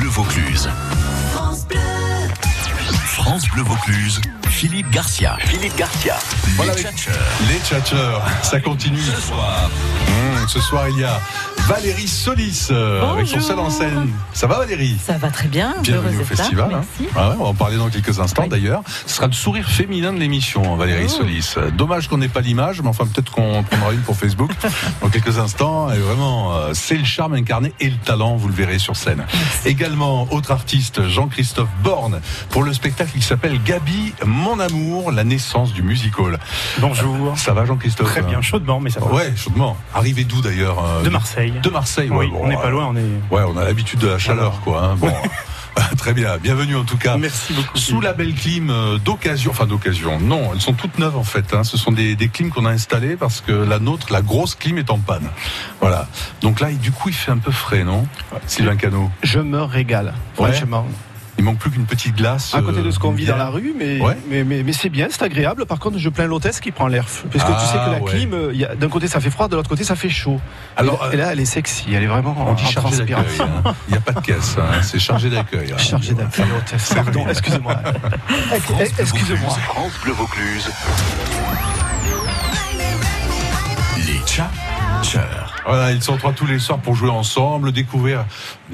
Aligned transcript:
Bleu 0.00 0.08
Vaucluse. 0.08 0.70
France 3.04 3.46
Bleu 3.50 3.62
Vaucluse. 3.62 4.18
Philippe 4.48 4.90
Garcia. 4.90 5.36
Philippe 5.44 5.76
Garcia. 5.76 6.16
Voilà, 6.56 6.74
les 6.74 6.80
tchatcheurs. 6.82 7.14
Les 7.50 7.58
tchatcheurs, 7.58 8.22
ça 8.42 8.60
continue. 8.60 8.98
Ce 8.98 9.20
soir, 9.20 9.68
Mmh, 10.08 10.48
ce 10.48 10.58
soir, 10.60 10.88
il 10.88 11.00
y 11.00 11.04
a 11.04 11.20
Valérie 11.68 12.08
Solis 12.08 12.68
euh, 12.72 13.12
avec 13.12 13.26
son 13.28 13.40
seul 13.40 13.58
en 13.58 13.70
scène. 13.70 14.08
Ça 14.32 14.46
va 14.48 14.58
Valérie? 14.58 14.96
Ça 15.04 15.16
va 15.18 15.28
très 15.30 15.46
bien. 15.48 15.74
Bienvenue 15.82 16.16
au 16.16 16.20
là. 16.20 16.24
festival. 16.24 16.70
hein. 16.74 16.80
Ah 17.14 17.30
ouais, 17.30 17.34
on 17.38 17.42
va 17.44 17.48
en 17.50 17.54
parler 17.54 17.76
dans 17.76 17.88
quelques 17.88 18.18
instants 18.18 18.42
Oui. 18.42 18.48
d'ailleurs. 18.48 18.82
Ce 19.06 19.14
sera 19.14 19.26
le 19.28 19.32
sourire 19.32 19.68
féminin 19.68 20.12
de 20.12 20.18
l'émission, 20.18 20.62
hein, 20.72 20.76
Valérie 20.76 21.04
Oh. 21.06 21.08
Solis. 21.08 21.54
Dommage 21.76 22.08
qu'on 22.08 22.18
n'ait 22.18 22.28
pas 22.28 22.40
l'image, 22.40 22.80
mais 22.82 22.88
enfin 22.88 23.04
peut-être 23.06 23.30
qu'on 23.30 23.62
prendra 23.62 23.92
une 23.92 24.00
pour 24.00 24.16
Facebook 24.16 24.50
dans 25.02 25.08
quelques 25.10 25.38
instants. 25.38 25.90
Et 25.92 25.98
vraiment, 25.98 26.54
euh, 26.56 26.70
c'est 26.74 26.96
le 26.96 27.04
charme 27.04 27.34
incarné 27.34 27.72
et 27.78 27.88
le 27.88 27.96
talent, 27.96 28.36
vous 28.36 28.48
le 28.48 28.54
verrez 28.54 28.78
sur 28.78 28.96
scène. 28.96 29.24
Également, 29.64 30.26
autre 30.32 30.50
artiste, 30.50 31.08
Jean-Christophe 31.08 31.68
Borne, 31.84 32.20
pour 32.50 32.64
le 32.64 32.72
spectacle 32.72 33.12
qui 33.12 33.22
s'appelle 33.22 33.62
Gabi, 33.62 34.12
mon 34.26 34.58
amour, 34.58 35.12
la 35.12 35.22
naissance 35.24 35.72
du 35.72 35.82
musical. 35.82 36.38
Bonjour. 36.78 37.38
Ça 37.38 37.52
va 37.52 37.64
Jean-Christophe? 37.64 38.08
Très 38.08 38.22
bien, 38.22 38.42
chaudement, 38.42 38.80
mais 38.80 38.90
ça 38.90 39.00
va. 39.00 39.06
Ouais, 39.12 39.32
chaudement. 39.36 39.76
Arrivé 39.94 40.24
d'où 40.24 40.40
d'ailleurs 40.40 40.84
euh, 40.84 41.02
De 41.04 41.10
Marseille. 41.10 41.49
De 41.62 41.70
Marseille, 41.70 42.08
ouais, 42.10 42.16
Oui, 42.26 42.30
bon, 42.30 42.40
on 42.44 42.48
n'est 42.48 42.56
pas 42.56 42.70
loin, 42.70 42.86
on 42.90 42.96
est. 42.96 43.00
Ouais, 43.30 43.42
on 43.46 43.56
a 43.56 43.64
l'habitude 43.64 43.98
de 44.00 44.08
la 44.08 44.18
chaleur, 44.18 44.60
quoi. 44.62 44.82
hein. 44.84 44.96
Bon, 44.96 45.12
très 45.98 46.12
bien. 46.12 46.36
Bienvenue 46.38 46.76
en 46.76 46.84
tout 46.84 46.96
cas. 46.96 47.16
Merci 47.16 47.52
beaucoup. 47.52 47.78
Sous 47.78 48.00
la 48.00 48.12
belle 48.12 48.34
clim 48.34 48.70
euh, 48.70 48.98
d'occasion, 48.98 49.50
enfin 49.52 49.66
d'occasion, 49.66 50.18
non, 50.20 50.50
elles 50.52 50.60
sont 50.60 50.72
toutes 50.72 50.98
neuves 50.98 51.16
en 51.16 51.22
fait. 51.24 51.54
hein. 51.54 51.62
Ce 51.64 51.76
sont 51.76 51.92
des, 51.92 52.16
des 52.16 52.28
clims 52.28 52.50
qu'on 52.50 52.66
a 52.66 52.70
installées 52.70 53.16
parce 53.16 53.40
que 53.40 53.52
la 53.52 53.78
nôtre, 53.78 54.12
la 54.12 54.20
grosse 54.22 54.54
clim 54.54 54.78
est 54.78 54.90
en 54.90 54.98
panne. 54.98 55.28
Voilà. 55.80 56.08
Donc 56.42 56.60
là, 56.60 56.70
du 56.72 56.90
coup, 56.92 57.08
il 57.08 57.14
fait 57.14 57.30
un 57.32 57.38
peu 57.38 57.52
frais, 57.52 57.84
non 57.84 58.06
Sylvain 58.46 58.76
Cano? 58.76 59.10
Je 59.22 59.38
me 59.40 59.62
régale, 59.62 60.14
Ouais. 60.38 60.50
Il 61.40 61.44
manque 61.44 61.56
plus 61.58 61.70
qu'une 61.70 61.86
petite 61.86 62.14
glace. 62.16 62.54
À 62.54 62.60
côté 62.60 62.82
de 62.82 62.90
ce 62.90 62.98
qu'on 62.98 63.12
euh, 63.12 63.16
vit 63.16 63.24
dans 63.24 63.36
la 63.38 63.48
rue, 63.48 63.72
mais, 63.78 63.98
Ouais. 63.98 64.14
mais, 64.28 64.44
mais, 64.44 64.62
mais 64.62 64.74
c'est 64.74 64.90
bien, 64.90 65.06
c'est 65.10 65.22
agréable. 65.22 65.64
Par 65.64 65.78
contre, 65.78 65.96
je 65.98 66.10
plains 66.10 66.26
l'hôtesse 66.26 66.60
qui 66.60 66.70
prend 66.70 66.86
l'air. 66.86 67.06
Parce 67.32 67.44
que 67.44 67.50
Ah, 67.50 67.58
tu 67.58 67.66
sais 67.66 67.72
que 67.82 67.90
la 67.92 67.98
ouais. 68.02 68.10
clim, 68.10 68.34
euh, 68.34 68.74
d'un 68.76 68.88
côté 68.90 69.08
ça 69.08 69.20
fait 69.20 69.30
froid, 69.30 69.48
de 69.48 69.56
l'autre 69.56 69.70
côté 69.70 69.82
ça 69.82 69.96
fait 69.96 70.10
chaud. 70.10 70.38
Alors, 70.76 71.06
et, 71.06 71.06
là, 71.06 71.12
et 71.14 71.16
là, 71.16 71.32
elle 71.32 71.40
est 71.40 71.44
sexy, 71.46 71.86
elle 71.94 72.02
est 72.02 72.06
vraiment 72.08 72.36
on 72.38 72.52
dit 72.52 72.62
en 72.62 72.66
chargé 72.68 72.98
d'accueil. 72.98 73.14
transpiration. 73.24 73.48
hein. 73.64 73.74
Il 73.88 73.92
n'y 73.92 73.96
a 73.96 74.00
pas 74.02 74.12
de 74.12 74.20
caisse, 74.20 74.56
hein. 74.58 74.82
c'est 74.82 74.98
chargé 74.98 75.30
d'accueil. 75.30 75.72
hein. 75.72 75.78
Chargé 75.78 76.12
d'accueil, 76.12 76.44
l'hôtesse. 76.54 76.92
Pardon, 76.94 77.26
excusez-moi. 77.30 77.74
France 77.78 78.68
Bleu 78.68 78.86
Excusez-moi. 78.98 79.48
Vaucluse. 79.48 79.64
France 79.64 79.92
Bleu 80.04 80.12
Vaucluse. 80.12 80.70
Les 84.06 84.18
tchatcheurs. 84.26 85.54
Voilà, 85.70 85.92
ils 85.92 86.02
sont 86.02 86.16
trois 86.16 86.32
tous 86.32 86.46
les 86.46 86.58
soirs 86.58 86.80
pour 86.80 86.96
jouer 86.96 87.10
ensemble, 87.10 87.70
découvrir 87.70 88.24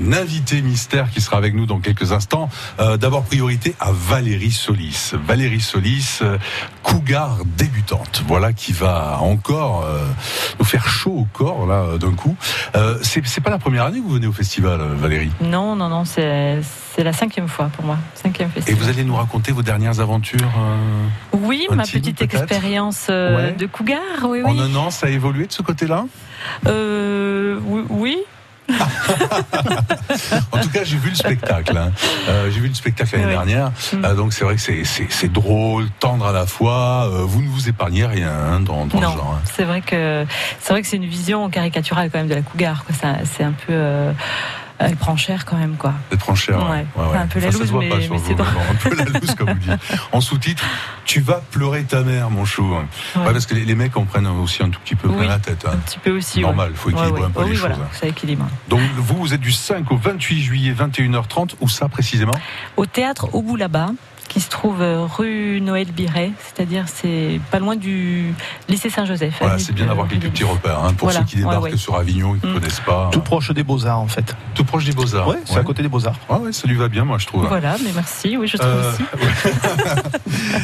un 0.02 0.12
invité 0.14 0.62
mystère 0.62 1.10
qui 1.10 1.20
sera 1.20 1.36
avec 1.36 1.54
nous 1.54 1.66
dans 1.66 1.78
quelques 1.78 2.12
instants. 2.12 2.48
Euh, 2.80 2.96
D'abord, 2.96 3.22
priorité 3.24 3.74
à 3.80 3.90
Valérie 3.92 4.50
Solis. 4.50 5.12
Valérie 5.12 5.60
Solis, 5.60 6.20
euh, 6.22 6.38
cougar 6.82 7.36
débutante. 7.58 8.22
Voilà 8.26 8.54
qui 8.54 8.72
va 8.72 9.18
encore 9.20 9.84
euh, 9.84 10.06
nous 10.58 10.64
faire 10.64 10.88
chaud 10.88 11.10
au 11.18 11.26
corps 11.34 11.66
là 11.66 11.82
euh, 11.82 11.98
d'un 11.98 12.12
coup. 12.14 12.34
C'est 13.02 13.40
pas 13.42 13.50
la 13.50 13.58
première 13.58 13.84
année 13.84 13.98
que 13.98 14.04
vous 14.04 14.14
venez 14.14 14.26
au 14.26 14.32
festival, 14.32 14.80
Valérie. 14.96 15.30
Non, 15.42 15.76
non, 15.76 15.88
non, 15.90 16.04
c'est 16.06 16.62
la 16.98 17.12
cinquième 17.12 17.48
fois 17.48 17.66
pour 17.76 17.84
moi. 17.84 17.98
Cinquième 18.14 18.48
Et 18.48 18.60
festival. 18.60 18.82
vous 18.82 18.88
allez 18.88 19.04
nous 19.04 19.16
raconter 19.16 19.52
vos 19.52 19.62
dernières 19.62 20.00
aventures. 20.00 20.48
Oui, 21.32 21.66
ma 21.70 21.82
petite 21.84 22.22
expérience 22.22 23.08
Ouais. 23.08 23.52
de 23.52 23.66
cougar, 23.66 24.00
oui, 24.24 24.42
En 24.44 24.52
oui. 24.52 24.60
un 24.60 24.74
an, 24.76 24.90
ça 24.90 25.08
a 25.08 25.10
évolué 25.10 25.46
de 25.46 25.52
ce 25.52 25.60
côté-là? 25.62 26.06
Euh, 26.66 26.85
oui, 27.64 27.82
oui. 27.90 28.18
En 30.52 30.58
tout 30.58 30.70
cas, 30.70 30.82
j'ai 30.84 30.96
vu 30.96 31.10
le 31.10 31.14
spectacle. 31.14 31.76
hein. 31.76 31.92
Euh, 32.28 32.50
j'ai 32.50 32.60
vu 32.60 32.68
le 32.68 32.74
spectacle 32.74 33.10
l'année 33.14 33.26
Oui. 33.26 33.32
dernière. 33.32 33.70
Mm. 33.92 34.04
Euh, 34.04 34.14
donc 34.14 34.32
c'est 34.32 34.44
vrai 34.44 34.56
que 34.56 34.60
c'est- 34.60 35.32
drôle, 35.32 35.86
tendre 36.00 36.26
à 36.26 36.32
la 36.32 36.46
fois. 36.46 37.04
Euh, 37.12 37.22
vous 37.24 37.42
ne 37.42 37.48
vous 37.48 37.68
épargnez 37.68 38.04
rien 38.06 38.30
hein, 38.30 38.60
dans, 38.60 38.86
dans 38.86 38.98
le 39.00 39.06
Non, 39.06 39.12
genre. 39.12 39.34
hein. 39.38 39.42
c'est 39.54 39.64
vrai 39.64 39.82
que 39.82 40.24
c'est 40.60 40.72
vrai 40.72 40.82
que 40.82 40.88
c'est 40.88 40.96
une 40.96 41.06
vision 41.06 41.48
caricaturale 41.50 42.10
quand 42.10 42.18
même 42.18 42.28
de 42.28 42.34
la 42.34 42.42
cougar. 42.42 42.84
C'est 43.24 43.44
un 43.44 43.52
peu, 43.52 43.72
euh, 43.72 44.12
elle 44.78 44.96
prend 44.96 45.16
cher 45.16 45.44
quand 45.44 45.56
même, 45.56 45.76
quoi. 45.76 45.92
C'est 46.10 46.18
trop 46.18 46.34
cher. 46.34 46.58
Ouais. 46.70 46.86
C'est 47.12 47.16
un 47.18 47.26
peu 47.26 47.40
la 47.40 47.46
ça 47.46 47.52
se 47.52 47.58
loose, 47.62 47.70
voit 47.70 47.80
mais- 47.80 48.08
mais 48.10 48.18
c'est. 48.24 48.40
Un 48.40 48.74
peu 48.82 48.94
la 48.94 49.04
loose, 49.04 49.34
comme 49.34 49.50
vous 49.50 49.58
dites. 49.58 49.80
En 50.12 50.20
sous-titre, 50.20 50.64
tu 51.04 51.20
vas 51.20 51.40
pleurer 51.50 51.84
ta 51.84 52.02
mère, 52.02 52.30
mon 52.30 52.44
chou. 52.44 52.62
Ouais, 52.70 52.78
Ouais. 53.16 53.32
parce 53.32 53.46
que 53.46 53.54
les, 53.54 53.64
les 53.64 53.74
mecs 53.74 53.96
en 53.96 54.04
prennent 54.04 54.26
aussi 54.26 54.62
un 54.62 54.68
tout 54.70 54.80
petit 54.80 54.94
peu 54.94 55.08
plein 55.08 55.18
Oui. 55.20 55.26
la 55.28 55.38
tête. 55.38 55.64
hein. 55.66 55.72
Un 55.74 55.76
petit 55.78 55.98
peu 55.98 56.10
aussi. 56.16 56.40
Normal, 56.40 56.70
ouais. 56.70 56.76
faut 56.76 56.90
équilibrer 56.90 57.22
un 57.24 57.30
peu 57.30 57.40
Ouais, 57.40 57.44
les 57.46 57.50
oui, 57.52 57.56
choses, 57.56 57.66
voilà, 57.68 57.76
hein. 57.84 57.88
ça 57.92 58.06
équilibre. 58.06 58.46
Donc 58.68 58.80
vous, 58.96 59.16
vous 59.16 59.34
êtes 59.34 59.40
du 59.40 59.52
5 59.52 59.90
au 59.92 59.96
28 59.96 60.42
juillet, 60.42 60.72
21h30. 60.72 61.54
Où 61.60 61.68
ça 61.68 61.88
précisément? 61.88 62.32
Au 62.76 62.86
théâtre 62.86 63.28
au 63.34 63.42
bout 63.42 63.56
là-bas, 63.56 63.90
qui 64.28 64.40
se 64.40 64.48
trouve 64.50 64.80
euh, 64.82 65.04
rue 65.06 65.60
Noël 65.60 65.86
Biret, 65.92 66.32
c'est-à-dire 66.38 66.84
c'est 66.86 67.40
pas 67.50 67.58
loin 67.58 67.76
du 67.76 68.34
lycée 68.68 68.90
Saint-Joseph. 68.90 69.34
Voilà, 69.40 69.58
c'est 69.58 69.72
bien 69.72 69.86
d'avoir 69.86 70.08
quelques 70.08 70.28
petits 70.30 70.44
repères. 70.44 70.80
hein, 70.84 70.92
pour 70.94 71.08
Voilà, 71.08 71.20
ceux 71.20 71.26
qui 71.26 71.36
débarquent 71.36 71.62
ouais, 71.64 71.70
ouais. 71.72 71.76
sur 71.76 71.96
Avignon 71.96 72.34
et 72.34 72.38
qui 72.38 72.46
ne 72.46 72.52
Mm. 72.52 72.54
connaissent 72.54 72.80
pas. 72.80 73.08
Tout 73.12 73.20
proche 73.20 73.50
des 73.52 73.62
Beaux-Arts, 73.62 74.00
en 74.00 74.06
fait. 74.08 74.36
Tout 74.54 74.64
proche 74.64 74.84
des 74.84 74.92
Beaux-Arts. 74.92 75.28
Ouais, 75.28 75.38
c'est 75.44 75.58
à 75.58 75.62
côté 75.62 75.82
des 75.82 75.88
Beaux-Arts. 75.88 76.16
Ouais, 76.28 76.52
ça 76.52 76.66
lui 76.68 76.74
va 76.76 76.88
bien, 76.88 77.04
moi, 77.04 77.18
je 77.18 77.26
trouve. 77.26 77.46
Voilà, 77.46 77.76
mais 77.84 77.90
merci, 77.94 78.36
oui, 78.36 78.46
je 78.48 78.56
trouve 78.56 78.68
Euh, 78.70 78.92
aussi. 78.92 79.02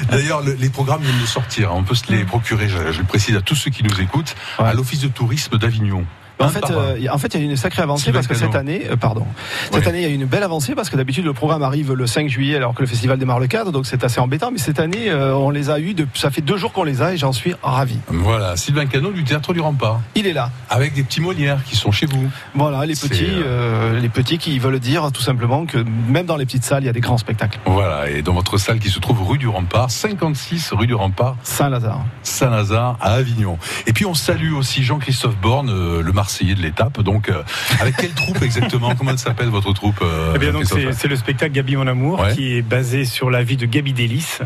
D'ailleurs, 0.10 0.42
le- 0.42 0.54
les 0.54 0.68
programmes 0.70 1.02
viennent 1.02 1.20
de 1.20 1.26
sortir. 1.26 1.70
hein. 1.70 1.74
On 1.76 1.82
peut 1.84 1.94
se 1.94 2.10
les 2.12 2.22
Mm. 2.24 2.26
procurer, 2.26 2.68
je, 2.68 2.92
je 2.92 2.98
le 2.98 3.04
précise 3.06 3.36
à 3.36 3.40
tous 3.40 3.54
ceux 3.54 3.70
qui 3.70 3.82
nous 3.82 4.00
écoutent, 4.00 4.34
Ouais. 4.58 4.66
à 4.66 4.74
l'Office 4.74 5.00
de 5.00 5.08
tourisme 5.08 5.58
d'Avignon. 5.58 6.04
En 6.40 6.48
fait, 6.48 6.64
euh, 6.70 6.96
en 7.12 7.18
fait, 7.18 7.34
il 7.34 7.40
y 7.40 7.42
a 7.44 7.50
une 7.50 7.56
sacrée 7.56 7.82
avancée 7.82 8.10
parce 8.12 8.26
que 8.26 8.34
cette 8.34 8.54
année, 8.56 8.82
euh, 8.90 8.96
pardon, 8.96 9.24
cette 9.70 9.74
Ouais. 9.82 9.88
année, 9.88 9.98
il 10.02 10.08
y 10.08 10.10
a 10.10 10.14
une 10.14 10.24
belle 10.24 10.42
avancée 10.42 10.74
parce 10.74 10.90
que 10.90 10.96
d'habitude 10.96 11.24
le 11.24 11.32
programme 11.32 11.62
arrive 11.62 11.92
le 11.92 12.06
5 12.06 12.28
juillet 12.28 12.56
alors 12.56 12.74
que 12.74 12.80
le 12.80 12.86
festival 12.88 13.18
démarre 13.18 13.38
le 13.38 13.46
4, 13.46 13.70
donc 13.70 13.86
c'est 13.86 14.02
assez 14.02 14.18
embêtant. 14.20 14.50
Mais 14.50 14.58
cette 14.58 14.80
année, 14.80 15.08
euh, 15.10 15.34
on 15.34 15.50
les 15.50 15.70
a 15.70 15.78
eu, 15.78 15.94
de, 15.94 16.06
ça 16.14 16.30
fait 16.30 16.40
deux 16.40 16.56
jours 16.56 16.72
qu'on 16.72 16.82
les 16.84 17.00
a 17.00 17.12
et 17.12 17.16
j'en 17.16 17.32
suis 17.32 17.54
ravi. 17.62 17.98
Voilà, 18.08 18.56
Sylvain 18.56 18.86
Cano 18.86 19.12
du 19.12 19.22
Théâtre 19.24 19.52
du 19.52 19.60
Rempart, 19.60 20.00
Il 20.16 20.26
est 20.26 20.32
là. 20.32 20.50
avec 20.68 20.94
des 20.94 21.04
petits 21.04 21.20
Molières 21.20 21.62
qui 21.64 21.76
sont 21.76 21.92
chez 21.92 22.06
vous. 22.06 22.28
Voilà, 22.54 22.84
les 22.86 22.94
petits, 22.94 23.28
les 24.00 24.08
petits 24.08 24.38
qui 24.38 24.58
veulent 24.58 24.80
dire 24.80 25.12
tout 25.12 25.22
simplement 25.22 25.64
que 25.66 25.78
même 26.08 26.26
dans 26.26 26.36
les 26.36 26.44
petites 26.46 26.64
salles, 26.64 26.82
il 26.82 26.86
y 26.86 26.90
a 26.90 26.92
des 26.92 27.00
grands 27.00 27.18
spectacles. 27.18 27.60
Voilà, 27.66 28.10
et 28.10 28.22
dans 28.22 28.34
votre 28.34 28.58
salle 28.58 28.78
qui 28.80 28.90
se 28.90 28.98
trouve 28.98 29.22
rue 29.28 29.38
du 29.38 29.48
Rempart, 29.48 29.90
56 29.90 30.72
rue 30.72 30.86
du 30.86 30.94
Rempart, 30.94 31.36
Saint-Lazare. 31.44 32.00
Saint-Lazare 32.22 32.96
à 33.00 33.12
Avignon. 33.12 33.58
Et 33.86 33.92
puis 33.92 34.06
on 34.06 34.14
salue 34.14 34.54
aussi 34.54 34.82
Jean-Christophe 34.82 35.36
Borne, 35.36 35.70
le 36.00 36.12
Marseillais 36.22 36.54
de 36.54 36.62
l'étape. 36.62 37.00
Donc, 37.00 37.28
euh, 37.28 37.42
avec 37.80 37.96
quelle 37.96 38.12
troupe 38.12 38.40
exactement? 38.42 38.94
Comment 38.94 39.10
elle 39.10 39.18
s'appelle 39.18 39.48
votre 39.48 39.72
troupe 39.72 39.98
euh, 40.02 40.34
Eh 40.36 40.38
bien, 40.38 40.52
donc, 40.52 40.66
c'est 40.66 40.92
c'est 40.92 41.08
le 41.08 41.16
spectacle 41.16 41.50
Gabi 41.52 41.74
Mon 41.74 41.88
Amour 41.88 42.20
Ouais. 42.20 42.32
qui 42.34 42.56
est 42.56 42.62
basé 42.62 43.04
sur 43.04 43.28
la 43.28 43.42
vie 43.42 43.56
de 43.56 43.66
Gabi 43.66 43.92
Delis. 43.92 44.38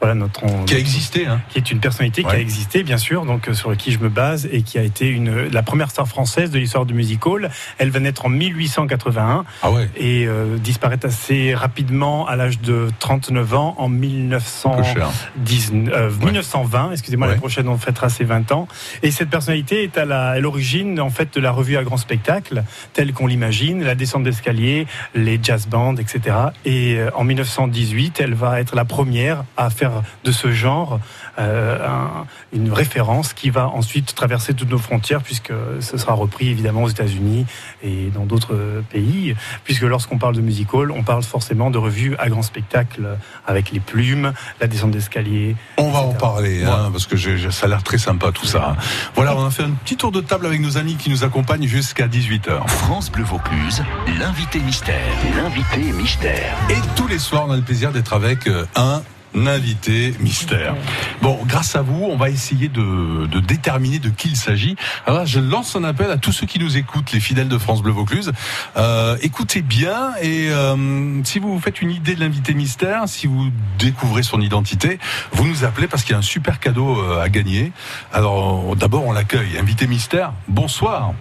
Voilà 0.00 0.14
notre 0.14 0.42
Qui 0.66 0.74
a 0.74 0.78
existé, 0.78 1.26
hein 1.26 1.40
qui 1.48 1.58
est 1.58 1.70
une 1.70 1.80
personnalité 1.80 2.22
qui 2.22 2.30
a 2.30 2.38
existé, 2.38 2.82
bien 2.82 2.98
sûr, 2.98 3.24
donc 3.24 3.48
euh, 3.48 3.54
sur 3.54 3.76
qui 3.76 3.90
je 3.92 3.98
me 3.98 4.08
base 4.08 4.48
et 4.52 4.62
qui 4.62 4.78
a 4.78 4.82
été 4.82 5.08
une, 5.08 5.48
la 5.48 5.62
première 5.62 5.90
star 5.90 6.06
française 6.06 6.50
de 6.50 6.58
l'histoire 6.58 6.86
du 6.86 6.94
music 6.94 7.26
hall. 7.26 7.50
Elle 7.78 7.90
va 7.90 8.00
naître 8.00 8.26
en 8.26 8.28
1881 8.28 9.44
Ah 9.62 9.70
ouais, 9.70 9.88
et 9.96 10.26
euh, 10.26 10.56
disparaître 10.58 11.06
assez 11.06 11.54
rapidement 11.54 12.26
à 12.26 12.36
l'âge 12.36 12.60
de 12.60 12.88
39 13.00 13.54
ans 13.54 13.74
en 13.78 13.88
un 13.88 13.88
1900. 13.88 14.76
peu 14.76 14.82
cher. 14.84 15.10
19, 15.36 15.94
euh, 15.94 16.10
1920, 16.24 16.92
excusez-moi, 16.92 17.26
la 17.26 17.34
prochaine 17.34 17.68
on 17.68 17.78
fêtera 17.78 18.08
ses 18.08 18.24
20 18.24 18.52
ans. 18.52 18.68
Et 19.02 19.10
cette 19.10 19.30
personnalité 19.30 19.82
est 19.82 19.98
à 19.98 20.38
l'origine 20.38 21.00
en 21.00 21.10
fait 21.10 21.34
de 21.34 21.40
la 21.40 21.50
revue 21.50 21.76
à 21.76 21.82
grand 21.82 21.96
spectacle, 21.96 22.62
telle 22.92 23.12
qu'on 23.12 23.26
l'imagine, 23.26 23.82
la 23.82 23.94
descente 23.94 24.22
d'escalier, 24.22 24.86
les 25.14 25.40
jazz 25.42 25.66
bands, 25.66 25.96
etc. 25.96 26.36
Et 26.64 26.96
euh, 26.96 27.10
en 27.14 27.24
1918, 27.24 28.20
elle 28.20 28.34
va 28.34 28.60
être 28.60 28.74
la 28.76 28.84
première 28.84 29.44
à 29.56 29.70
faire 29.70 29.87
de 30.24 30.32
ce 30.32 30.52
genre 30.52 31.00
euh, 31.38 31.78
un- 31.86 32.26
une 32.52 32.72
référence 32.72 33.32
qui 33.32 33.50
va 33.50 33.68
ensuite 33.68 34.14
traverser 34.14 34.54
toutes 34.54 34.70
nos 34.70 34.78
frontières, 34.78 35.22
puisque 35.22 35.52
ce 35.80 35.96
sera 35.98 36.14
repris 36.14 36.48
évidemment 36.48 36.82
aux 36.82 36.88
États-Unis 36.88 37.46
et 37.82 38.10
dans 38.14 38.24
d'autres 38.24 38.82
pays, 38.90 39.34
puisque 39.64 39.82
lorsqu'on 39.82 40.18
parle 40.18 40.34
de 40.34 40.40
music 40.40 40.72
hall, 40.74 40.90
on 40.92 41.02
parle 41.02 41.22
forcément 41.22 41.70
de 41.70 41.78
revue 41.78 42.16
à 42.18 42.28
grand 42.28 42.42
spectacle 42.42 43.16
avec 43.46 43.70
les 43.72 43.80
plumes, 43.80 44.32
la 44.60 44.66
descente 44.66 44.90
d'escalier. 44.92 45.56
On 45.76 45.90
va 45.90 46.00
en 46.00 46.12
parler, 46.14 46.64
hein, 46.64 46.88
parce 46.92 47.06
que 47.06 47.16
ça 47.50 47.66
a 47.66 47.68
l'air 47.68 47.82
très 47.82 47.98
sympa 47.98 48.32
tout 48.32 48.46
ça. 48.46 48.76
Voilà, 49.14 49.36
on 49.36 49.44
a 49.46 49.50
fait 49.50 49.62
un 49.64 49.70
petit 49.70 49.96
tour 49.96 50.12
de 50.12 50.20
table 50.20 50.46
avec 50.46 50.60
nos 50.60 50.76
amis 50.78 50.96
qui 50.96 51.10
nous 51.10 51.24
accompagnent 51.24 51.66
jusqu'à 51.66 52.08
18h. 52.08 52.66
France 52.68 53.10
Bleu 53.10 53.24
Vaucluse, 53.24 53.82
l'invité 54.18 54.58
mystère. 54.60 54.96
L'invité 55.36 55.92
mystère. 55.92 56.56
Et 56.70 56.76
tous 56.96 57.06
les 57.06 57.18
soirs, 57.18 57.44
on 57.48 57.52
a 57.52 57.56
le 57.56 57.62
plaisir 57.62 57.92
d'être 57.92 58.12
avec 58.12 58.46
euh, 58.46 58.64
un 58.76 59.02
invité 59.46 60.14
mystère. 60.20 60.74
Bon, 61.22 61.38
grâce 61.46 61.76
à 61.76 61.82
vous, 61.82 62.04
on 62.04 62.16
va 62.16 62.30
essayer 62.30 62.68
de, 62.68 63.26
de 63.26 63.40
déterminer 63.40 63.98
de 63.98 64.10
qui 64.10 64.28
il 64.28 64.36
s'agit. 64.36 64.76
Alors 65.06 65.20
là, 65.20 65.24
je 65.24 65.40
lance 65.40 65.76
un 65.76 65.84
appel 65.84 66.10
à 66.10 66.16
tous 66.16 66.32
ceux 66.32 66.46
qui 66.46 66.58
nous 66.58 66.76
écoutent, 66.76 67.12
les 67.12 67.20
fidèles 67.20 67.48
de 67.48 67.58
France 67.58 67.82
Bleu 67.82 67.92
Vaucluse. 67.92 68.32
Euh, 68.76 69.16
écoutez 69.22 69.62
bien 69.62 70.12
et 70.20 70.48
euh, 70.50 71.22
si 71.24 71.38
vous 71.38 71.52
vous 71.52 71.60
faites 71.60 71.80
une 71.80 71.90
idée 71.90 72.14
de 72.14 72.20
l'invité 72.20 72.54
mystère, 72.54 73.02
si 73.06 73.26
vous 73.26 73.50
découvrez 73.78 74.22
son 74.22 74.40
identité, 74.40 74.98
vous 75.32 75.46
nous 75.46 75.64
appelez 75.64 75.86
parce 75.86 76.02
qu'il 76.02 76.12
y 76.12 76.16
a 76.16 76.18
un 76.18 76.22
super 76.22 76.60
cadeau 76.60 77.00
euh, 77.00 77.20
à 77.20 77.28
gagner. 77.28 77.72
Alors 78.12 78.76
d'abord, 78.76 79.06
on 79.06 79.12
l'accueille. 79.12 79.58
Invité 79.58 79.86
mystère, 79.86 80.32
bonsoir. 80.48 81.12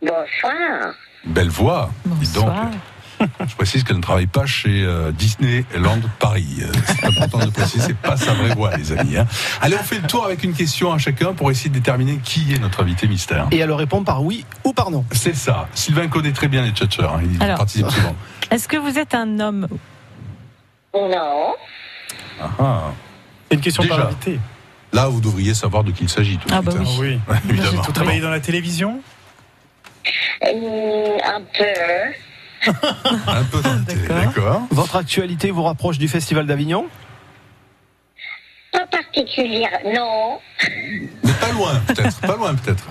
Bonsoir. 0.00 0.94
Belle 1.24 1.50
voix. 1.50 1.90
Donc. 2.34 2.52
Je 3.48 3.54
précise 3.56 3.82
qu'elle 3.84 3.96
ne 3.96 4.02
travaille 4.02 4.26
pas 4.26 4.46
chez 4.46 4.82
euh, 4.84 5.10
Disneyland 5.12 5.98
Paris. 6.18 6.58
Euh, 6.62 6.72
c'est 6.86 7.04
important 7.06 7.38
de 7.38 7.50
préciser, 7.50 7.86
c'est 7.88 7.96
pas 7.96 8.16
sa 8.16 8.32
vraie 8.34 8.54
voix, 8.54 8.76
les 8.76 8.92
amis. 8.92 9.16
hein. 9.16 9.26
Allez, 9.60 9.76
on 9.78 9.82
fait 9.82 9.98
le 9.98 10.06
tour 10.06 10.24
avec 10.24 10.44
une 10.44 10.52
question 10.54 10.92
à 10.92 10.98
chacun 10.98 11.32
pour 11.32 11.50
essayer 11.50 11.68
de 11.70 11.74
déterminer 11.74 12.18
qui 12.22 12.54
est 12.54 12.58
notre 12.58 12.82
invité 12.82 13.08
mystère. 13.08 13.48
Et 13.50 13.58
elle 13.58 13.72
répond 13.72 14.04
par 14.04 14.22
oui 14.22 14.44
ou 14.64 14.72
par 14.72 14.90
non. 14.90 15.04
C'est 15.12 15.34
ça. 15.34 15.68
Sylvain 15.74 16.08
connaît 16.08 16.32
très 16.32 16.48
bien 16.48 16.62
les 16.62 16.70
tchatcheurs. 16.70 17.14
hein. 17.14 17.22
Il 17.24 17.42
Alors. 17.42 17.58
participe 17.58 17.90
souvent. 17.90 18.14
Est-ce 18.50 18.68
que 18.68 18.76
vous 18.76 18.98
êtes 18.98 19.14
un 19.14 19.40
homme? 19.40 19.66
Non. 20.94 21.54
Ah, 22.40 22.50
ah. 22.60 22.80
C'est 23.50 23.56
une 23.56 23.60
question 23.62 23.82
Déjà. 23.82 23.96
par 23.96 24.06
invité. 24.06 24.38
Là, 24.92 25.08
vous 25.08 25.20
devriez 25.20 25.54
savoir 25.54 25.84
de 25.84 25.90
qui 25.90 26.04
il 26.04 26.08
s'agit. 26.08 26.38
Tout 26.38 26.48
Ah 26.50 26.62
bah 26.62 26.72
suite, 26.72 26.88
oui. 26.98 27.18
hein. 27.28 27.34
Évidemment. 27.50 27.82
Vous 27.82 27.92
travaillez 27.92 28.20
dans 28.20 28.30
la 28.30 28.40
télévision? 28.40 29.00
Hum, 30.42 31.18
un 31.24 31.40
peu. 31.40 32.14
Un 32.66 33.44
peu 33.44 33.60
télé, 33.86 34.08
D'accord. 34.08 34.62
Votre 34.70 34.96
actualité 34.96 35.50
vous 35.50 35.62
rapproche 35.62 35.98
du 35.98 36.08
Festival 36.08 36.46
d'Avignon? 36.46 36.86
Pas 38.72 38.86
particulière. 38.86 39.70
Non. 39.86 40.38
Mais 41.24 41.32
pas 41.40 41.52
loin, 41.52 41.74
peut-être. 41.86 42.20
Pas 42.20 42.36
loin, 42.36 42.54
peut-être. 42.54 42.86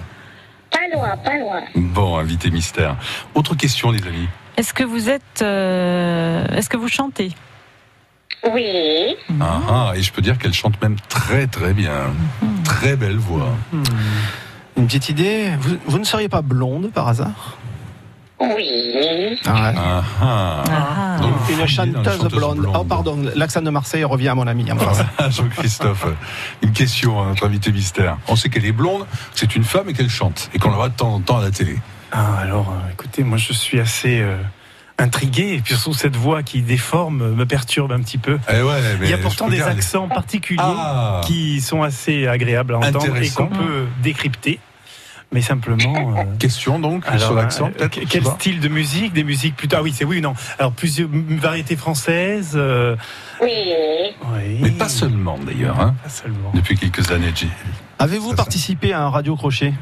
Pas 0.72 0.88
loin, 0.94 1.18
pas 1.18 1.38
loin. 1.38 1.62
Bon, 1.76 2.18
invité 2.18 2.50
mystère. 2.50 2.98
Autre 3.36 3.56
question, 3.56 3.92
les 3.92 4.02
amis. 4.04 4.28
Est-ce 4.58 4.74
que 4.74 4.84
vous 4.84 5.10
êtes 5.10 5.42
euh, 5.42 6.46
Est-ce 6.48 6.70
que 6.70 6.78
vous 6.78 6.88
chantez? 6.88 7.32
Oui. 8.52 9.16
Ah, 9.40 9.62
ah, 9.70 9.92
et 9.96 10.02
je 10.02 10.12
peux 10.12 10.22
dire 10.22 10.38
qu'elle 10.38 10.54
chante 10.54 10.82
même 10.82 10.96
très, 11.10 11.48
très 11.48 11.74
bien. 11.74 12.14
Très 12.64 12.96
belle 12.96 13.18
voix. 13.18 13.50
Une 14.78 14.86
petite 14.86 15.10
idée 15.10 15.52
vous, 15.60 15.78
vous 15.86 16.00
ne 16.00 16.04
seriez 16.04 16.30
pas 16.30 16.42
blonde 16.42 16.92
par 16.92 17.08
hasard? 17.08 17.58
Oui. 18.40 19.40
ah 19.48 19.74
Ah, 19.76 20.04
ah. 20.22 20.64
Ah. 20.70 21.18
Donc, 21.22 21.34
Une 21.50 21.68
chanteuse 21.68 22.20
blonde. 22.30 22.58
blondes. 22.60 22.76
Oh 22.80 22.84
pardon, 22.84 23.18
l'accent 23.36 23.62
de 23.62 23.70
Marseille 23.70 24.04
revient 24.04 24.30
à 24.30 24.36
mon 24.36 24.46
ami. 24.48 24.66
Ah, 25.18 25.30
Jean-Christophe, 25.30 26.06
une 26.62 26.72
question 26.72 27.22
à 27.22 27.28
notre 27.30 27.46
invité 27.48 27.72
mystère. 27.72 28.18
On 28.28 28.36
sait 28.36 28.50
qu'elle 28.50 28.66
est 28.66 28.72
blonde, 28.72 29.06
c'est 29.34 29.56
une 29.56 29.64
femme 29.64 29.90
et 29.90 29.94
qu'elle 29.94 30.10
chante, 30.10 30.50
et 30.54 30.60
qu'on 30.60 30.70
la 30.70 30.76
voit 30.78 30.90
de 30.90 30.96
temps 30.96 31.14
en 31.16 31.20
temps 31.20 31.38
à 31.40 31.44
la 31.44 31.52
télé. 31.52 31.78
Ah, 32.12 32.38
alors, 32.40 32.70
euh, 32.70 32.92
écoutez, 32.92 33.24
moi 33.24 33.38
je 33.38 33.54
suis 33.54 33.80
assez 33.80 34.20
euh, 34.22 34.38
intrigué, 35.00 35.56
et 35.56 35.60
puis 35.60 35.74
surtout 35.74 35.94
cette 35.94 36.16
voix 36.16 36.44
qui 36.44 36.62
déforme 36.62 37.22
euh, 37.22 37.32
me 37.34 37.46
perturbe 37.46 37.92
un 37.92 38.00
petit 38.02 38.18
peu. 38.20 38.38
Eh 38.50 38.62
ouais, 38.62 38.80
mais 39.00 39.08
Il 39.08 39.10
y 39.10 39.14
a 39.14 39.18
pourtant 39.18 39.50
des 39.50 39.62
accents 39.62 40.08
particuliers 40.08 40.62
Ah. 40.64 41.22
qui 41.26 41.60
sont 41.60 41.82
assez 41.84 42.28
agréables 42.28 42.76
à 42.76 42.78
entendre 42.78 43.18
et 43.18 43.30
qu'on 43.30 43.48
peut 43.48 43.86
décrypter. 44.04 44.60
Mais 45.32 45.42
simplement. 45.42 46.18
euh, 46.18 46.24
Question 46.40 46.80
donc 46.80 47.04
alors, 47.08 47.20
sur 47.22 47.34
l'accent, 47.36 47.68
euh, 47.68 47.72
peut-être 47.88 48.00
Quel 48.10 48.24
style 48.26 48.60
de 48.62 48.68
musique 48.70 49.12
Des 49.14 49.24
musiques 49.26 49.56
plutôt. 49.56 49.76
Ah 49.80 49.82
oui, 49.84 49.94
c'est 49.94 50.06
oui 50.06 50.20
ou 50.20 50.22
non 50.22 50.34
Alors, 50.58 50.72
plusieurs 50.72 51.10
variétés 51.12 51.76
françaises. 51.76 52.54
euh, 52.56 52.96
Oui. 53.42 53.52
oui. 54.34 54.60
Mais 54.62 54.72
pas 54.72 54.88
seulement 54.90 55.38
d'ailleurs, 55.38 55.80
hein, 55.80 55.96
Pas 56.04 56.10
seulement. 56.10 56.52
depuis 56.54 56.78
quelques 56.78 57.12
années. 57.12 57.32
J. 57.36 57.50
Avez-vous 58.00 58.30
ça. 58.32 58.36
participé 58.38 58.94
à 58.94 59.02
un 59.02 59.10
radio 59.10 59.36
crochet? 59.36 59.74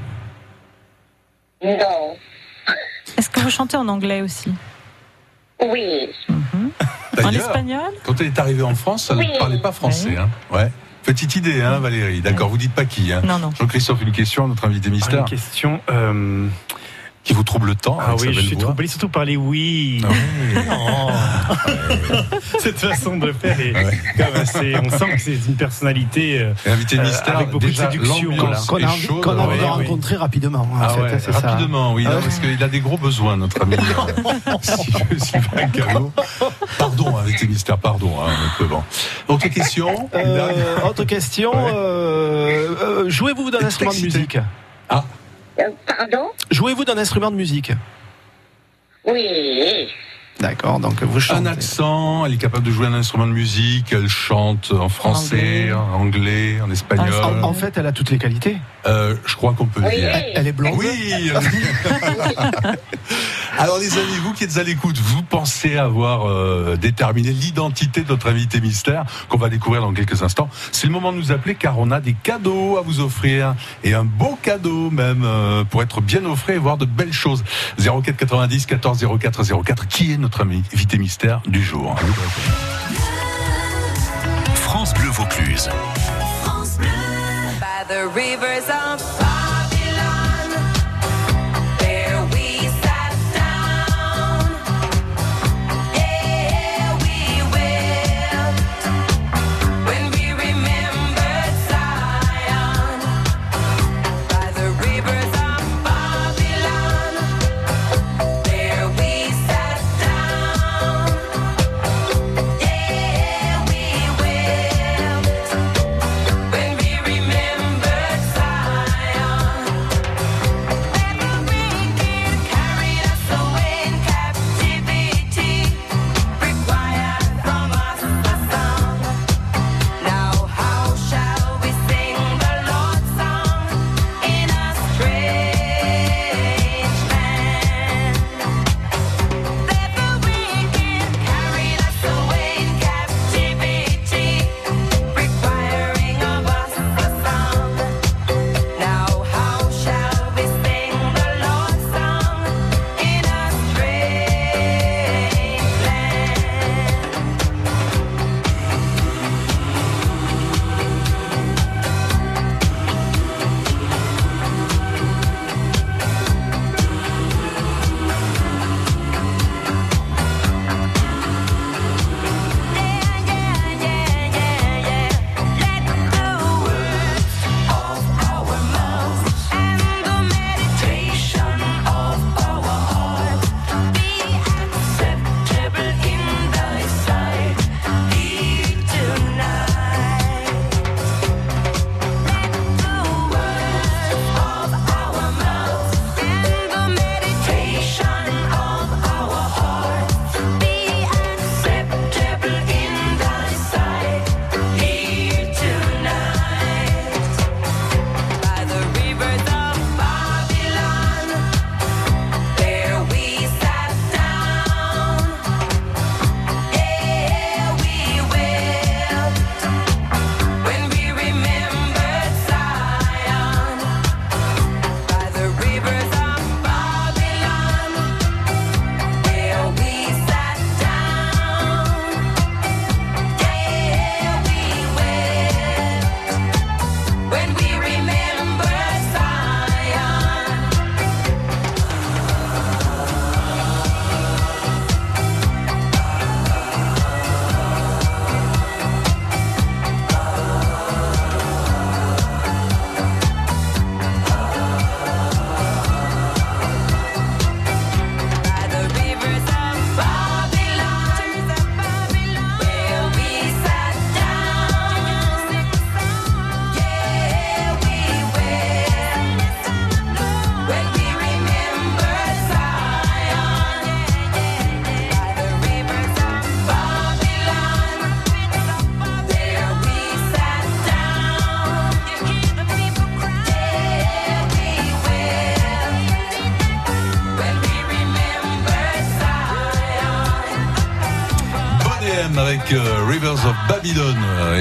Non. 1.63 2.15
Est-ce 3.17 3.29
que 3.29 3.39
vous 3.39 3.49
chantez 3.49 3.77
en 3.77 3.87
anglais 3.87 4.21
aussi? 4.21 4.51
Oui. 5.61 6.09
Mhm. 6.27 6.71
En 7.23 7.29
espagnol? 7.31 7.79
quand 8.03 8.19
elle 8.19 8.27
est 8.27 8.39
arrivée 8.39 8.63
en 8.63 8.75
France, 8.75 9.07
elle 9.09 9.17
ne 9.17 9.21
Oui. 9.21 9.29
parlait 9.39 9.59
pas 9.61 9.71
français. 9.71 10.17
Hein. 10.17 10.29
Ouais. 10.51 10.69
Petite 11.05 11.35
idée, 11.35 11.61
hein, 11.61 11.79
Valérie. 11.79 12.21
D'accord, 12.21 12.49
vous 12.49 12.57
dites 12.57 12.73
pas 12.73 12.85
qui. 12.85 13.13
Hein. 13.13 13.21
Non, 13.23 13.37
non. 13.37 13.51
Jean-Christophe, 13.59 14.01
une 14.01 14.11
question, 14.11 14.47
notre 14.47 14.65
invité 14.65 14.87
Ah, 14.89 14.95
mystère, 14.95 15.19
Une 15.19 15.25
question. 15.25 15.79
euh, 15.91 16.47
qui 17.25 17.33
vous 17.33 17.43
trouble 17.43 17.75
tant 17.75 17.97
Ah 17.99 18.09
avec 18.09 18.19
sa 18.21 18.25
oui, 18.27 18.33
je 18.35 18.39
suis 18.39 18.55
voix. 18.55 18.63
troublé 18.65 18.87
surtout 18.87 19.09
par 19.09 19.25
les 19.25 19.35
oui. 19.35 20.01
Ah 20.05 20.09
oui. 20.11 20.61
Cette 22.59 22.77
façon 22.79 23.17
de 23.17 23.25
le 23.27 23.33
faire 23.33 23.59
est 23.59 23.73
Ouais. 23.75 23.99
quand 24.17 24.25
même 24.31 24.41
assez. 24.41 24.75
On 24.77 24.89
sent 24.97 25.11
que 25.15 25.19
c'est 25.21 25.33
une 25.47 25.55
personnalité. 25.55 26.39
euh, 26.39 26.53
invité 26.67 26.97
Euh, 26.99 27.03
mystère, 27.03 27.35
avec 27.37 27.49
beaucoup 27.49 27.65
de 27.65 27.71
déjà, 27.71 27.91
séduction, 27.91 28.29
l'ambiance 28.29 28.67
Qu'on 28.67 28.77
a 28.83 28.87
envie, 28.87 29.01
chaude, 29.01 29.21
qu'on 29.23 29.31
a 29.31 29.41
envie 29.41 29.51
ouais, 29.53 29.57
de 29.59 29.63
rencontrer 29.63 30.15
rapidement. 30.15 30.59
en 30.61 30.77
Ah 30.81 30.89
fait, 30.89 31.01
ouais, 31.01 31.19
c'est 31.19 31.31
ça. 31.33 31.39
rapidement, 31.39 31.93
oui, 31.93 32.03
non, 32.05 32.21
parce 32.21 32.39
qu'il 32.39 32.63
a 32.63 32.67
des 32.67 32.79
gros 32.79 32.97
besoins, 32.97 33.37
notre 33.37 33.61
ami 33.63 33.75
euh, 34.47 35.17
Sylvain. 35.17 36.11
Pardon, 36.77 37.17
invité 37.17 37.47
mystère, 37.47 37.77
pardon. 37.79 38.11
Hein, 38.21 38.31
un 38.33 38.57
peu 38.59 38.65
bon. 38.65 38.83
Autre 39.27 39.47
question 39.47 40.09
Euh, 40.13 40.77
autre 40.87 41.03
question. 41.05 41.51
Ouais. 41.53 41.71
euh, 41.75 42.75
euh, 42.83 43.09
Jouez-vous 43.09 43.49
d'un 43.51 43.65
instrument 43.65 43.91
de 43.93 43.99
musique? 43.99 44.37
Euh, 44.91 45.63
pardon? 45.87 46.27
Jouez-vous 46.55 46.85
d'un 46.85 46.97
instrument 46.97 47.31
de 47.31 47.35
musique 47.35 47.73
Oui. 49.05 49.89
D'accord, 50.39 50.79
donc 50.79 51.03
vous 51.03 51.19
chantez. 51.19 51.39
Un 51.41 51.45
accent, 51.45 52.25
elle 52.25 52.33
est 52.33 52.37
capable 52.37 52.65
de 52.65 52.71
jouer 52.71 52.87
un 52.87 52.93
instrument 52.93 53.27
de 53.27 53.33
musique, 53.33 53.91
elle 53.91 54.07
chante 54.07 54.71
en 54.71 54.87
français, 54.87 55.69
anglais. 55.69 55.73
en 55.73 55.99
anglais, 55.99 56.61
en 56.61 56.71
espagnol. 56.71 57.13
En, 57.23 57.43
en 57.43 57.53
fait, 57.53 57.77
elle 57.77 57.87
a 57.87 57.91
toutes 57.91 58.09
les 58.09 58.17
qualités. 58.17 58.55
Euh, 58.85 59.15
je 59.25 59.35
crois 59.35 59.53
qu'on 59.53 59.65
peut 59.65 59.81
le 59.81 59.89
dire. 59.89 60.11
Elle, 60.13 60.31
elle 60.35 60.47
est 60.47 60.51
blonde. 60.51 60.75
Oui 60.77 60.87
Alors 63.57 63.79
les 63.79 63.97
amis, 63.97 64.17
vous 64.23 64.33
qui 64.33 64.43
êtes 64.43 64.57
à 64.57 64.63
l'écoute, 64.63 64.97
vous 64.97 65.23
pensez 65.23 65.77
avoir 65.77 66.27
euh, 66.27 66.75
déterminé 66.75 67.31
l'identité 67.31 68.01
de 68.01 68.09
notre 68.09 68.29
invité 68.29 68.59
mystère 68.59 69.05
qu'on 69.29 69.37
va 69.37 69.49
découvrir 69.49 69.81
dans 69.81 69.93
quelques 69.93 70.23
instants. 70.23 70.49
C'est 70.71 70.87
le 70.87 70.93
moment 70.93 71.13
de 71.13 71.17
nous 71.17 71.31
appeler 71.31 71.55
car 71.55 71.79
on 71.79 71.89
a 71.91 72.01
des 72.01 72.13
cadeaux 72.13 72.77
à 72.77 72.81
vous 72.81 72.99
offrir 72.99 73.55
et 73.83 73.93
un 73.93 74.03
beau 74.03 74.37
cadeau 74.41 74.89
même 74.91 75.23
euh, 75.23 75.63
pour 75.63 75.81
être 75.81 76.01
bien 76.01 76.25
offré 76.25 76.55
et 76.55 76.57
voir 76.57 76.77
de 76.77 76.85
belles 76.85 77.13
choses. 77.13 77.43
04 77.79 78.15
90 78.17 78.65
14 78.65 79.07
04 79.19 79.63
04. 79.63 79.87
Qui 79.87 80.11
est 80.11 80.17
notre 80.17 80.41
invité 80.41 80.97
mystère 80.97 81.41
du 81.47 81.63
jour? 81.63 81.95
France 84.55 84.93
Bleu 84.93 85.09
Vaucluse. 85.09 85.69
The 87.87 88.07
rivers 88.07 88.67
of 88.67 89.34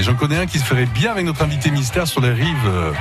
j'en 0.05 0.15
connais 0.15 0.37
un 0.37 0.47
qui 0.47 0.59
se 0.59 0.65
ferait 0.65 0.85
bien 0.85 1.13
avec 1.13 1.25
notre 1.25 1.43
invité 1.43 1.71
mystère 1.71 2.07
sur 2.07 2.21
les 2.21 2.33
rives. 2.33 2.93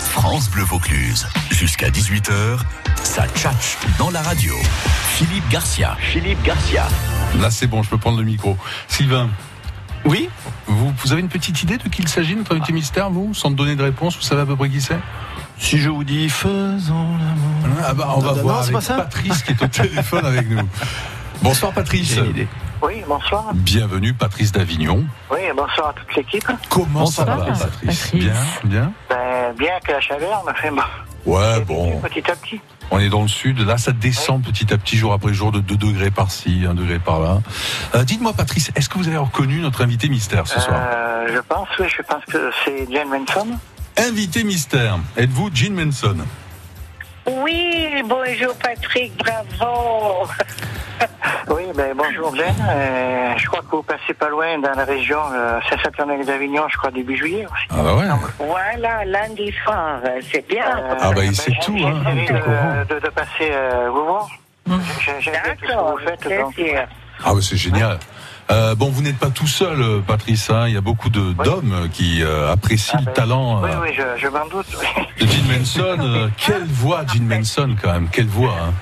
France 0.00 0.50
Bleu 0.50 0.64
Vaucluse. 0.64 1.28
Jusqu'à 1.50 1.90
18h, 1.90 2.58
ça 3.04 3.26
tchatche 3.28 3.78
dans 3.96 4.10
la 4.10 4.20
radio. 4.20 4.54
Philippe 5.14 5.48
Garcia. 5.48 5.96
Philippe 6.00 6.42
Garcia. 6.42 6.88
Là, 7.38 7.50
c'est 7.50 7.68
bon, 7.68 7.84
je 7.84 7.90
peux 7.90 7.98
prendre 7.98 8.18
le 8.18 8.24
micro. 8.24 8.56
Sylvain, 8.88 9.30
Oui 10.04 10.28
vous, 10.66 10.92
vous 10.98 11.12
avez 11.12 11.20
une 11.20 11.28
petite 11.28 11.62
idée 11.62 11.76
de 11.78 11.88
qui 11.88 12.02
il 12.02 12.08
s'agit, 12.08 12.34
notre 12.34 12.52
invité 12.52 12.72
mystère, 12.72 13.10
vous 13.10 13.32
Sans 13.32 13.52
donner 13.52 13.76
de 13.76 13.82
réponse, 13.84 14.16
vous 14.16 14.22
savez 14.22 14.42
à 14.42 14.46
peu 14.46 14.56
près 14.56 14.68
qui 14.68 14.80
c'est? 14.80 14.98
Si 15.58 15.78
je 15.78 15.88
vous 15.88 16.02
dis 16.02 16.28
faisons 16.28 17.16
l'amour. 17.16 17.78
Ah 17.86 17.94
bah, 17.94 18.12
on 18.16 18.20
va 18.20 18.34
Non, 18.34 18.42
voir 18.42 18.56
c'est 18.64 18.70
avec 18.70 18.74
pas 18.74 18.80
ça 18.80 18.94
Patrice 18.96 19.42
qui 19.44 19.52
est 19.52 19.62
au 19.62 19.68
téléphone 19.68 20.26
avec 20.26 20.50
nous. 20.50 20.68
Bonsoir 21.42 21.72
Patrice. 21.72 22.12
J'ai 22.14 22.20
une 22.20 22.30
idée. 22.30 22.48
Oui, 22.86 23.02
bonsoir. 23.08 23.52
Bienvenue 23.52 24.14
Patrice 24.14 24.52
d'Avignon. 24.52 25.04
Oui, 25.30 25.40
bonsoir 25.56 25.88
à 25.88 25.92
toute 25.92 26.14
l'équipe. 26.14 26.46
Comment 26.70 27.06
ça 27.06 27.24
va 27.24 27.36
Patrice, 27.38 27.58
Patrice. 27.64 28.14
Bien, 28.14 28.32
bien. 28.62 28.92
Ben, 29.08 29.52
bien 29.58 29.72
que 29.84 29.90
la 29.92 30.00
chaleur 30.00 30.44
me 30.46 30.52
fait 30.54 30.70
mal. 30.70 30.84
Ouais, 31.24 31.60
bon, 31.64 32.00
Petit 32.02 32.30
à 32.30 32.36
petit. 32.36 32.60
on 32.92 33.00
est 33.00 33.08
dans 33.08 33.22
le 33.22 33.28
sud. 33.28 33.58
Là, 33.58 33.76
ça 33.78 33.90
descend 33.90 34.44
petit 34.44 34.72
à 34.72 34.78
petit, 34.78 34.96
jour 34.96 35.12
après 35.12 35.34
jour, 35.34 35.50
de 35.50 35.58
2 35.58 35.76
degrés 35.76 36.12
par-ci, 36.12 36.64
1 36.64 36.74
degré 36.74 37.00
par-là. 37.00 37.40
Euh, 37.96 38.04
Dites-moi 38.04 38.32
Patrice, 38.32 38.70
est-ce 38.76 38.88
que 38.88 38.98
vous 38.98 39.08
avez 39.08 39.16
reconnu 39.16 39.58
notre 39.60 39.82
invité 39.82 40.08
mystère 40.08 40.46
ce 40.46 40.60
soir 40.60 40.78
Euh, 40.80 41.26
je 41.34 41.40
pense, 41.40 41.66
oui, 41.80 41.86
je 41.88 42.02
pense 42.02 42.24
que 42.26 42.52
c'est 42.64 42.86
Jane 42.92 43.08
Manson. 43.08 43.48
Invité 43.98 44.44
mystère, 44.44 44.98
êtes-vous 45.16 45.50
Gene 45.52 45.74
Manson 45.74 46.18
Oui, 47.26 48.02
bonjour 48.04 48.54
Patrick, 48.62 49.12
bravo. 49.18 50.26
Oui, 51.48 51.64
ben 51.74 51.94
bonjour 51.96 52.34
Jane. 52.34 52.54
Euh, 52.70 53.32
je 53.36 53.46
crois 53.46 53.60
que 53.60 53.76
vous 53.76 53.82
passez 53.82 54.14
pas 54.14 54.28
loin 54.28 54.58
dans 54.58 54.72
la 54.72 54.84
région 54.84 55.18
euh, 55.32 55.60
Saint-Saturnin 55.68 56.22
d'Avignon, 56.24 56.62
je 56.68 56.76
crois 56.78 56.90
début 56.90 57.16
juillet 57.16 57.44
aussi. 57.44 57.66
Ah 57.70 57.82
bah 57.82 57.94
ouais. 57.94 58.04
Voilà, 58.38 59.04
lundi 59.04 59.52
soir, 59.64 60.00
c'est 60.32 60.46
bien. 60.48 60.64
Euh, 60.64 60.94
Ah 61.00 61.12
bah, 61.12 61.22
il 61.22 61.28
ben, 61.28 61.34
sait 61.34 61.52
j'ai- 61.52 61.60
tout, 61.60 61.76
j'ai 61.76 61.84
hein, 61.84 62.84
de, 62.88 62.94
de, 62.94 63.00
de 63.00 63.08
passer 63.10 63.50
euh, 63.52 63.90
vous 63.92 64.04
voir. 64.06 64.28
J'ai- 65.00 65.20
J'aime 65.20 65.34
bien 65.44 65.54
tout 65.54 65.66
ce 65.66 65.72
que 65.72 65.78
vous 65.78 65.98
faites. 65.98 66.40
donc. 66.40 66.54
Ah 67.24 67.34
bah 67.34 67.40
c'est 67.42 67.56
génial. 67.56 67.98
Euh, 68.50 68.74
bon, 68.76 68.90
vous 68.90 69.02
n'êtes 69.02 69.18
pas 69.18 69.30
tout 69.30 69.46
seul, 69.48 69.82
euh, 69.82 70.00
Patrice. 70.06 70.50
hein. 70.50 70.68
Il 70.68 70.74
y 70.74 70.76
a 70.76 70.80
beaucoup 70.80 71.08
de- 71.10 71.32
d'hommes 71.44 71.88
qui 71.92 72.22
euh, 72.22 72.52
apprécient 72.52 72.94
Ah 72.98 73.00
le 73.00 73.06
ben, 73.06 73.12
talent 73.12 73.62
Oui, 73.62 73.70
euh, 73.72 73.78
oui, 73.82 73.88
je, 73.96 74.20
je 74.22 74.28
m'en 74.28 74.46
doute. 74.46 74.66
oui. 74.80 75.26
de 75.26 75.26
Gene 75.30 75.58
Manson. 75.58 75.96
Euh, 76.00 76.28
quelle 76.36 76.64
voix, 76.64 77.04
Gene 77.12 77.26
Manson, 77.26 77.74
quand 77.82 77.92
même. 77.92 78.08
Quelle 78.08 78.28
voix. 78.28 78.54
Hein. 78.62 78.72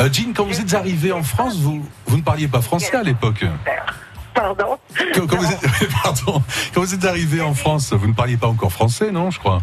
Euh, 0.00 0.12
Gene, 0.12 0.32
quand 0.34 0.44
vous 0.44 0.60
êtes 0.60 0.74
arrivé 0.74 1.12
en 1.12 1.22
France, 1.22 1.56
vous, 1.58 1.86
vous 2.06 2.16
ne 2.16 2.22
parliez 2.22 2.48
pas 2.48 2.62
français 2.62 2.96
à 2.96 3.02
l'époque. 3.04 3.44
Pardon 4.34 4.78
Quand, 5.14 5.26
quand 5.26 5.36
vous 5.36 5.52
êtes, 5.52 5.88
pardon, 6.02 6.42
quand 6.74 6.80
vous 6.80 6.94
êtes 6.94 7.04
arrivé 7.04 7.42
en 7.42 7.54
France, 7.54 7.92
vous 7.92 8.06
ne 8.08 8.14
parliez 8.14 8.38
pas 8.38 8.48
encore 8.48 8.72
français, 8.72 9.12
non, 9.12 9.30
je 9.30 9.38
crois 9.38 9.60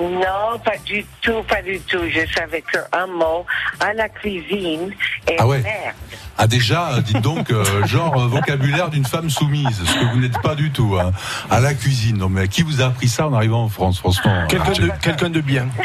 Non, 0.00 0.58
pas 0.64 0.76
du 0.84 1.04
tout, 1.20 1.42
pas 1.48 1.60
du 1.62 1.80
tout. 1.80 1.98
Je 2.08 2.20
savais 2.34 2.62
que 2.62 2.78
un 2.92 3.06
mot 3.06 3.44
à 3.80 3.92
la 3.94 4.08
cuisine 4.08 4.92
et 5.28 5.36
Ah 5.38 5.46
ouais. 5.46 5.58
merde. 5.60 5.94
Ah 6.40 6.46
déjà, 6.46 6.92
euh, 6.92 7.00
dites 7.00 7.20
donc, 7.20 7.50
euh, 7.50 7.64
genre 7.86 8.20
euh, 8.20 8.26
vocabulaire 8.28 8.90
d'une 8.90 9.04
femme 9.04 9.28
soumise, 9.28 9.82
ce 9.84 9.94
que 9.94 10.04
vous 10.12 10.20
n'êtes 10.20 10.40
pas 10.40 10.54
du 10.54 10.70
tout. 10.70 10.96
hein. 11.00 11.10
À 11.50 11.58
la 11.60 11.74
cuisine, 11.74 12.18
non 12.18 12.28
mais 12.28 12.46
qui 12.46 12.62
vous 12.62 12.80
a 12.80 12.86
appris 12.86 13.08
ça 13.08 13.26
en 13.26 13.32
arrivant 13.34 13.64
en 13.64 13.68
France, 13.68 13.98
franchement 13.98 14.46
Quelqu'un 14.48 14.70
euh, 14.70 14.86
de, 14.86 14.92
quelqu'un 15.02 15.30
de 15.30 15.40
bien. 15.40 15.66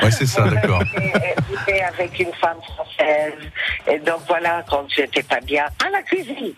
Ouais, 0.00 0.12
c'est 0.12 0.26
ça, 0.26 0.46
d'accord. 0.48 0.80
J'étais 0.94 1.80
avec 1.82 2.20
une 2.20 2.32
femme 2.40 2.58
française. 2.72 3.32
Et 3.90 3.98
donc 3.98 4.20
voilà, 4.28 4.62
quand 4.70 4.84
j'étais 4.94 5.24
pas 5.24 5.40
bien, 5.40 5.64
à 5.84 5.90
la 5.90 6.00
cuisine. 6.02 6.54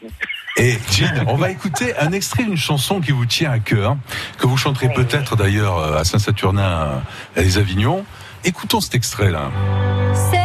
Et 0.57 0.79
Jean, 0.91 1.07
on 1.29 1.37
va 1.37 1.51
écouter 1.51 1.97
un 1.97 2.13
extrait 2.13 2.45
d'une 2.45 2.57
chanson 2.57 3.01
qui 3.01 3.13
vous 3.13 3.27
tient 3.27 3.51
à 3.51 3.59
cœur, 3.59 3.97
que 4.39 4.47
vous 4.47 4.57
chanterez 4.57 4.93
peut-être 4.93 5.37
d'ailleurs 5.37 5.97
à 5.97 6.05
Saint-Saturnin, 6.05 7.03
à 7.37 7.41
les 7.41 7.59
Avignons. 7.59 8.05
Écoutons 8.45 8.81
cet 8.81 8.95
extrait-là. 8.95 9.51
C'est 10.31 10.40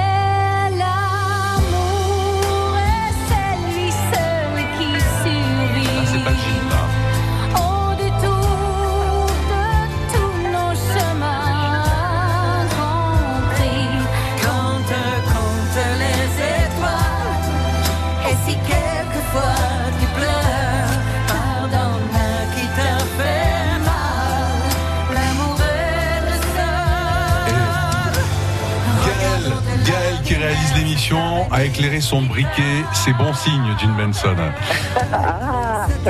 a 31.55 31.63
éclairé 31.63 32.01
son 32.01 32.21
briquet, 32.21 32.83
c'est 32.93 33.13
bon 33.13 33.33
signe, 33.33 33.63
Jean 33.79 33.93
Benson. 33.95 34.35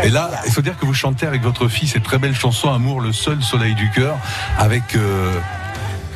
Et 0.03 0.09
là, 0.09 0.31
il 0.47 0.51
faut 0.51 0.61
dire 0.61 0.75
que 0.75 0.85
vous 0.85 0.93
chantez 0.95 1.27
avec 1.27 1.43
votre 1.43 1.67
fille 1.67 1.87
cette 1.87 2.01
très 2.03 2.17
belle 2.17 2.33
chanson 2.35 2.73
Amour, 2.73 2.99
le 2.99 3.11
seul 3.13 3.41
soleil 3.43 3.75
du 3.75 3.89
cœur, 3.91 4.17
avec 4.57 4.95
euh, 4.95 5.39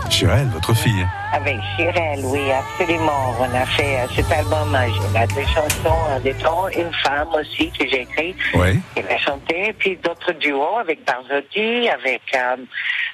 Chirel, 0.09 0.47
votre 0.51 0.73
fille. 0.73 1.05
Avec 1.31 1.57
Chirel, 1.77 2.19
oui, 2.23 2.41
absolument. 2.51 3.35
On 3.39 3.55
a 3.55 3.65
fait 3.67 3.99
euh, 3.99 4.07
cet 4.15 4.31
album, 4.31 4.73
euh, 4.73 4.87
j'ai 5.19 5.35
des 5.35 5.45
chansons, 5.47 5.97
euh, 6.09 6.19
des 6.21 6.33
tons, 6.33 6.67
une 6.75 6.91
femme 7.03 7.27
aussi 7.39 7.69
que 7.77 7.87
j'ai 7.87 8.01
écrit, 8.01 8.35
Oui. 8.55 8.79
qui 8.95 9.01
a 9.03 9.17
chanté, 9.19 9.75
puis 9.77 9.99
d'autres 10.03 10.31
duos 10.39 10.79
avec 10.81 11.05
Barzotti, 11.05 11.87
avec 11.89 12.23
euh, 12.35 12.55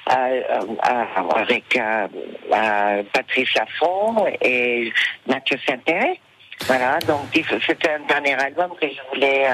avec 0.06 1.76
euh, 1.76 2.08
euh, 2.52 3.02
Patrice 3.12 3.54
Laffont 3.54 4.26
et 4.40 4.92
Mathieu 5.26 5.58
Saint-Péret. 5.66 6.20
Voilà, 6.66 6.98
donc 7.00 7.20
c'était 7.66 7.90
un 7.90 8.06
dernier 8.06 8.34
album 8.34 8.70
que 8.80 8.88
je 8.88 9.00
voulais 9.12 9.46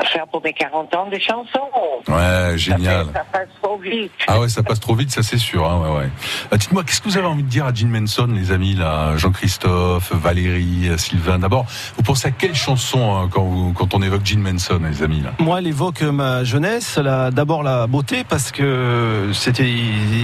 euh, 0.00 0.04
faire 0.04 0.26
pour 0.28 0.42
mes 0.42 0.52
40 0.52 0.94
ans 0.94 1.08
de 1.10 1.18
chansons. 1.18 1.68
Ouais, 2.08 2.14
Ça, 2.14 2.56
génial. 2.56 3.06
fait- 3.06 3.12
ça 3.12 3.24
passe 3.32 3.48
trop 3.62 3.78
vite. 3.78 4.12
Ah 4.26 4.40
ouais, 4.40 4.48
ça 4.48 4.62
passe 4.62 4.80
trop 4.80 4.94
vite, 4.94 5.10
ça 5.10 5.22
c'est 5.22 5.38
sûr. 5.38 5.68
Hein, 5.68 5.80
ouais, 5.82 5.98
ouais. 5.98 6.10
Euh, 6.52 6.56
Dites-moi, 6.56 6.84
qu'est-ce 6.84 7.00
que 7.00 7.08
vous 7.08 7.18
avez 7.18 7.26
envie 7.26 7.42
de 7.42 7.48
dire 7.48 7.66
à 7.66 7.72
Jean 7.74 7.88
Manson, 7.88 8.28
les 8.32 8.52
amis, 8.52 8.74
là, 8.74 9.16
Jean-Christophe, 9.16 10.12
Valérie, 10.12 10.88
euh, 10.88 10.96
Sylvain. 10.98 11.38
D'abord, 11.38 11.66
vous 11.96 12.02
pensez 12.02 12.28
à 12.28 12.30
quelle 12.30 12.54
chanson 12.54 13.16
hein, 13.16 13.28
quand, 13.30 13.42
vous, 13.44 13.72
quand 13.72 13.94
on 13.94 14.02
évoque 14.02 14.24
Jean 14.24 14.40
Manson, 14.40 14.80
les 14.88 15.02
amis 15.02 15.20
là? 15.20 15.30
Moi, 15.38 15.58
elle 15.58 15.66
évoque 15.66 16.02
ma 16.02 16.44
jeunesse, 16.44 16.96
la- 16.98 17.30
d'abord 17.30 17.62
la 17.62 17.86
beauté, 17.86 18.24
parce 18.28 18.52
que 18.52 19.30
c'était, 19.32 19.72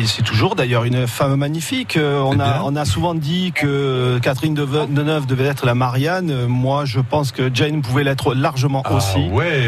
c'est 0.07 0.23
toujours 0.23 0.55
d'ailleurs 0.55 0.85
une 0.85 1.07
femme 1.07 1.37
magnifique. 1.37 1.97
Euh, 1.97 2.21
On 2.25 2.39
a, 2.41 2.63
on 2.65 2.75
a 2.77 2.85
souvent 2.85 3.15
dit 3.15 3.53
que 3.53 4.19
Catherine 4.23 4.55
Deneuve 4.55 5.27
devait 5.27 5.45
être 5.45 5.67
la 5.67 5.75
Marianne. 5.75 6.31
Euh, 6.31 6.47
Moi, 6.49 6.85
je 6.85 7.01
pense 7.01 7.33
que 7.33 7.51
Jane 7.53 7.83
pouvait 7.83 8.05
l'être 8.05 8.35
largement 8.35 8.83
aussi. 8.91 9.29
Ah 9.31 9.35
ouais. 9.35 9.64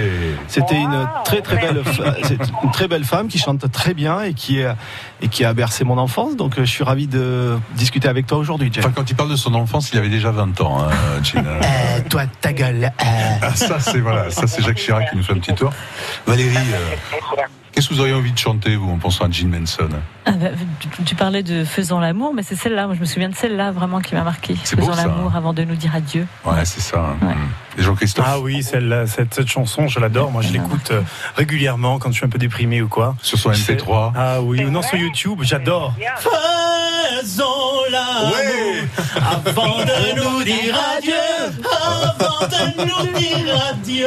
C'était 0.48 0.76
une 0.80 1.08
très 1.24 1.40
très 1.40 1.56
belle, 1.56 1.82
une 2.64 2.70
très 2.70 2.88
belle 2.88 3.04
femme 3.04 3.28
qui 3.28 3.38
chante 3.38 3.70
très 3.72 3.94
bien 3.94 4.22
et 4.22 4.34
qui 4.34 4.62
a, 4.62 4.76
et 5.20 5.28
qui 5.28 5.44
a 5.44 5.52
bercé 5.54 5.84
mon 5.84 5.98
enfance. 5.98 6.36
Donc, 6.36 6.58
euh, 6.58 6.64
je 6.64 6.70
suis 6.70 6.84
ravi 6.84 7.06
de 7.06 7.58
discuter 7.74 8.08
avec 8.08 8.26
toi 8.26 8.38
aujourd'hui. 8.38 8.70
Enfin, 8.78 8.92
quand 8.94 9.08
il 9.10 9.14
parle 9.16 9.30
de 9.30 9.36
son 9.36 9.54
enfance, 9.54 9.90
il 9.92 9.98
avait 9.98 10.08
déjà 10.08 10.30
20 10.30 10.60
ans, 10.60 10.78
hein, 10.82 10.90
Jean. 11.22 11.42
Euh, 11.46 12.00
toi, 12.10 12.22
ta 12.40 12.52
gueule. 12.52 12.84
euh. 12.84 13.06
Ah, 13.42 13.54
ça 13.54 13.78
c'est 13.80 13.98
voilà, 14.00 14.30
ça 14.30 14.46
c'est 14.46 14.62
Jacques 14.62 14.76
Chirac 14.78 15.10
qui 15.10 15.16
nous 15.16 15.22
fait 15.22 15.32
un 15.32 15.38
petit 15.38 15.54
tour. 15.54 15.72
Valérie, 16.26 16.56
euh, 16.56 16.94
qu'est-ce 17.72 17.88
que 17.88 17.94
vous 17.94 18.00
auriez 18.00 18.14
envie 18.14 18.32
de 18.32 18.38
chanter 18.38 18.76
vous 18.76 18.90
en 18.90 18.98
pensant 18.98 19.24
à 19.24 19.30
Jean 19.30 19.48
Manson? 19.48 19.88
Ah 20.26 20.32
bah, 20.32 20.48
tu, 20.80 20.88
tu 21.04 21.14
parlais 21.14 21.42
de 21.42 21.64
Faisant 21.64 22.00
l'amour, 22.00 22.32
mais 22.34 22.42
c'est 22.42 22.56
celle-là. 22.56 22.86
Moi, 22.86 22.94
je 22.96 23.00
me 23.00 23.04
souviens 23.06 23.28
de 23.28 23.34
celle-là 23.34 23.70
vraiment 23.72 24.00
qui 24.00 24.14
m'a 24.14 24.22
marqué. 24.22 24.56
Ça. 24.64 24.76
l'amour 24.96 25.34
avant 25.34 25.52
de 25.52 25.62
nous 25.62 25.76
dire 25.76 25.94
adieu. 25.94 26.26
Ouais, 26.44 26.64
c'est 26.64 26.80
ça. 26.80 26.98
hein. 27.22 27.26
Ouais. 27.26 27.34
Jean-Christophe 27.78 28.24
Ah 28.28 28.38
oui, 28.40 28.62
celle, 28.62 29.04
cette, 29.06 29.34
cette 29.34 29.48
chanson, 29.48 29.88
je 29.88 30.00
l'adore. 30.00 30.30
Moi, 30.30 30.42
je 30.42 30.52
l'écoute 30.52 30.90
euh, 30.90 31.02
régulièrement 31.36 31.98
quand 31.98 32.10
je 32.10 32.16
suis 32.16 32.26
un 32.26 32.28
peu 32.28 32.38
déprimé 32.38 32.82
ou 32.82 32.88
quoi. 32.88 33.14
sur 33.22 33.38
son 33.38 33.50
MP3. 33.50 34.12
Ah 34.14 34.40
oui, 34.42 34.64
ou 34.64 34.70
non, 34.70 34.82
sur 34.82 34.96
YouTube, 34.96 35.40
j'adore. 35.42 35.94
Faisons 37.10 37.44
l'amour 37.90 38.32
Ouais. 38.36 38.84
avant 39.20 39.78
de 39.78 40.16
nous 40.16 40.42
dire 40.44 40.78
adieu. 40.96 41.12
Avant 41.64 42.46
de 42.46 42.80
nous 42.84 43.18
dire 43.18 43.62
adieu. 43.70 44.06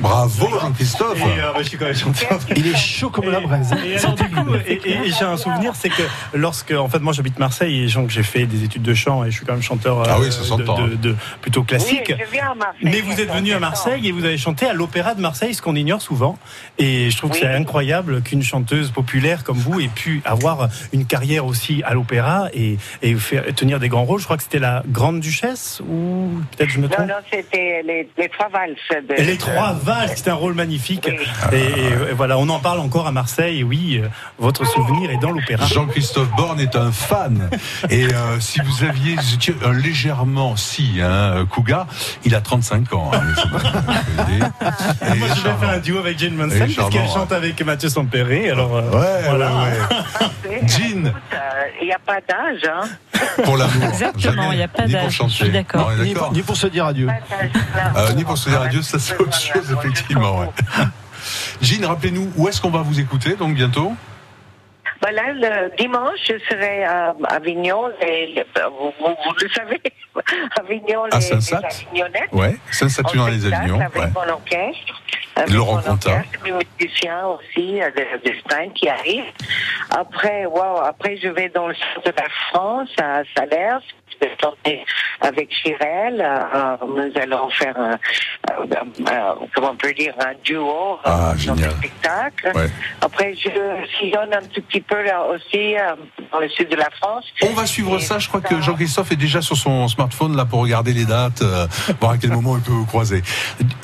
Bravo 0.00 0.48
Jean-Christophe. 0.60 1.18
Euh, 1.22 1.52
bah, 1.52 1.58
je 1.58 1.68
suis 1.68 1.78
quand 1.78 1.84
même 1.86 1.94
chanteur. 1.96 2.38
Il 2.56 2.66
est 2.66 2.76
chaud 2.76 3.10
comme 3.10 3.30
la 3.30 3.40
braise. 3.40 3.70
Et, 3.84 3.96
alors, 3.98 4.14
du 4.14 4.24
coup, 4.24 4.54
et, 4.66 4.72
et- 4.72 4.90
et 5.08 5.12
j'ai 5.18 5.24
un 5.24 5.36
souvenir, 5.36 5.72
c'est 5.74 5.88
que 5.90 6.02
lorsque, 6.34 6.72
en 6.72 6.88
fait, 6.88 6.98
moi 7.00 7.12
j'habite 7.12 7.38
Marseille 7.38 7.84
et 7.84 7.86
donc 7.92 8.10
j'ai 8.10 8.22
fait 8.22 8.46
des 8.46 8.64
études 8.64 8.82
de 8.82 8.94
chant 8.94 9.24
et 9.24 9.30
je 9.30 9.36
suis 9.36 9.46
quand 9.46 9.52
même 9.52 9.62
chanteur 9.62 10.00
euh, 10.00 10.04
Ah 10.08 10.16
oui, 10.20 10.30
ça 10.32 10.40
de, 10.40 10.44
s'entend, 10.44 10.86
de- 10.86 10.94
de- 10.96 11.16
plutôt 11.40 11.62
classique. 11.62 12.06
Oui, 12.16 12.24
je 12.26 12.30
viens 12.32 12.50
à 12.50 12.54
Marseille. 12.54 12.80
Mais 12.82 13.00
vous 13.00 13.20
êtes 13.20 13.32
venu 13.32 13.52
à 13.52 13.60
Marseille 13.60 14.08
et 14.08 14.12
vous 14.12 14.24
avez 14.24 14.38
chanté 14.38 14.66
à 14.66 14.72
l'Opéra 14.72 15.14
de 15.14 15.20
Marseille, 15.20 15.54
ce 15.54 15.62
qu'on 15.62 15.76
ignore 15.76 16.02
souvent. 16.02 16.38
Et 16.78 17.10
je 17.10 17.16
trouve 17.16 17.30
que 17.30 17.38
c'est 17.38 17.46
incroyable 17.54 18.22
qu'une 18.22 18.42
chanteuse 18.42 18.90
populaire 18.90 19.44
comme 19.44 19.58
vous 19.58 19.80
ait 19.80 19.88
pu 19.88 20.22
avoir 20.24 20.68
une 20.92 21.06
carrière 21.06 21.46
aussi 21.46 21.82
à 21.84 21.94
l'Opéra. 21.94 22.23
Et, 22.54 22.78
et 23.02 23.14
faire, 23.14 23.44
tenir 23.54 23.78
des 23.80 23.88
grands 23.88 24.04
rôles. 24.04 24.20
Je 24.20 24.24
crois 24.24 24.36
que 24.36 24.42
c'était 24.42 24.58
la 24.58 24.82
Grande 24.88 25.20
Duchesse 25.20 25.80
ou 25.88 26.30
peut-être 26.56 26.70
je 26.70 26.78
me 26.78 26.86
Non, 26.88 26.90
trompe. 26.94 27.08
non, 27.08 27.14
c'était 27.32 27.82
les, 27.84 28.08
les 28.16 28.28
trois 28.28 28.48
valses. 28.48 29.04
De, 29.08 29.14
les 29.22 29.36
trois 29.36 29.72
valses, 29.72 30.16
c'était 30.16 30.30
un 30.30 30.34
rôle 30.34 30.54
magnifique. 30.54 31.08
Oui. 31.08 31.58
Et, 31.58 32.10
et 32.10 32.12
voilà, 32.14 32.38
on 32.38 32.48
en 32.48 32.58
parle 32.60 32.80
encore 32.80 33.06
à 33.06 33.12
Marseille. 33.12 33.60
Et 33.60 33.62
oui, 33.64 34.00
euh, 34.02 34.08
votre 34.38 34.66
souvenir 34.66 35.10
est 35.10 35.18
dans 35.18 35.30
l'opéra. 35.30 35.66
Jean-Christophe 35.66 36.30
Borne 36.36 36.60
est 36.60 36.76
un 36.76 36.92
fan. 36.92 37.48
Et 37.90 38.04
euh, 38.04 38.40
si 38.40 38.60
vous 38.60 38.84
aviez 38.84 39.14
vous 39.16 39.34
étiez 39.34 39.54
un 39.64 39.72
légèrement, 39.72 40.56
si, 40.56 41.00
hein, 41.02 41.46
Cougar, 41.50 41.86
il 42.24 42.34
a 42.34 42.40
35 42.40 42.92
ans. 42.94 43.10
hein, 43.14 43.20
c'est 43.36 44.34
Et 45.14 45.18
Moi, 45.18 45.28
je 45.36 45.42
vais 45.42 45.54
faire 45.60 45.70
un 45.70 45.78
duo 45.78 45.98
avec 45.98 46.18
Jane 46.18 46.34
Mansell 46.34 46.72
parce 46.74 46.90
qu'elle 46.90 47.08
chante 47.08 47.32
avec 47.32 47.60
Mathieu 47.64 47.88
Sampéré. 47.88 48.50
Alors, 48.50 48.76
euh, 48.76 48.90
Ouais, 48.90 49.22
voilà. 49.28 49.50
ouais, 49.56 50.50
ouais. 50.50 50.60
Jean, 50.68 51.12
Il 51.80 51.86
n'y 51.86 51.92
a 51.92 51.98
pas 52.04 52.20
d'âge, 52.20 52.62
hein. 52.64 52.88
pour 53.44 53.56
l'amour. 53.56 53.84
Exactement, 53.88 54.52
il 54.52 54.58
n'y 54.58 54.62
a 54.62 54.68
pas 54.68 54.86
Ni 54.86 54.92
pour 54.92 55.02
d'âge. 55.02 55.10
Je 55.10 55.16
chanter. 55.16 55.32
suis 55.32 55.50
d'accord. 55.50 55.80
Non, 55.90 55.96
on 55.98 56.00
est 56.02 56.04
Ni, 56.06 56.14
d'accord. 56.14 56.32
ni 56.32 56.42
pour 56.42 56.56
se 56.56 56.66
dire 56.66 56.86
adieu. 56.86 57.08
Euh, 57.96 58.12
ni 58.12 58.24
pour 58.24 58.38
se 58.38 58.48
dire 58.50 58.60
adieu, 58.60 58.82
ça 58.82 58.98
c'est 58.98 59.18
autre 59.18 59.38
chose, 59.38 59.74
effectivement. 59.78 60.40
Ouais. 60.40 60.48
Jean, 61.62 61.86
rappelez-nous, 61.88 62.30
où 62.36 62.48
est-ce 62.48 62.60
qu'on 62.60 62.70
va 62.70 62.82
vous 62.82 63.00
écouter 63.00 63.34
donc 63.36 63.54
bientôt? 63.54 63.94
Ben 65.04 65.12
là, 65.12 65.32
le 65.34 65.76
dimanche, 65.76 66.18
je 66.26 66.38
serai 66.48 66.82
à 66.84 67.14
Avignon. 67.28 67.88
Les, 68.00 68.28
les- 68.28 68.46
vous, 68.70 68.90
vous- 68.98 69.34
le 69.42 69.48
savez, 69.50 69.80
Avignon, 70.58 71.04
À 71.12 71.18
les, 71.18 71.28
les 71.28 71.54
Avignonnettes. 71.54 72.32
Ouais, 72.32 72.56
Saint-Saturnin 72.70 73.28
les 73.30 73.40
spectacle 73.40 73.62
Avignons. 73.64 73.80
Avec 73.80 73.96
Ouais. 73.96 74.08
mon 74.14 74.32
orchestre. 74.32 75.00
Avec 75.36 75.50
Laurent 75.50 75.80
mon 75.84 75.90
orchestre, 75.92 76.38
mes 76.44 76.52
musiciens 76.80 77.26
aussi, 77.26 77.82
euh, 77.82 77.90
de, 77.90 78.30
de 78.30 78.34
Stein 78.38 78.70
qui 78.70 78.88
arrivent. 78.88 79.24
Après, 79.90 80.46
wow, 80.46 80.78
après, 80.84 81.18
je 81.18 81.28
vais 81.28 81.48
dans 81.50 81.66
le 81.68 81.74
centre 81.74 82.06
de 82.06 82.14
la 82.16 82.28
France, 82.50 82.88
à 82.98 83.22
Salers. 83.36 83.80
Vais 84.20 84.30
chanter 84.42 84.84
avec 85.20 85.50
Chirel. 85.52 86.20
euh, 86.20 86.76
nous 86.86 87.12
allons 87.22 87.48
faire 87.50 87.76
un, 87.78 87.92
euh, 87.92 88.64
euh, 88.70 89.34
comment 89.54 89.70
on 89.72 89.76
peut 89.76 89.92
dire, 89.92 90.14
un 90.20 90.32
duo 90.44 90.94
euh, 90.94 90.96
Ah, 91.04 91.32
dans 91.32 91.36
génial. 91.38 91.70
le 91.70 91.76
spectacle. 91.76 92.52
Ouais. 92.54 92.70
Après, 93.00 93.34
je 93.34 93.50
sillonne 93.98 94.32
un 94.34 94.42
tout 94.52 94.62
petit 94.62 94.80
peu 94.80 95.02
là 95.02 95.24
aussi 95.26 95.76
euh, 95.76 95.94
dans 96.32 96.38
le 96.40 96.48
sud 96.48 96.68
de 96.68 96.76
la 96.76 96.88
France. 96.90 97.24
On 97.42 97.52
va 97.54 97.66
suivre 97.66 97.98
ça. 97.98 98.18
Je 98.18 98.28
crois 98.28 98.40
que 98.40 98.60
Jean-Christophe 98.60 99.12
est 99.12 99.16
déjà 99.16 99.42
sur 99.42 99.56
son 99.56 99.88
smartphone 99.88 100.36
là 100.36 100.44
pour 100.44 100.60
regarder 100.60 100.92
les 100.92 101.04
dates, 101.04 101.42
euh, 101.42 101.66
voir 102.00 102.12
à 102.12 102.18
quel 102.18 102.30
moment 102.30 102.56
il 102.56 102.62
peut 102.62 102.72
vous 102.72 102.86
croiser. 102.86 103.22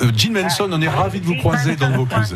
Euh, 0.01 0.11
Jean 0.15 0.31
Manson, 0.33 0.69
on 0.71 0.81
est 0.81 0.87
ravi 0.89 1.19
de 1.19 1.25
vous 1.25 1.35
croiser 1.35 1.75
dans 1.75 1.89
le 1.89 1.97
Vaucluse. 1.97 2.35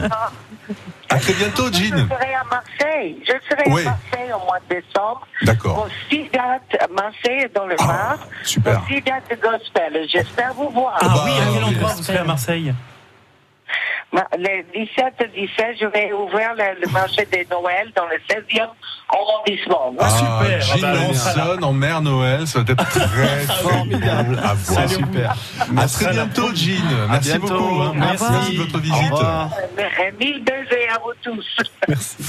À 1.10 1.18
très 1.20 1.34
bientôt, 1.34 1.68
Je 1.68 1.84
Jean. 1.84 2.08
serai 2.10 2.34
à 2.34 2.44
Marseille. 2.50 3.18
Je 3.24 3.34
serai 3.50 3.64
Oui. 3.72 3.82
à 3.82 3.92
Marseille 3.92 4.34
au 4.34 4.46
mois 4.46 4.60
de 4.70 4.76
décembre. 4.76 5.28
D'accord. 5.44 5.76
Pour 5.76 5.88
six 6.10 6.24
dates 6.34 6.82
à 6.82 6.88
Marseille 6.88 7.48
dans 7.56 7.66
le 7.68 7.76
Ah, 7.80 7.86
Var. 7.86 8.18
super. 8.44 8.80
Pour 8.80 8.88
six 8.88 9.02
dates 9.02 9.30
de 9.30 9.36
gospel. 9.36 10.08
J'espère 10.12 10.54
vous 10.54 10.70
voir. 10.70 10.98
Ah 11.02 11.06
bah, 11.08 11.22
oui, 11.26 11.32
à 11.32 11.54
quel 11.54 11.64
endroit 11.64 11.90
vous 11.94 12.04
serez 12.04 12.18
à 12.18 12.24
Marseille? 12.24 12.66
Ma- 12.66 12.95
Le 14.38 14.64
17 14.74 15.32
17, 15.36 15.66
je 15.82 15.86
vais 15.88 16.12
ouvrir 16.14 16.50
le, 16.58 16.80
le 16.86 16.92
marché 16.92 17.28
des 17.32 17.46
Noël 17.52 17.92
dans 17.96 18.06
le 18.06 18.16
16e 18.30 18.68
arrondissement. 19.10 19.94
Ah, 20.00 20.10
super. 20.10 20.62
Jean 20.62 20.74
Ah 20.76 20.94
bah, 20.94 21.00
on 21.10 21.14
sera 21.14 21.46
Manson 21.46 21.64
en 21.64 21.74
mère 21.74 22.02
Noël, 22.02 22.48
ça 22.48 22.62
va 22.62 22.72
être 22.72 22.90
très 22.90 23.40
formidable 23.62 24.40
à 24.44 24.54
voir. 24.54 24.88
Salut. 24.90 24.96
Super. 25.06 25.36
À 25.78 25.88
très 25.88 26.12
bientôt, 26.12 26.48
Jean. 26.56 27.08
Merci 27.10 27.30
bientôt. 27.38 27.48
beaucoup. 27.60 27.82
hein. 27.82 27.92
Merci. 27.96 28.24
Merci 28.32 28.52
de 28.54 28.58
votre 28.62 28.76
Au 28.76 28.80
visite. 28.80 29.12
revoir. 29.12 29.50
Mille 30.20 30.44
baisers 30.44 30.90
à 30.96 31.00
vous 31.04 31.14
tous. 31.22 31.58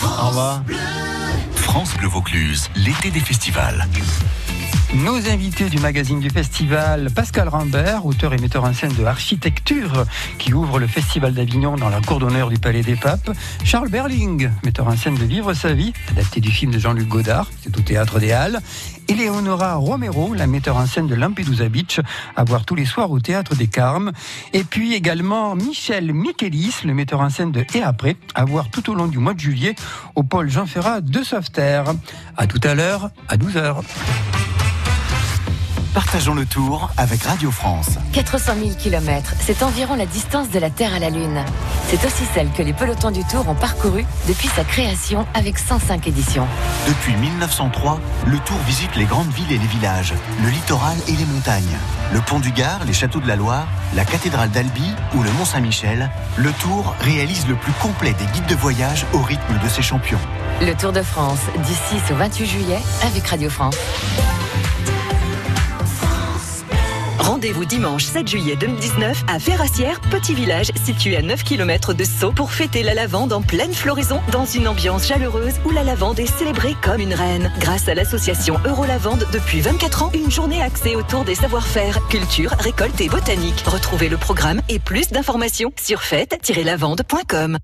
Au 0.02 0.26
revoir. 0.28 0.62
France 1.54 1.96
Bleu 1.98 2.08
Vaucluse, 2.08 2.68
l'été 2.74 3.10
des 3.10 3.20
festivals. 3.20 3.84
Nos 4.94 5.28
invités 5.28 5.68
du 5.68 5.78
magazine 5.78 6.20
du 6.20 6.30
festival, 6.30 7.10
Pascal 7.10 7.48
Rambert, 7.48 8.06
auteur 8.06 8.32
et 8.32 8.38
metteur 8.38 8.64
en 8.64 8.72
scène 8.72 8.92
de 8.94 9.04
Architecture, 9.04 10.06
qui 10.38 10.54
ouvre 10.54 10.78
le 10.78 10.86
festival 10.86 11.34
d'Avignon 11.34 11.76
dans 11.76 11.88
la 11.88 12.00
cour 12.00 12.20
d'honneur 12.20 12.48
du 12.48 12.56
Palais 12.56 12.82
des 12.82 12.94
Papes. 12.94 13.30
Charles 13.64 13.88
Berling, 13.88 14.48
metteur 14.64 14.86
en 14.86 14.96
scène 14.96 15.16
de 15.16 15.24
Vivre 15.24 15.54
sa 15.54 15.72
vie, 15.72 15.92
adapté 16.12 16.40
du 16.40 16.52
film 16.52 16.70
de 16.70 16.78
Jean-Luc 16.78 17.08
Godard, 17.08 17.50
c'est 17.62 17.76
au 17.76 17.80
Théâtre 17.80 18.20
des 18.20 18.30
Halles. 18.30 18.60
Eleonora 19.08 19.74
Romero, 19.74 20.34
la 20.34 20.46
metteur 20.46 20.76
en 20.76 20.86
scène 20.86 21.08
de 21.08 21.16
Lampedusa 21.16 21.68
Beach, 21.68 22.00
à 22.36 22.44
voir 22.44 22.64
tous 22.64 22.76
les 22.76 22.86
soirs 22.86 23.10
au 23.10 23.18
Théâtre 23.18 23.56
des 23.56 23.66
Carmes. 23.66 24.12
Et 24.52 24.62
puis 24.62 24.94
également 24.94 25.56
Michel 25.56 26.12
Michelis, 26.12 26.76
le 26.84 26.94
metteur 26.94 27.20
en 27.20 27.30
scène 27.30 27.50
de 27.50 27.64
Et 27.74 27.82
après, 27.82 28.16
à 28.34 28.44
voir 28.44 28.70
tout 28.70 28.88
au 28.88 28.94
long 28.94 29.08
du 29.08 29.18
mois 29.18 29.34
de 29.34 29.40
juillet 29.40 29.74
au 30.14 30.22
pôle 30.22 30.48
Jean 30.48 30.66
Ferrat 30.66 31.00
de 31.00 31.22
Sauveterre. 31.24 31.92
À 32.36 32.46
tout 32.46 32.60
à 32.62 32.74
l'heure, 32.74 33.10
à 33.28 33.36
12h. 33.36 33.82
Partageons 35.96 36.34
le 36.34 36.44
tour 36.44 36.90
avec 36.98 37.22
Radio 37.22 37.50
France. 37.50 37.96
400 38.12 38.52
000 38.62 38.70
km, 38.78 39.32
c'est 39.40 39.62
environ 39.62 39.94
la 39.94 40.04
distance 40.04 40.50
de 40.50 40.58
la 40.58 40.68
Terre 40.68 40.92
à 40.92 40.98
la 40.98 41.08
Lune. 41.08 41.42
C'est 41.88 42.04
aussi 42.04 42.24
celle 42.34 42.50
que 42.50 42.62
les 42.62 42.74
pelotons 42.74 43.10
du 43.10 43.24
Tour 43.24 43.48
ont 43.48 43.54
parcourue 43.54 44.04
depuis 44.28 44.48
sa 44.48 44.62
création 44.62 45.26
avec 45.32 45.58
105 45.58 46.06
éditions. 46.06 46.46
Depuis 46.86 47.14
1903, 47.16 47.98
le 48.26 48.38
Tour 48.40 48.58
visite 48.66 48.94
les 48.94 49.06
grandes 49.06 49.30
villes 49.30 49.50
et 49.50 49.56
les 49.56 49.66
villages, 49.66 50.12
le 50.44 50.50
littoral 50.50 50.98
et 51.08 51.12
les 51.12 51.24
montagnes. 51.24 51.78
Le 52.12 52.20
pont 52.20 52.40
du 52.40 52.52
Gard, 52.52 52.84
les 52.84 52.92
châteaux 52.92 53.20
de 53.20 53.26
la 53.26 53.36
Loire, 53.36 53.66
la 53.94 54.04
cathédrale 54.04 54.50
d'Albi 54.50 54.92
ou 55.14 55.22
le 55.22 55.32
Mont 55.32 55.46
Saint-Michel, 55.46 56.10
le 56.36 56.52
Tour 56.52 56.94
réalise 57.00 57.48
le 57.48 57.54
plus 57.54 57.72
complet 57.72 58.12
des 58.18 58.26
guides 58.34 58.48
de 58.50 58.54
voyage 58.54 59.06
au 59.14 59.22
rythme 59.22 59.58
de 59.64 59.68
ses 59.70 59.80
champions. 59.80 60.20
Le 60.60 60.74
Tour 60.74 60.92
de 60.92 61.00
France, 61.00 61.40
du 61.56 61.72
6 61.72 62.12
au 62.12 62.16
28 62.16 62.46
juillet, 62.46 62.80
avec 63.02 63.26
Radio 63.26 63.48
France. 63.48 63.76
Rendez-vous 67.18 67.64
dimanche 67.64 68.04
7 68.04 68.28
juillet 68.28 68.56
2019 68.56 69.24
à 69.28 69.38
Ferrassière, 69.38 70.00
petit 70.10 70.34
village 70.34 70.70
situé 70.84 71.16
à 71.16 71.22
9 71.22 71.44
km 71.44 71.94
de 71.94 72.04
Sceaux 72.04 72.32
pour 72.32 72.52
fêter 72.52 72.82
la 72.82 72.94
lavande 72.94 73.32
en 73.32 73.42
pleine 73.42 73.72
floraison 73.72 74.20
dans 74.32 74.44
une 74.44 74.68
ambiance 74.68 75.06
chaleureuse 75.06 75.54
où 75.64 75.70
la 75.70 75.82
lavande 75.82 76.18
est 76.20 76.26
célébrée 76.26 76.74
comme 76.82 77.00
une 77.00 77.14
reine. 77.14 77.50
Grâce 77.58 77.88
à 77.88 77.94
l'association 77.94 78.56
Eurolavande, 78.64 79.26
depuis 79.32 79.60
24 79.60 80.02
ans, 80.04 80.10
une 80.14 80.30
journée 80.30 80.62
axée 80.62 80.96
autour 80.96 81.24
des 81.24 81.34
savoir-faire, 81.34 82.06
culture, 82.08 82.52
récolte 82.58 83.00
et 83.00 83.08
botanique. 83.08 83.64
Retrouvez 83.66 84.08
le 84.08 84.16
programme 84.16 84.60
et 84.68 84.78
plus 84.78 85.08
d'informations 85.08 85.72
sur 85.80 86.02
fête-lavande.com. 86.02 87.58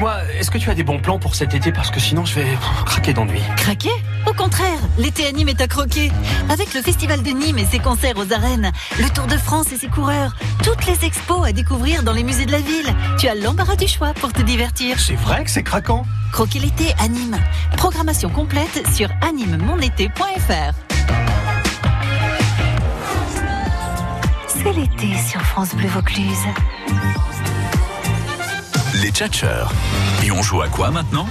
Dis-moi, 0.00 0.16
est-ce 0.38 0.50
que 0.50 0.56
tu 0.56 0.70
as 0.70 0.74
des 0.74 0.82
bons 0.82 0.98
plans 0.98 1.18
pour 1.18 1.34
cet 1.34 1.52
été 1.52 1.72
Parce 1.72 1.90
que 1.90 2.00
sinon, 2.00 2.24
je 2.24 2.36
vais 2.36 2.46
craquer 2.86 3.12
d'ennui. 3.12 3.42
Craquer 3.58 3.92
Au 4.26 4.32
contraire, 4.32 4.78
l'été 4.96 5.26
à 5.26 5.32
Nîmes 5.32 5.50
est 5.50 5.60
à 5.60 5.66
croquer. 5.66 6.10
Avec 6.48 6.72
le 6.72 6.80
Festival 6.80 7.22
de 7.22 7.28
Nîmes 7.28 7.58
et 7.58 7.66
ses 7.66 7.80
concerts 7.80 8.16
aux 8.16 8.32
arènes, 8.32 8.72
le 8.98 9.10
Tour 9.10 9.26
de 9.26 9.36
France 9.36 9.70
et 9.72 9.76
ses 9.76 9.88
coureurs, 9.88 10.34
toutes 10.64 10.86
les 10.86 11.04
expos 11.04 11.46
à 11.46 11.52
découvrir 11.52 12.02
dans 12.02 12.14
les 12.14 12.22
musées 12.22 12.46
de 12.46 12.52
la 12.52 12.60
ville. 12.60 12.94
Tu 13.18 13.28
as 13.28 13.34
l'embarras 13.34 13.76
du 13.76 13.86
choix 13.86 14.14
pour 14.14 14.32
te 14.32 14.40
divertir. 14.40 14.98
C'est 14.98 15.16
vrai 15.16 15.44
que 15.44 15.50
c'est 15.50 15.64
craquant 15.64 16.06
Croquer 16.32 16.60
l'été 16.60 16.94
à 16.98 17.06
Nîmes. 17.06 17.36
Programmation 17.76 18.30
complète 18.30 18.82
sur 18.94 19.10
animemonété.fr. 19.20 20.72
C'est 24.46 24.72
l'été 24.72 25.14
sur 25.28 25.42
France 25.42 25.74
Bleu 25.74 25.88
Vaucluse. 25.88 26.46
Les 28.94 29.10
tchatcheurs. 29.10 29.70
Et 30.24 30.30
on 30.32 30.42
joue 30.42 30.60
à 30.62 30.68
quoi 30.68 30.90
maintenant 30.90 31.26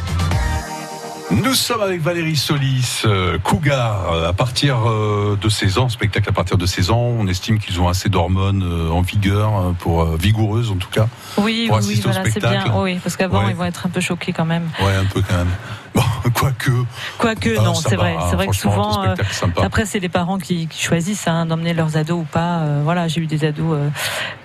Nous 1.31 1.53
sommes 1.53 1.81
avec 1.81 2.01
Valérie 2.01 2.35
Solis, 2.35 3.01
euh, 3.05 3.37
Cougar, 3.39 4.11
euh, 4.13 4.29
à 4.29 4.33
partir 4.33 4.77
euh, 4.89 5.37
de 5.39 5.49
16 5.49 5.77
ans, 5.77 5.89
spectacle 5.89 6.29
à 6.29 6.31
partir 6.31 6.57
de 6.57 6.65
16 6.65 6.91
ans, 6.91 6.99
on 7.19 7.27
estime 7.27 7.59
qu'ils 7.59 7.79
ont 7.81 7.87
assez 7.89 8.07
d'hormones 8.09 8.63
euh, 8.63 8.89
en 8.91 9.01
vigueur, 9.01 9.73
pour 9.79 10.03
euh, 10.03 10.17
vigoureuses 10.19 10.71
en 10.71 10.75
tout 10.77 10.89
cas. 10.89 11.07
Oui, 11.37 11.65
Pour 11.67 11.77
oui, 11.77 11.83
oui, 11.87 12.01
voilà, 12.03 12.23
c'est 12.23 12.31
spectacle. 12.31 12.69
bien. 12.69 12.81
Oui, 12.81 12.99
parce 13.03 13.15
qu'avant, 13.17 13.39
Ouais. 13.43 13.51
ils 13.51 13.55
vont 13.55 13.65
être 13.65 13.85
un 13.85 13.89
peu 13.89 14.01
choqués 14.01 14.31
quand 14.33 14.45
même. 14.45 14.69
Ouais, 14.81 14.95
un 14.95 15.05
peu 15.05 15.21
quand 15.21 15.35
même. 15.37 15.51
Bon, 15.95 16.01
quoique. 16.33 16.71
Quoique, 17.17 17.55
Ah, 17.57 17.63
non, 17.63 17.73
c'est 17.73 17.95
vrai. 17.95 18.15
C'est 18.29 18.35
vrai 18.35 18.47
que 18.47 18.55
souvent, 18.55 19.03
euh, 19.03 19.15
après, 19.61 19.85
c'est 19.85 19.99
les 19.99 20.09
parents 20.09 20.37
qui, 20.37 20.67
qui 20.67 20.81
choisissent 20.83 21.27
hein, 21.27 21.45
d'emmener 21.45 21.73
leurs 21.73 21.97
ados 21.97 22.21
ou 22.21 22.25
pas. 22.25 22.59
Euh, 22.59 22.81
voilà, 22.83 23.07
j'ai 23.07 23.21
eu 23.21 23.27
des 23.27 23.45
ados 23.45 23.73
euh, 23.77 23.89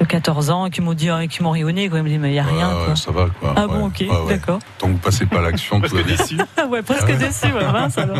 de 0.01 0.05
14 0.05 0.51
ans 0.51 0.71
qui 0.71 0.81
m'ont 0.81 0.95
dit, 0.95 1.09
qui 1.31 1.43
m'ont 1.43 1.51
rayonné. 1.51 1.89
Quoi. 1.89 1.99
Ils 1.99 2.05
me 2.05 2.09
disent, 2.09 2.19
mais 2.19 2.31
il 2.31 2.33
n'y 2.33 2.39
a 2.39 2.45
rien. 2.45 2.69
Ouais, 2.69 2.85
quoi. 2.87 2.97
ça 2.97 3.11
va 3.11 3.27
quoi. 3.41 3.55
Ah 3.57 3.67
Ouais, 3.67 3.69
bon, 3.69 3.87
ok, 3.87 3.97
ouais, 4.01 4.09
ouais. 4.09 4.29
d'accord. 4.29 4.59
Tant 4.79 4.87
que 4.89 4.93
vous 4.93 4.99
passez 4.99 5.27
pas 5.27 5.39
à 5.39 5.43
l'action, 5.43 5.81
tout 5.81 5.95
va 5.95 6.03
bien. 6.03 6.17
Ah 6.57 6.67
ouais, 6.67 6.83
presque 6.83 7.07
Ah 7.09 7.13
déçu. 7.15 7.47
Ouais, 7.47 7.73
mince, 7.73 7.99
alors. 7.99 8.19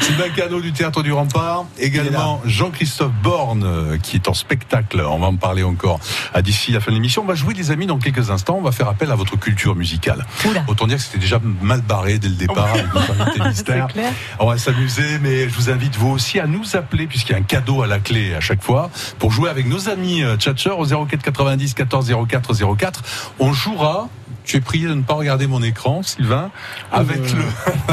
Sylvain 0.00 0.28
Cano 0.34 0.60
du 0.60 0.72
Théâtre 0.72 1.02
du 1.02 1.12
Rempart. 1.12 1.64
Également 1.78 2.40
Jean-Christophe 2.44 3.12
Borne 3.22 3.98
qui 4.02 4.16
est 4.16 4.28
en 4.28 4.34
spectacle. 4.34 5.00
On 5.08 5.18
va 5.18 5.26
en 5.28 5.36
parler 5.36 5.62
encore 5.62 6.00
à 6.34 6.42
d'ici 6.42 6.72
la 6.72 6.80
fin 6.80 6.90
de 6.90 6.96
l'émission. 6.96 7.22
On 7.22 7.26
va 7.26 7.34
jouer 7.34 7.54
des 7.54 7.70
amis 7.70 7.86
dans 7.86 7.98
quelques 7.98 8.30
instants. 8.30 8.56
On 8.58 8.62
va 8.62 8.72
faire 8.72 8.88
appel 8.88 9.10
à 9.10 9.14
votre 9.14 9.36
culture 9.38 9.74
musicale. 9.76 10.24
Oula. 10.48 10.64
Autant 10.68 10.86
dire 10.86 10.96
que 10.96 11.02
c'était 11.02 11.18
déjà 11.18 11.40
mal 11.60 11.80
barré 11.82 12.18
dès 12.18 12.28
le 12.28 12.34
départ. 12.34 12.59
On 14.38 14.46
va 14.46 14.58
s'amuser, 14.58 15.18
mais 15.20 15.48
je 15.48 15.54
vous 15.54 15.70
invite 15.70 15.96
vous 15.96 16.10
aussi 16.10 16.38
à 16.40 16.46
nous 16.46 16.76
appeler 16.76 17.06
puisqu'il 17.06 17.32
y 17.32 17.34
a 17.34 17.38
un 17.38 17.42
cadeau 17.42 17.82
à 17.82 17.86
la 17.86 17.98
clé 17.98 18.34
à 18.34 18.40
chaque 18.40 18.62
fois 18.62 18.90
pour 19.18 19.30
jouer 19.32 19.50
avec 19.50 19.66
nos 19.66 19.88
amis 19.88 20.22
euh, 20.22 20.36
tchatcheurs 20.36 20.78
au 20.78 20.86
04 20.86 21.22
90 21.22 21.74
14 21.74 22.12
04 22.28 22.76
04. 22.76 23.02
On 23.38 23.52
jouera. 23.52 24.08
Tu 24.44 24.56
es 24.56 24.60
prié 24.60 24.86
de 24.86 24.94
ne 24.94 25.02
pas 25.02 25.14
regarder 25.14 25.46
mon 25.46 25.62
écran, 25.62 26.02
Sylvain, 26.02 26.50
avec 26.92 27.20
le 27.32 27.42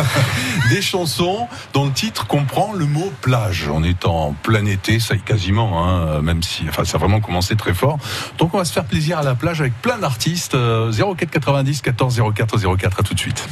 des 0.70 0.82
chansons 0.82 1.48
dont 1.74 1.86
le 1.86 1.92
titre 1.92 2.28
comprend 2.28 2.74
le 2.74 2.86
mot 2.86 3.12
plage. 3.22 3.70
On 3.72 3.84
est 3.84 4.06
en 4.06 4.34
plein 4.34 4.66
été, 4.66 5.00
ça 5.00 5.16
y 5.16 5.18
est 5.18 5.22
quasiment, 5.22 5.86
hein, 5.86 6.22
même 6.22 6.44
si, 6.44 6.64
enfin, 6.68 6.84
ça 6.86 6.98
a 6.98 7.00
vraiment 7.00 7.20
commencé 7.20 7.56
très 7.56 7.74
fort. 7.74 7.98
Donc, 8.38 8.54
on 8.54 8.58
va 8.58 8.66
se 8.66 8.74
faire 8.74 8.86
plaisir 8.86 9.20
à 9.20 9.24
la 9.24 9.36
plage 9.36 9.62
avec 9.62 9.74
plein 9.82 9.98
d'artistes. 9.98 10.56
Euh, 10.56 10.92
04 10.92 11.30
90 11.30 11.82
14 11.82 12.22
04 12.36 12.78
04. 12.78 13.00
À 13.00 13.04
tout 13.04 13.14
de 13.14 13.20
suite. 13.20 13.48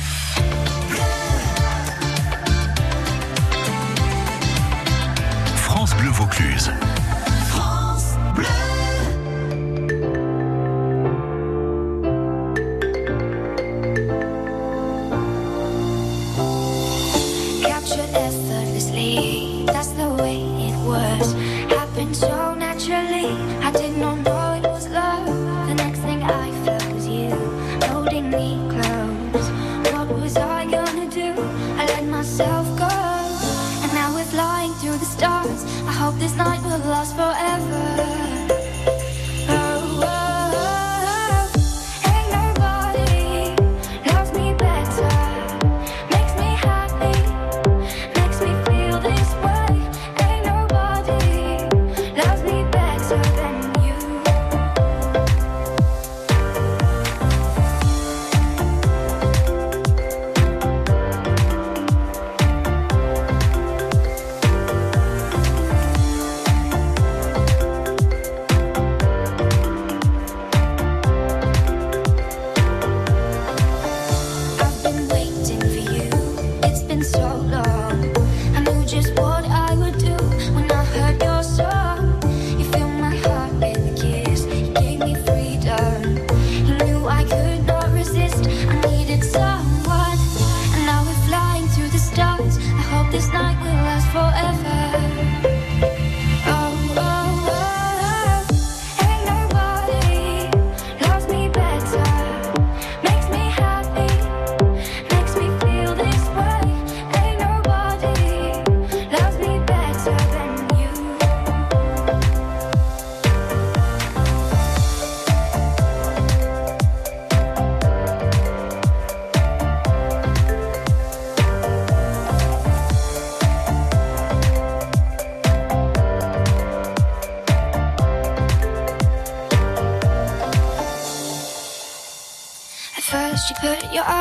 France 5.55 5.95
Bleu 5.97 6.09
Vaucluse. 6.09 6.71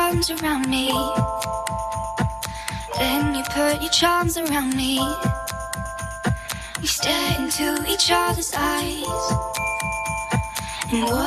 Arms 0.05 0.29
around 0.29 0.69
me. 0.69 0.87
Then 2.99 3.33
you 3.33 3.43
put 3.45 3.81
your 3.81 3.89
charms 3.91 4.37
around 4.37 4.75
me. 4.75 4.99
We 6.79 6.85
stare 6.85 7.39
into 7.39 7.83
each 7.89 8.11
other's 8.11 8.53
eyes. 8.55 9.03
And 10.91 11.03
what 11.05 11.24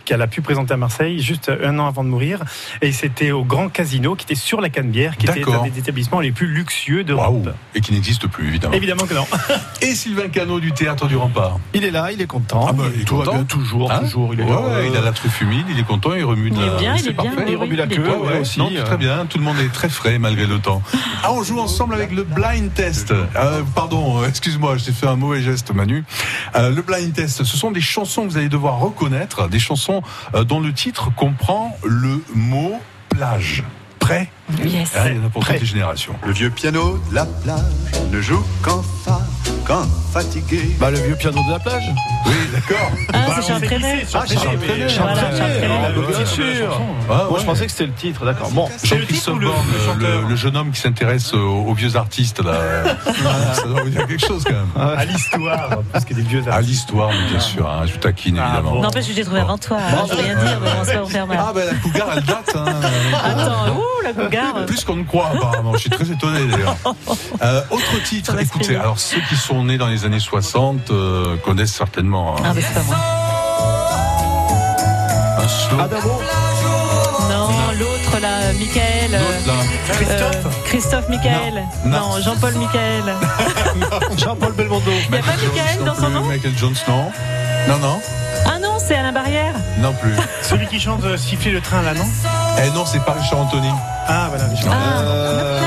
qu'elle 0.06 0.22
a 0.22 0.28
pu 0.28 0.42
présenter 0.42 0.74
à 0.74 0.78
Marseille 0.78 1.20
juste 1.22 1.52
un 1.64 1.80
an 1.80 1.88
avant 1.88 2.04
de 2.04 2.10
mourir. 2.10 2.40
Et 2.82 2.92
c'était 2.92 3.32
au 3.32 3.44
Grand 3.44 3.70
Casino 3.70 4.16
qui 4.16 4.26
était 4.26 4.36
sur 4.36 4.62
la 4.62 4.70
Canebière, 4.70 5.18
qui 5.18 5.26
était 5.26 5.44
un 5.52 5.64
des 5.68 5.80
établissements 5.80 6.20
les 6.20 6.32
plus 6.32 6.48
luxueux 6.48 7.04
d'Europe. 7.04 7.50
Et 7.74 7.82
qui 7.82 7.94
n'existe 7.94 8.28
plus 8.28 8.48
évidemment. 8.48 8.74
Évidemment 8.74 9.06
que 9.06 9.14
non. 9.14 9.26
Et 9.82 9.96
Sylvain 9.96 10.30
Cano 10.30 10.60
du 10.60 10.72
Théâtre 10.72 11.08
du 11.08 11.16
Rempart. 11.16 11.60
Il 11.74 11.84
est 11.84 11.92
là, 11.92 12.12
il 12.12 12.22
est 12.22 12.28
content. 12.28 12.66
Ah 12.70 12.74
bah, 12.74 12.84
il 12.96 13.02
est 13.02 13.06
Tout 13.06 13.18
va 13.18 13.26
content. 13.26 13.36
bien, 13.38 13.44
toujours, 13.46 13.92
Hein 13.92 14.00
toujours. 14.00 14.34
Il 14.34 14.40
est 14.42 14.44
Ouais, 14.44 14.50
là. 14.52 14.60
ouais, 14.62 14.88
il 14.92 14.96
a 14.98 15.02
la 15.02 15.12
truffe 15.12 15.42
humide, 15.42 15.66
il 15.70 15.80
est 15.80 15.84
content, 15.84 16.14
il 16.14 16.24
remue 16.24 16.50
de 16.50 16.56
Il 16.56 16.62
est 16.64 16.78
bien, 16.80 16.96
il 16.96 17.00
c'est 17.02 17.10
est 17.10 17.14
bien, 17.14 17.32
oui, 17.38 17.44
Il 17.50 17.56
remue 17.58 17.76
la 17.76 17.88
queue, 17.88 18.04
Ouais, 18.08 18.40
aussi. 18.40 18.60
non, 18.60 18.70
euh. 18.76 18.84
très 18.84 18.98
bien, 18.98 19.26
tout 19.28 19.38
le 19.38 19.44
monde 19.44 19.58
est 19.60 19.72
très 19.72 19.90
frais 19.90 20.18
malgré 20.20 20.46
le 20.48 20.60
temps. 20.60 20.82
Ah, 21.24 21.32
on 21.34 21.44
joue 21.44 21.60
ensemble 21.60 21.94
avec 21.94 22.12
le 22.12 22.24
blind 22.24 22.74
test. 22.74 23.14
Euh, 23.46 23.62
pardon, 23.76 24.22
euh, 24.22 24.28
excuse-moi, 24.28 24.78
je 24.78 24.86
t'ai 24.86 24.92
fait 24.92 25.06
un 25.06 25.16
mauvais 25.16 25.42
geste, 25.42 25.72
Manu. 25.72 26.04
Euh, 26.56 26.72
le 26.72 26.82
blind 26.82 27.14
test, 27.14 27.44
ce 27.44 27.58
sont 27.58 27.70
des 27.70 27.82
chansons 27.82 28.24
que 28.24 28.30
vous 28.32 28.38
allez 28.38 28.50
devoir 28.50 28.80
reconnaître, 28.80 29.48
des 29.48 29.60
chansons 29.60 30.02
dont 30.48 30.60
le 30.60 30.74
titre 30.74 31.14
comprend 31.14 31.78
le 31.84 32.24
mot 32.34 32.80
plage. 33.10 33.64
Prêt? 34.00 34.32
Yes. 34.64 34.92
Ah, 34.96 35.10
Il 35.10 35.18
y 35.18 35.20
en 35.20 35.26
a 35.26 35.30
pour 35.30 35.44
toutes 35.46 35.60
les 35.60 35.66
générations. 35.66 36.14
Le 36.26 36.32
vieux 36.32 36.50
piano 36.52 37.00
de 37.10 37.16
la 37.16 37.26
plage 37.26 37.60
ne 38.12 38.22
joue 38.22 38.44
qu'en 38.62 38.84
fa, 39.04 39.20
qu'en 39.66 39.84
fatigué. 40.14 40.76
Bah, 40.80 40.92
le 40.92 41.00
vieux 41.00 41.16
piano 41.16 41.40
de 41.48 41.52
la 41.52 41.60
plage. 41.60 41.84
Oui, 42.28 42.34
d'accord. 42.54 42.92
Ah, 43.12 43.18
Bah, 43.28 43.34
c'est 43.42 43.48
Charles 43.48 43.58
on 43.58 43.60
s'est 43.60 43.66
Trenet. 43.76 43.94
glissé 43.96 44.06
sur 44.12 44.20
Ah, 44.20 44.26
Charles 44.28 44.40
Trenet, 44.58 44.58
Trenet. 44.68 44.84
mais- 44.84 44.90
Charles 44.90 45.18
Trenet. 45.18 45.38
Charles. 45.38 45.52
Ah, 45.66 45.90
bah, 45.90 46.02
bien 46.16 46.26
sûr. 46.26 46.82
Ah, 46.82 47.08
Moi, 47.08 47.32
ouais. 47.34 47.40
je 47.40 47.46
pensais 47.46 47.66
que 47.66 47.72
c'était 47.72 47.86
le 47.88 47.94
titre, 47.94 48.24
d'accord. 48.26 48.50
Bon. 48.52 48.70
C'est 48.78 48.88
Jean-Christophe 48.88 49.36
ou 49.36 49.40
le- 49.40 49.48
Borne, 49.48 49.66
le 49.72 49.78
le, 49.78 49.84
chanteur 49.86 50.30
le 50.30 50.36
jeune 50.36 50.58
homme 50.58 50.72
qui 50.72 50.80
s'intéresse 50.80 51.34
aux, 51.34 51.38
aux 51.68 51.74
vieux 51.74 51.96
artistes, 51.96 52.44
là. 52.44 52.54
ça 53.56 53.64
doit 53.68 53.82
vous 53.82 53.90
dire 53.90 54.06
quelque 54.06 54.26
chose 54.26 54.44
quand 54.44 54.54
même. 54.54 54.96
À 54.98 55.06
l'histoire, 55.06 55.70
parce 55.92 56.06
que 56.06 56.14
des 56.14 56.22
vieux 56.22 56.44
À 56.48 56.54
artistes. 56.54 56.70
l'histoire, 56.70 57.10
mais 57.10 57.30
bien 57.32 57.40
sûr, 57.40 57.68
hein, 57.68 57.84
je 57.88 57.98
taquine 57.98 58.38
Ah, 58.40 58.46
évidemment. 58.48 58.76
bon. 58.76 58.82
N'empêche 58.84 59.08
que 59.08 59.14
j'ai 59.14 59.24
trouvé 59.26 59.40
avant 59.42 59.58
toi. 59.58 59.78
Je 60.08 60.14
veux 60.16 60.22
rien 60.22 60.36
dire, 60.36 60.60
mais 60.62 60.70
on 60.80 60.84
se 60.86 60.92
va 60.92 61.02
vous 61.02 61.10
faire 61.10 61.26
mal. 61.28 61.38
Ah 61.42 61.52
ben 61.54 61.66
la 61.66 61.74
cougar 61.76 62.08
elle 62.16 62.24
date 62.24 62.56
hein. 62.56 62.66
Attends, 63.24 63.76
ouh, 63.78 64.04
la 64.04 64.14
cougar. 64.14 64.35
Plus 64.68 64.84
qu'on 64.84 64.96
ne 64.98 65.04
croit 65.04 65.28
apparemment, 65.34 65.74
je 65.74 65.80
suis 65.80 65.90
très 65.90 66.10
étonné 66.12 66.40
d'ailleurs. 66.48 66.76
Euh, 67.42 67.62
autre 67.70 68.04
titre, 68.04 68.40
écoutez, 68.40 68.76
alors 68.76 68.98
ceux 69.00 69.20
qui 69.30 69.36
sont 69.36 69.64
nés 69.66 69.78
dans 69.78 69.88
les 69.88 70.06
années 70.06 70.20
60 70.22 70.90
euh, 70.90 71.36
connaissent 71.44 71.74
certainement 71.74 72.36
hein, 72.38 72.42
Ah, 72.46 72.52
mais 72.56 72.62
c'est 72.62 72.74
pas 72.74 72.82
moi. 72.88 72.96
un 75.44 75.48
slow. 75.48 75.80
Adamo. 75.80 76.22
Non, 77.30 77.50
l'autre 77.80 78.20
là, 78.22 78.54
Michael. 78.54 79.14
euh, 79.14 79.20
L'autre, 79.20 79.48
là. 79.48 79.94
Christophe 79.94 80.64
Christophe 80.66 81.10
Michael. 81.10 81.64
Non. 81.86 81.92
Non, 82.00 82.10
Non. 82.16 82.22
Jean-Paul 82.22 82.54
Michael. 82.56 83.14
Jean-Paul 84.18 84.54
Belmondo. 84.54 84.92
Il 84.92 85.12
n'y 85.12 85.18
a 85.18 85.22
pas 85.22 85.32
Michael 85.32 85.76
Jones 85.76 85.86
dans 85.86 85.96
son 85.96 86.10
nom? 86.10 86.22
Michael 86.26 86.58
Jones 86.58 86.76
non. 86.88 87.12
Non, 87.68 87.78
non, 87.80 88.00
Ah 88.46 88.60
non, 88.60 88.78
c'est 88.80 88.96
Alain 88.96 89.12
Barrière. 89.12 89.45
Non 89.86 89.94
plus. 89.94 90.14
Celui 90.42 90.68
qui 90.68 90.80
chante 90.80 91.04
euh, 91.04 91.18
Siffler 91.18 91.52
le 91.52 91.62
train 91.62 91.82
là, 91.82 91.94
non 91.94 92.06
Eh 92.64 92.70
non, 92.72 92.86
c'est 92.86 93.04
pas 93.04 93.14
Richard 93.14 93.40
Anthony. 93.40 93.70
Ah 94.08 94.28
voilà, 94.30 94.46
Richard. 94.46 94.74
Ah, 94.74 95.00
Euh, 95.02 95.62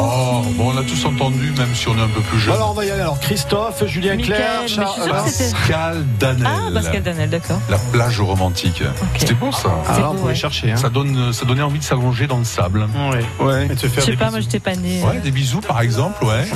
Oh, 0.00 0.42
bon, 0.54 0.70
on 0.70 0.74
l'a 0.76 0.82
tous 0.82 1.04
entendu, 1.06 1.52
même 1.56 1.74
si 1.74 1.88
on 1.88 1.96
est 1.96 2.00
un 2.02 2.08
peu 2.08 2.20
plus 2.20 2.38
jeune. 2.38 2.54
Alors, 2.54 2.70
on 2.70 2.74
va 2.74 2.84
y 2.84 2.90
aller. 2.90 3.00
Alors, 3.00 3.18
Christophe, 3.20 3.84
Julien 3.86 4.16
Michael, 4.16 4.36
Clerc, 4.36 4.68
je 4.68 4.74
Charles. 4.74 5.10
Pascal 5.10 6.04
Danel. 6.20 6.46
Ah, 6.46 6.70
Pascal 6.72 7.02
Danel, 7.02 7.30
d'accord. 7.30 7.58
La 7.70 7.78
plage 7.78 8.20
romantique. 8.20 8.82
C'était 9.18 9.34
beau 9.34 9.50
ça. 9.50 9.70
Ah, 9.88 9.98
là, 9.98 10.10
on 10.10 10.14
pouvait 10.14 10.28
ouais. 10.28 10.34
chercher. 10.34 10.70
Hein. 10.72 10.76
Ça, 10.76 10.88
donne, 10.90 11.32
ça 11.32 11.46
donnait 11.46 11.62
envie 11.62 11.78
de 11.78 11.84
s'allonger 11.84 12.26
dans 12.26 12.38
le 12.38 12.44
sable. 12.44 12.86
Ouais. 13.10 13.44
Ouais. 13.44 13.64
Et 13.66 13.68
de 13.74 13.78
se 13.80 13.86
Je 13.86 13.92
faire 13.92 14.04
sais 14.04 14.10
des 14.12 14.16
pas, 14.16 14.24
bisous. 14.26 14.32
moi 14.36 14.40
j'étais 14.40 14.60
pas 14.60 14.76
née. 14.76 15.02
Ouais, 15.02 15.18
des 15.20 15.30
bisous 15.30 15.60
par 15.62 15.80
exemple, 15.80 16.22
ouais. 16.24 16.46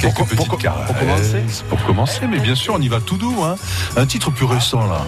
Quelques 0.00 0.14
Pour- 0.14 0.26
petites 0.26 0.46
pour- 0.48 0.58
caresses. 0.58 0.86
pour 0.86 0.96
commencer 0.98 1.44
Pour 1.68 1.84
commencer, 1.84 2.20
mais 2.30 2.38
bien 2.38 2.54
sûr, 2.54 2.74
on 2.76 2.80
y 2.80 2.88
va 2.88 3.00
tout 3.00 3.16
doux. 3.18 3.42
Hein. 3.44 3.56
Un 3.96 4.06
titre 4.06 4.30
plus 4.30 4.46
récent 4.46 4.86
là. 4.86 5.00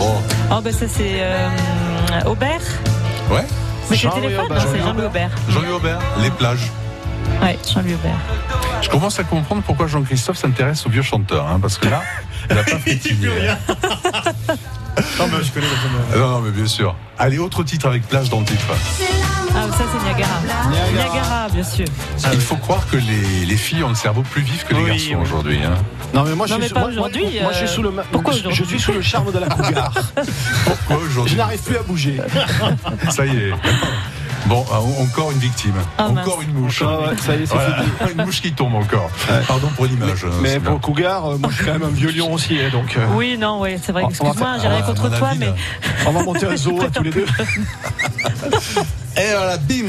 Oh, 0.00 0.22
Oh, 0.50 0.60
bah 0.62 0.72
ça 0.72 0.86
c'est 0.88 1.18
euh, 1.20 1.48
Aubert. 2.26 2.60
ouais. 3.30 3.44
Mais 3.90 3.96
c'est 3.96 4.02
Jean-Louis 4.02 4.22
téléphone, 4.22 4.46
Aubert. 4.46 4.64
non, 4.64 4.70
c'est 4.72 4.78
Jean-Louis 4.80 5.04
Aubert. 5.06 5.30
Jean-Louis 5.48 5.72
Aubert, 5.72 5.98
les 6.22 6.30
plages. 6.30 6.70
Ouais, 7.42 7.58
Jean-Louis 7.72 7.94
Aubert. 7.94 8.18
Je 8.82 8.88
commence 8.90 9.18
à 9.18 9.24
comprendre 9.24 9.62
pourquoi 9.62 9.86
Jean-Christophe 9.86 10.36
s'intéresse 10.38 10.84
aux 10.86 10.90
vieux 10.90 11.02
chanteurs, 11.02 11.46
hein, 11.46 11.58
parce 11.60 11.78
que 11.78 11.88
là, 11.88 12.02
il 12.50 12.56
n'a 12.56 12.62
pas 12.62 12.78
frétillé. 12.78 13.28
rien. 13.28 13.58
non, 15.18 15.26
mais 15.30 15.42
je 15.44 15.52
connais 15.52 15.66
Ah 16.12 16.16
Non, 16.18 16.28
non, 16.30 16.40
mais 16.40 16.50
bien 16.50 16.66
sûr. 16.66 16.94
Allez, 17.18 17.38
autre 17.38 17.62
titre 17.64 17.86
avec 17.86 18.06
plage 18.06 18.28
dans 18.30 18.40
le 18.40 18.46
titre. 18.46 18.66
Ah, 19.54 19.66
ça 19.76 19.84
c'est 19.92 20.04
Niagara. 20.04 20.40
Niagara. 20.70 20.90
Niagara, 20.92 21.48
bien 21.48 21.62
sûr. 21.64 21.84
Il 22.32 22.40
faut 22.40 22.56
croire 22.56 22.86
que 22.90 22.96
les, 22.96 23.46
les 23.46 23.56
filles 23.56 23.82
ont 23.84 23.88
le 23.88 23.94
cerveau 23.94 24.22
plus 24.22 24.42
vif 24.42 24.64
que 24.64 24.74
les 24.74 24.80
Oui, 24.82 24.86
garçons 24.90 25.04
oui. 25.10 25.16
aujourd'hui. 25.22 25.58
Hein. 25.64 25.74
Non, 26.14 26.22
mais 26.24 26.34
moi, 26.34 26.46
je 26.46 26.54
Non, 26.54 26.60
suis, 26.60 26.68
mais 26.74 26.80
moi, 26.80 26.80
moi, 26.80 26.90
aujourd'hui, 26.90 27.26
moi, 27.42 27.52
je 27.52 27.56
suis 27.58 27.66
euh, 27.66 27.68
sous 27.68 27.82
le. 27.82 27.92
pourquoi 28.12 28.32
je, 28.34 28.50
je 28.50 28.64
suis 28.64 28.80
sous 28.80 28.92
le 28.92 29.02
charme 29.02 29.32
de 29.32 29.38
la 29.38 29.46
cougar. 29.48 29.92
Pourquoi 30.64 30.98
je 31.04 31.10
aujourd'hui 31.10 31.36
n'arrive 31.36 31.60
plus 31.62 31.76
à 31.76 31.82
bouger. 31.82 32.20
Ça 33.10 33.26
y 33.26 33.36
est. 33.36 33.52
Bon, 34.46 34.64
euh, 34.72 35.02
encore 35.02 35.32
une 35.32 35.38
victime. 35.38 35.74
Ah, 35.98 36.06
encore 36.08 36.38
mince. 36.38 36.46
une 36.48 36.54
mouche. 36.54 36.82
Ah 36.86 37.00
ouais, 37.10 37.16
ça 37.18 37.34
y 37.34 37.42
est, 37.42 37.46
c'est 37.46 37.54
Voilà. 37.54 37.82
fini. 37.82 38.12
Une 38.16 38.24
mouche 38.24 38.40
qui 38.40 38.52
tombe 38.52 38.74
encore. 38.76 39.10
Pardon 39.46 39.68
pour 39.76 39.84
l'image. 39.86 40.24
euh, 40.24 40.28
Mais 40.40 40.52
Sylvain. 40.52 40.70
pour 40.70 40.80
Cougar, 40.80 41.26
euh, 41.26 41.36
moi, 41.38 41.50
je 41.50 41.56
suis 41.56 41.64
quand 41.66 41.72
même 41.72 41.82
un 41.82 41.88
vieux 41.88 42.10
lion 42.10 42.32
aussi. 42.32 42.56
hein, 42.58 42.68
donc, 42.72 42.96
euh, 42.96 43.04
Oui, 43.14 43.36
non, 43.36 43.60
oui, 43.60 43.76
c'est 43.82 43.92
vrai. 43.92 44.04
Excuse-moi, 44.08 44.54
j'ai 44.62 44.68
rien 44.68 44.78
Ah, 44.82 44.86
contre 44.86 45.18
toi, 45.18 45.28
avis, 45.30 45.40
mais. 45.40 45.52
on 46.06 46.12
va 46.12 46.22
monter 46.22 46.46
un 46.46 46.56
zoo 46.56 46.80
à 46.86 46.88
tous 46.88 47.02
les 47.02 47.10
deux. 47.10 47.26
Et 49.20 49.32
voilà, 49.36 49.56
bim 49.58 49.84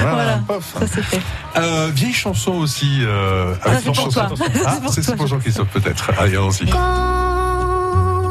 Voilà, 0.00 0.12
Voilà, 0.14 0.40
pof. 0.46 0.74
ça 0.80 0.86
c'est 0.86 1.02
fait. 1.02 1.20
Euh, 1.58 1.90
vieille 1.94 2.12
chanson 2.12 2.52
aussi. 2.52 3.00
Euh, 3.02 3.54
avec 3.62 3.78
c'est 3.80 3.84
pour 3.86 3.94
chanson- 3.94 4.10
toi. 4.10 4.28
Ah, 4.66 4.76
C'est 4.90 5.04
pour 5.06 5.16
pour 5.16 5.26
Jean-Christophe 5.26 5.68
peut-être. 5.68 6.10
Allez, 6.18 6.32
allons-y. 6.36 6.66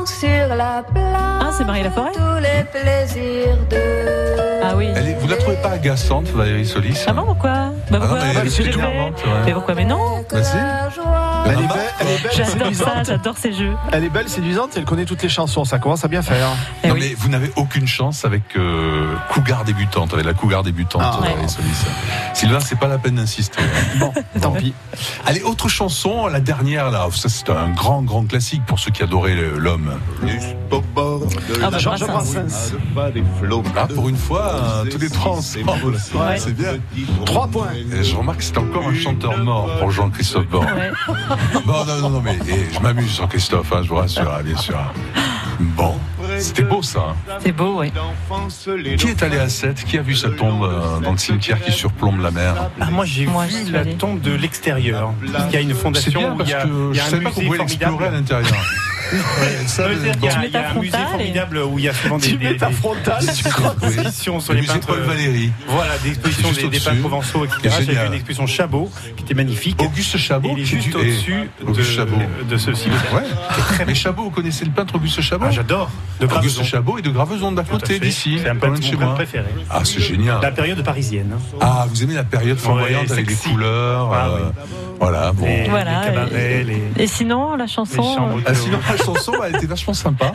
Sur 0.08 0.56
la 0.56 0.84
plage, 0.84 1.42
Ah, 1.42 1.50
c'est 1.56 1.64
Marie 1.66 1.84
Laforêt 1.84 2.12
tous 2.14 2.40
les 2.42 2.64
plaisirs 2.72 3.58
de. 3.70 4.64
Ah 4.64 4.74
oui. 4.76 4.88
Elle 4.96 5.10
est- 5.10 5.16
vous 5.20 5.28
la 5.28 5.36
trouvez 5.38 5.58
pas 5.58 5.72
agaçante, 5.72 6.28
Valérie 6.30 6.66
Solis 6.66 7.04
Ah 7.08 7.14
bon, 7.14 7.24
pourquoi? 7.26 7.52
Bah 7.52 7.72
Ah 7.92 7.94
non, 7.94 8.00
pourquoi? 8.00 8.20
mais 8.44 8.50
plutôt 8.50 8.72
fait 8.72 8.78
marrante, 8.78 9.18
ouais. 9.26 9.32
Mais 9.46 9.54
pourquoi? 9.54 9.76
Mais 9.76 9.86
non 9.86 10.26
Bah 10.32 10.44
si. 10.44 10.56
La 10.58 10.90
joie. 10.90 11.25
Elle 11.46 11.52
est 11.52 11.68
Ah, 11.70 11.74
belle, 11.74 11.84
elle 12.00 12.08
est 12.08 12.24
belle, 12.24 12.32
J'adore 12.34 12.46
ça, 12.48 12.60
séduisante. 12.60 13.06
j'adore 13.06 13.38
ces 13.38 13.54
jeux. 13.54 13.74
Elle 13.92 14.04
est 14.04 14.10
belle, 14.10 14.30
séduisante, 14.30 14.72
elle 14.76 14.86
connaît 14.86 15.06
toutes 15.06 15.22
les 15.24 15.30
chansons. 15.30 15.64
Ça 15.64 15.80
commence 15.80 16.04
à 16.04 16.08
bien 16.08 16.22
faire. 16.22 16.48
Eh 16.84 16.88
non 16.88 16.94
oui. 16.96 17.00
mais 17.02 17.14
vous 17.18 17.30
n'avez 17.30 17.52
aucune 17.56 17.88
chance 17.88 18.26
avec 18.26 18.44
euh, 18.56 19.14
Cougar 19.30 19.64
débutante, 19.64 20.14
avec 20.14 20.26
la 20.26 20.34
Cougar 20.34 20.64
débutante. 20.64 21.02
Ah, 21.06 21.18
Valérie 21.22 21.42
ouais. 21.42 21.48
Solis. 21.48 21.86
Sylvain, 22.34 22.60
c'est 22.60 22.80
pas 22.80 22.88
la 22.88 22.98
peine 22.98 23.16
d'insister. 23.16 23.62
Bon, 24.00 24.12
tant 24.42 24.52
pis. 24.52 24.74
Allez, 25.26 25.42
autre 25.44 25.70
chanson, 25.70 26.28
la 26.28 26.40
dernière 26.42 26.92
là. 26.92 27.08
Ça 27.12 27.30
c'est 27.30 27.50
un 27.50 27.70
grand 27.70 28.02
grand 28.02 28.26
classique 28.28 28.64
pour 28.66 28.80
ceux 28.80 28.92
qui 28.92 29.04
adoraient 29.04 29.36
l'homme. 29.56 29.92
Au 30.72 30.82
bord 30.82 31.20
de 31.20 31.28
Ah, 31.58 31.66
bah, 31.66 31.70
la 31.72 31.78
Georges 31.78 32.06
Brassens. 32.06 32.34
Brassens. 32.42 32.74
pas 32.96 33.12
des 33.12 33.24
flots. 33.40 33.64
Ah, 33.78 33.88
pour 33.88 34.10
une 34.10 34.18
fois, 34.18 34.56
euh, 34.56 34.86
tous 34.90 34.98
les 34.98 35.10
trois 35.10 35.34
ensemble. 35.34 35.70
Ouais. 36.16 36.38
C'est 36.38 36.54
bien. 36.56 36.72
Trois 37.26 37.48
points. 37.48 37.70
Et 37.94 38.04
je 38.04 38.16
remarque 38.16 38.40
que 38.40 38.44
c'est 38.44 38.58
encore 38.58 38.88
un 38.88 38.96
chanteur 38.96 39.38
mort 39.38 39.70
pour 39.80 39.92
Jean-Christophe 39.92 40.48
Borne. 40.48 40.66
Ouais. 40.66 40.92
Non, 41.66 41.86
non, 41.86 41.98
non, 42.02 42.10
non, 42.10 42.22
mais 42.22 42.38
eh, 42.48 42.74
je 42.74 42.80
m'amuse, 42.80 43.16
Jean-Christophe, 43.18 43.72
hein, 43.74 43.82
je 43.84 43.90
vous 43.90 43.96
rassure, 43.96 44.32
hein, 44.32 44.42
bien 44.44 44.58
sûr. 44.58 44.78
Bon, 45.60 45.96
c'était 46.38 46.64
beau 46.64 46.82
ça. 46.82 47.00
hein. 47.30 47.38
C'est 47.42 47.52
beau, 47.54 47.80
oui. 47.80 47.92
Qui 48.98 49.08
est 49.08 49.24
allé 49.24 49.38
à 49.38 49.48
7 49.48 49.86
Qui 49.86 49.98
a 49.98 50.02
vu 50.02 50.14
sa 50.16 50.30
tombe 50.30 50.64
euh, 50.64 51.00
dans 51.00 51.12
le 51.14 51.18
cimetière 51.18 51.62
qui 51.64 51.72
surplombe 51.72 52.20
la 52.22 52.32
mer? 52.32 52.56
Ah, 52.82 52.90
moi 52.92 53.06
j'ai 53.06 53.26
Moi, 53.26 53.46
vu 53.46 53.64
suis 53.64 53.72
la 53.72 53.80
allée. 53.82 53.96
tombe 53.96 54.20
de 54.20 54.34
l'extérieur. 54.34 55.14
Il 55.24 55.54
y 55.54 55.58
a 55.58 55.62
une 55.62 55.70
C'est 55.70 55.74
fondation 55.76 56.20
bien 56.20 56.32
où 56.34 56.38
parce 56.38 56.50
il 56.50 56.52
y 56.52 56.56
a, 56.56 56.64
que 56.64 56.68
il 56.92 56.96
y 56.96 56.96
je 56.96 57.02
a 57.02 57.06
un 57.06 57.10
savais 57.10 57.24
pas 57.24 57.30
qu'on 57.32 57.40
musée 57.40 57.46
pouvait 57.48 57.58
l'explorer 57.60 58.06
à 58.06 58.10
formidable. 58.12 58.16
l'intérieur. 58.16 58.66
Ça, 59.68 59.84
c'est-à-dire 59.90 60.16
bon. 60.18 60.28
qu'il 60.28 60.30
y 60.30 60.30
a- 60.30 60.40
mets 60.40 60.48
il 60.48 60.54
y 60.54 60.58
a 60.58 60.62
ta 60.62 60.70
un 60.72 60.74
musée 60.80 60.98
formidable 60.98 61.58
où 61.60 61.80
il 61.80 61.86
y 61.86 61.90
a 61.90 61.94
souvent 61.94 62.18
des, 62.18 62.28
tu 62.38 63.50
crois 63.50 63.76
expositions 63.84 64.40
sur 64.40 64.54
Le 64.54 64.60
les 64.62 64.68
peintres. 64.68 64.88
Paul 64.88 65.00
Valéry. 65.02 65.52
Voilà, 65.68 65.98
des 66.04 66.10
expositions 66.10 66.52
des, 66.70 66.80
peintres 66.80 67.00
provençaux, 67.02 67.46
etc. 67.46 67.76
J'ai 67.86 67.94
vu 67.94 68.06
une 68.08 68.14
exposition 68.14 68.48
Chabot 68.48 68.90
qui 69.16 69.24
était 69.24 69.34
magnifique. 69.34 69.82
Auguste 69.82 70.18
Chabot. 70.18 70.50
Il 70.56 70.62
est 70.62 70.66
juste 70.66 70.96
au-dessus 70.96 71.50
eh, 71.62 71.72
de, 71.72 71.84
Chabot. 71.84 72.18
de 72.50 72.58
ceci. 72.58 72.90
Ouais. 72.90 73.84
Mais 73.88 73.96
Chabot, 73.96 74.24
vous 74.24 74.30
connaissez 74.32 74.66
le 74.66 74.72
peintre 74.72 74.96
Auguste 74.96 75.22
Chabot 75.22 75.46
Ah, 75.48 75.52
J'adore. 75.52 75.90
De 76.20 76.26
Auguste. 76.28 76.64
Chabot 76.64 76.98
et 76.98 77.02
de 77.02 77.10
Graveson 77.10 77.52
d'à 77.52 77.64
Tout 77.64 77.76
à 77.76 77.80
côté 77.80 78.00
d'ici, 78.00 78.40
C'est 78.42 78.50
un 78.50 78.56
de 78.56 78.66
mon 78.66 78.76
chez 78.76 78.92
peintre 78.92 79.06
moi. 79.06 79.16
préféré. 79.16 79.46
Ah, 79.70 79.82
c'est 79.84 80.00
génial. 80.02 80.40
La 80.42 80.52
période 80.52 80.84
parisienne. 80.84 81.32
hein. 81.36 81.58
Ah, 81.62 81.86
vous 81.90 82.04
aimez 82.04 82.14
la 82.16 82.24
période 82.24 82.58
flamboyante 82.58 83.12
avec 83.12 83.28
les 83.30 83.36
couleurs. 83.36 84.12
Ah, 84.14 84.28
euh. 84.30 84.50
Voilà, 85.00 85.32
bon. 85.34 85.46
Voilà, 85.70 86.02
les 86.02 86.14
cabarets, 86.14 86.66
et- 86.98 87.08
sinon, 87.08 87.56
la 87.56 87.68
chanson. 87.68 88.16
Euh, 88.38 88.42
Ah, 88.46 88.54
sinon, 88.54 88.80
la 88.98 89.04
chanson, 89.04 89.34
elle 89.46 89.56
était 89.56 89.66
vachement 89.66 89.94
sympa. 89.94 90.32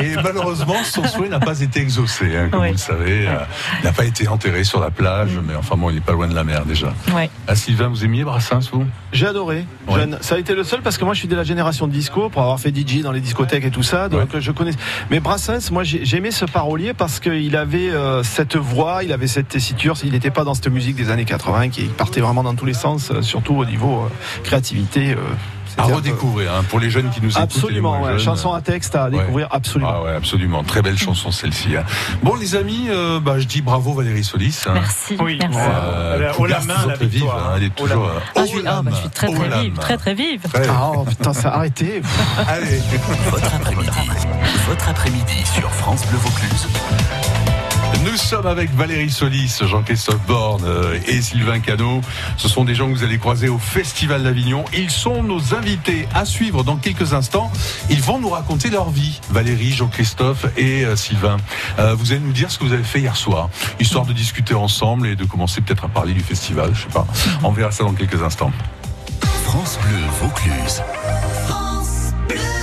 Et 0.00 0.14
malheureusement, 0.22 0.76
son 0.84 1.04
souhait 1.06 1.28
n'a 1.28 1.40
pas 1.40 1.60
été 1.60 1.80
exaucé, 1.80 2.36
hein, 2.36 2.48
comme 2.50 2.60
Ouais. 2.60 2.68
vous 2.68 2.74
le 2.74 2.78
savez. 2.78 3.26
Euh, 3.28 3.36
il 3.80 3.84
n'a 3.84 3.92
pas 3.92 4.04
été 4.04 4.28
enterré 4.28 4.64
sur 4.64 4.80
la 4.80 4.90
plage, 4.90 5.38
mais 5.46 5.54
enfin 5.54 5.76
bon, 5.76 5.90
il 5.90 5.94
n'est 5.96 6.00
pas 6.00 6.12
loin 6.12 6.26
de 6.28 6.34
la 6.34 6.44
mer 6.44 6.64
déjà. 6.64 6.92
Ouais. 7.14 7.30
Ah, 7.48 7.54
Sylvain, 7.54 7.88
vous 7.88 8.04
aimiez 8.04 8.24
Brassens, 8.24 8.70
vous? 8.72 8.84
J'ai 9.12 9.26
adoré. 9.26 9.64
Jeune. 9.92 10.18
Ça 10.20 10.36
a 10.36 10.38
été 10.38 10.54
le 10.54 10.64
seul 10.64 10.80
parce 10.82 10.96
que 10.98 11.04
moi 11.04 11.14
je 11.14 11.18
suis 11.20 11.28
de 11.28 11.36
la 11.36 11.44
génération 11.44 11.86
de 11.86 11.92
disco 11.92 12.28
pour 12.30 12.42
avoir 12.42 12.58
fait 12.58 12.74
DJ 12.74 13.02
dans 13.02 13.12
les 13.12 13.20
discothèques 13.20 13.64
et 13.64 13.70
tout 13.70 13.82
ça. 13.82 14.08
Donc 14.08 14.38
je 14.38 14.50
connais. 14.52 14.72
Mais 15.10 15.20
Brassens, 15.20 15.70
moi 15.70 15.84
j'ai 15.84 16.04
j'ai 16.04 16.16
aimé 16.18 16.30
ce 16.30 16.44
parolier 16.44 16.94
parce 16.94 17.20
qu'il 17.20 17.56
avait 17.56 17.90
euh, 17.90 18.22
cette 18.22 18.56
voix, 18.56 19.02
il 19.04 19.12
avait 19.12 19.26
cette 19.26 19.48
tessiture. 19.48 19.94
Il 20.04 20.12
n'était 20.12 20.30
pas 20.30 20.44
dans 20.44 20.54
cette 20.54 20.68
musique 20.68 20.96
des 20.96 21.10
années 21.10 21.24
80 21.24 21.68
qui 21.68 21.82
partait 21.84 22.20
vraiment 22.20 22.42
dans 22.42 22.54
tous 22.54 22.64
les 22.66 22.74
sens, 22.74 23.10
euh, 23.10 23.22
surtout 23.22 23.54
au 23.56 23.64
niveau 23.64 24.04
euh, 24.04 24.08
créativité. 24.44 25.12
euh, 25.12 25.16
À 25.78 25.84
redécouvrir, 25.84 26.52
hein, 26.54 26.62
pour 26.68 26.80
les 26.80 26.90
jeunes 26.90 27.10
qui 27.10 27.20
nous 27.20 27.30
écoutent. 27.30 27.42
Absolument, 27.42 27.98
moins 27.98 28.08
ouais. 28.12 28.18
jeunes. 28.18 28.20
chanson 28.24 28.52
à 28.52 28.60
texte 28.60 28.94
à 28.94 29.10
découvrir 29.10 29.48
absolument. 29.50 29.92
Ah 29.94 30.02
ouais, 30.02 30.14
absolument. 30.14 30.62
Très 30.64 30.82
belle 30.82 30.98
chanson 30.98 31.30
celle-ci. 31.30 31.76
hein. 31.76 31.84
Bon, 32.22 32.34
les 32.36 32.54
amis, 32.54 32.86
euh, 32.88 33.20
bah, 33.20 33.38
je 33.38 33.46
dis 33.46 33.62
bravo 33.62 33.92
Valérie 33.94 34.24
Solis. 34.24 34.62
hein. 34.66 34.72
Merci. 34.74 35.16
Oui, 35.20 35.38
merci. 35.40 35.58
Euh, 35.60 36.16
Elle 36.16 36.24
a 36.26 36.38
haut 36.40 36.46
la 36.46 36.60
main, 36.60 36.74
toujours 36.74 36.88
la 36.88 36.94
très 36.96 37.06
vive, 37.06 37.14
victoire, 37.20 37.46
hein, 37.46 37.52
Elle 37.56 37.62
est 37.62 37.66
hein. 37.66 37.72
Toujours. 37.76 38.10
Ah, 38.34 38.40
je, 38.40 38.46
suis, 38.46 38.62
la 38.62 38.76
ah, 38.78 38.82
bah, 38.82 38.90
suis 38.92 39.08
très 39.10 39.26
très 39.32 39.48
vive, 39.62 39.74
très 39.78 39.96
très 39.96 40.14
vive. 40.14 40.40
Ouais. 40.54 40.66
Ah, 40.68 40.90
oh, 40.94 41.04
putain, 41.04 41.32
ça 41.32 41.48
a 41.50 41.56
arrêté. 41.56 42.02
Allez. 42.48 42.80
Votre 43.30 43.54
après-midi. 43.54 43.90
Votre 44.68 44.88
après-midi 44.88 45.44
sur 45.54 45.70
France 45.70 46.06
Bleu 46.06 46.18
Vaucluse. 46.18 46.68
Nous 48.04 48.16
sommes 48.16 48.46
avec 48.46 48.70
Valérie 48.74 49.10
Solis, 49.10 49.60
Jean-Christophe 49.62 50.20
Borne 50.26 50.64
euh, 50.66 50.98
et 51.06 51.20
Sylvain 51.22 51.60
Cano. 51.60 52.00
Ce 52.36 52.48
sont 52.48 52.64
des 52.64 52.74
gens 52.74 52.88
que 52.90 52.96
vous 52.96 53.04
allez 53.04 53.18
croiser 53.18 53.48
au 53.48 53.58
Festival 53.58 54.22
d'Avignon. 54.22 54.64
Ils 54.74 54.90
sont 54.90 55.22
nos 55.22 55.54
invités 55.54 56.08
à 56.14 56.24
suivre 56.24 56.64
dans 56.64 56.76
quelques 56.76 57.14
instants. 57.14 57.50
Ils 57.90 58.02
vont 58.02 58.18
nous 58.18 58.30
raconter 58.30 58.70
leur 58.70 58.90
vie. 58.90 59.20
Valérie, 59.30 59.72
Jean-Christophe 59.72 60.46
et 60.56 60.84
euh, 60.84 60.96
Sylvain. 60.96 61.36
Euh, 61.78 61.94
vous 61.94 62.12
allez 62.12 62.20
nous 62.20 62.32
dire 62.32 62.50
ce 62.50 62.58
que 62.58 62.64
vous 62.64 62.72
avez 62.72 62.82
fait 62.82 63.00
hier 63.00 63.16
soir, 63.16 63.48
histoire 63.78 64.06
de 64.06 64.12
discuter 64.12 64.54
ensemble 64.54 65.06
et 65.06 65.16
de 65.16 65.24
commencer 65.24 65.60
peut-être 65.60 65.84
à 65.84 65.88
parler 65.88 66.12
du 66.12 66.20
festival. 66.20 66.70
Je 66.74 66.82
sais 66.82 66.88
pas. 66.88 67.06
On 67.42 67.52
verra 67.52 67.70
ça 67.70 67.84
dans 67.84 67.94
quelques 67.94 68.22
instants. 68.22 68.52
France 69.44 69.78
Bleu 69.82 69.98
Vaucluse. 70.20 70.82
Si 71.84 72.61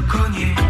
commence 0.00 0.61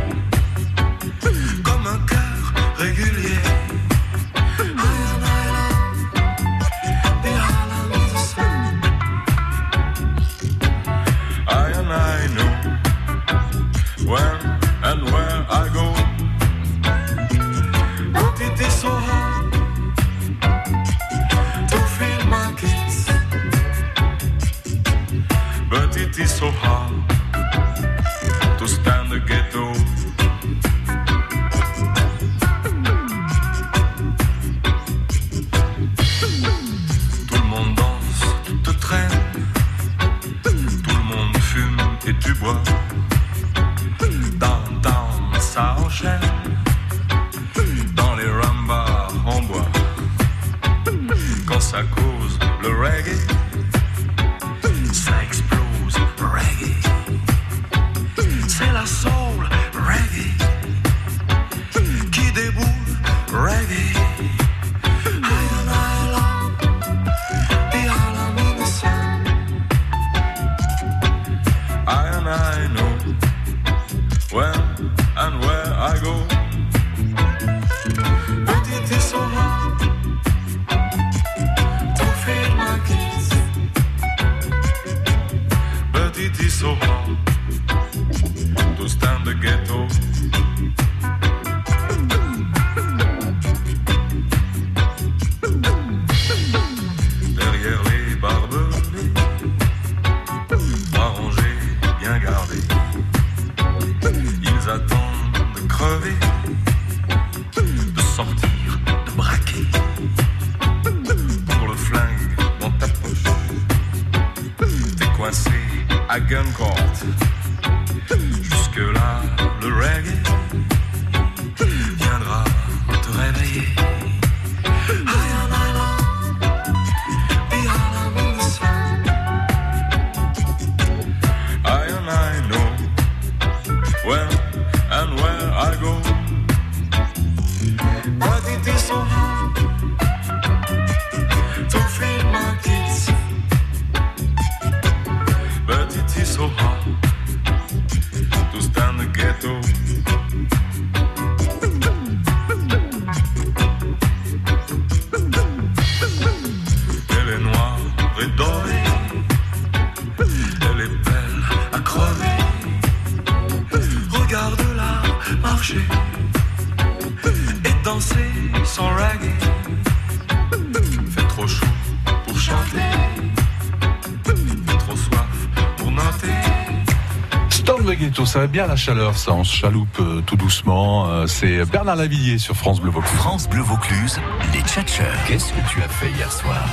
ça 178.33 178.39
va 178.39 178.47
bien 178.47 178.67
la 178.67 178.77
chaleur, 178.77 179.17
ça. 179.19 179.33
On 179.33 179.45
se 179.45 179.55
chaloupe 179.55 179.99
euh, 180.01 180.23
tout 180.25 180.37
doucement. 180.37 181.07
Euh, 181.09 181.27
c'est 181.27 181.67
Bernard 181.67 181.97
Lavillier 181.97 182.39
sur 182.39 182.57
France 182.57 182.81
Bleu 182.81 182.91
Vaucluse. 182.91 183.13
France 183.19 183.47
Bleu 183.49 183.61
Vaucluse, 183.63 184.19
les 184.55 184.61
tchatcheurs. 184.63 185.13
Qu'est-ce 185.29 185.53
que 185.53 185.61
tu 185.69 185.83
as 185.83 185.89
fait 185.89 186.11
hier 186.17 186.33
soir? 186.33 186.65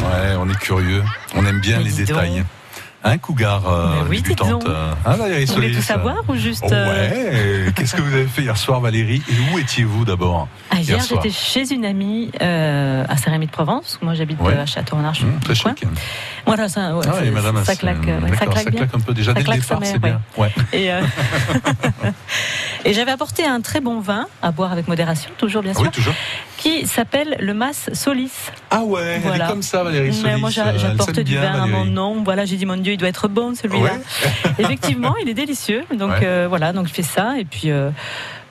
Ouais, 0.00 0.36
on 0.38 0.46
est 0.50 0.58
curieux. 0.58 1.02
On 1.34 1.46
aime 1.46 1.60
bien 1.60 1.78
Mais 1.78 1.84
les 1.84 1.90
donc. 1.90 1.98
détails. 2.06 2.44
Un 3.04 3.18
cougar 3.18 3.62
euh, 3.68 4.02
oui, 4.10 4.20
débutante. 4.20 4.66
euh, 4.68 4.90
Hein, 5.04 5.12
Valérie 5.16 5.44
Vous 5.44 5.54
voulez 5.54 5.70
tout 5.72 5.80
savoir 5.80 6.16
ou 6.28 6.34
juste 6.34 6.64
Oh, 6.66 6.72
euh, 6.72 7.66
Ouais. 7.66 7.72
Qu'est-ce 7.72 7.94
que 7.94 8.02
vous 8.02 8.12
avez 8.12 8.26
fait 8.26 8.42
hier 8.42 8.56
soir, 8.56 8.80
Valérie? 8.80 9.22
Et 9.28 9.54
où 9.54 9.58
étiez-vous 9.60 10.04
d'abord 10.04 10.48
Ah, 10.70 10.80
hier, 10.80 10.98
j'étais 11.08 11.30
chez 11.30 11.72
une 11.72 11.84
amie 11.84 12.32
euh, 12.42 13.04
à 13.08 13.16
Saint-Rémy 13.16 13.46
de 13.46 13.52
Provence. 13.52 14.00
Moi, 14.02 14.14
j'habite 14.14 14.40
Ouais. 14.40 14.56
à 14.56 14.66
Château-Renard. 14.66 15.14
Mmh, 15.22 15.38
très 15.40 15.54
chic. 15.54 15.84
Voilà, 16.46 16.68
ça, 16.68 16.94
ouais, 16.96 17.04
Ah 17.08 17.12
ça- 17.14 17.18
oui, 17.22 17.30
madame, 17.30 17.56
ça 17.64 17.64
c'est- 17.72 17.76
claque, 17.80 17.98
ouais, 18.06 18.36
ça 18.38 18.46
claque 18.46 18.64
ça 18.64 18.70
claque 18.70 18.94
un 18.94 19.00
peu 19.00 19.12
déjà 19.12 19.32
Ça 19.34 19.40
dès 19.42 19.44
le 19.52 19.58
départ, 19.60 19.80
c'est 19.82 19.98
bien. 19.98 20.20
Ouais. 20.36 20.50
Et, 20.72 20.92
euh, 20.92 21.00
et 22.84 22.94
j'avais 22.94 23.10
apporté 23.10 23.44
un 23.44 23.60
très 23.60 23.80
bon 23.80 24.00
vin 24.00 24.26
à 24.42 24.52
boire 24.52 24.70
avec 24.72 24.86
modération, 24.88 25.30
toujours 25.38 25.62
bien 25.62 25.72
Ah 25.74 25.78
sûr, 25.78 25.84
oui, 25.86 25.90
toujours. 25.90 26.14
qui 26.56 26.86
s'appelle 26.86 27.36
le 27.40 27.52
Mas 27.52 27.90
Solis. 27.92 28.30
Ah 28.70 28.82
ouais, 28.82 29.20
elle 29.24 29.40
est 29.40 29.46
comme 29.46 29.62
ça, 29.62 29.82
Valérie 29.82 30.08
Mais 30.08 30.12
Solis. 30.12 30.40
moi, 30.40 30.50
euh, 30.56 30.78
j'apporte 30.78 31.18
du 31.20 31.36
vin 31.36 31.62
à 31.62 31.66
mon 31.66 31.84
nom. 31.84 32.22
Voilà, 32.22 32.44
j'ai 32.44 32.56
dit 32.56 32.66
mon 32.66 32.76
Dieu, 32.76 32.92
il 32.92 32.96
doit 32.96 33.08
être 33.08 33.28
bon 33.28 33.54
celui-là. 33.54 33.92
Effectivement, 34.58 35.14
il 35.22 35.28
est 35.28 35.34
délicieux. 35.34 35.84
Donc 35.98 36.22
euh, 36.22 36.46
voilà, 36.48 36.72
donc 36.72 36.86
je 36.88 36.92
fais 36.94 37.02
ça 37.02 37.34
et 37.38 37.44
puis. 37.44 37.70
euh, 37.70 37.90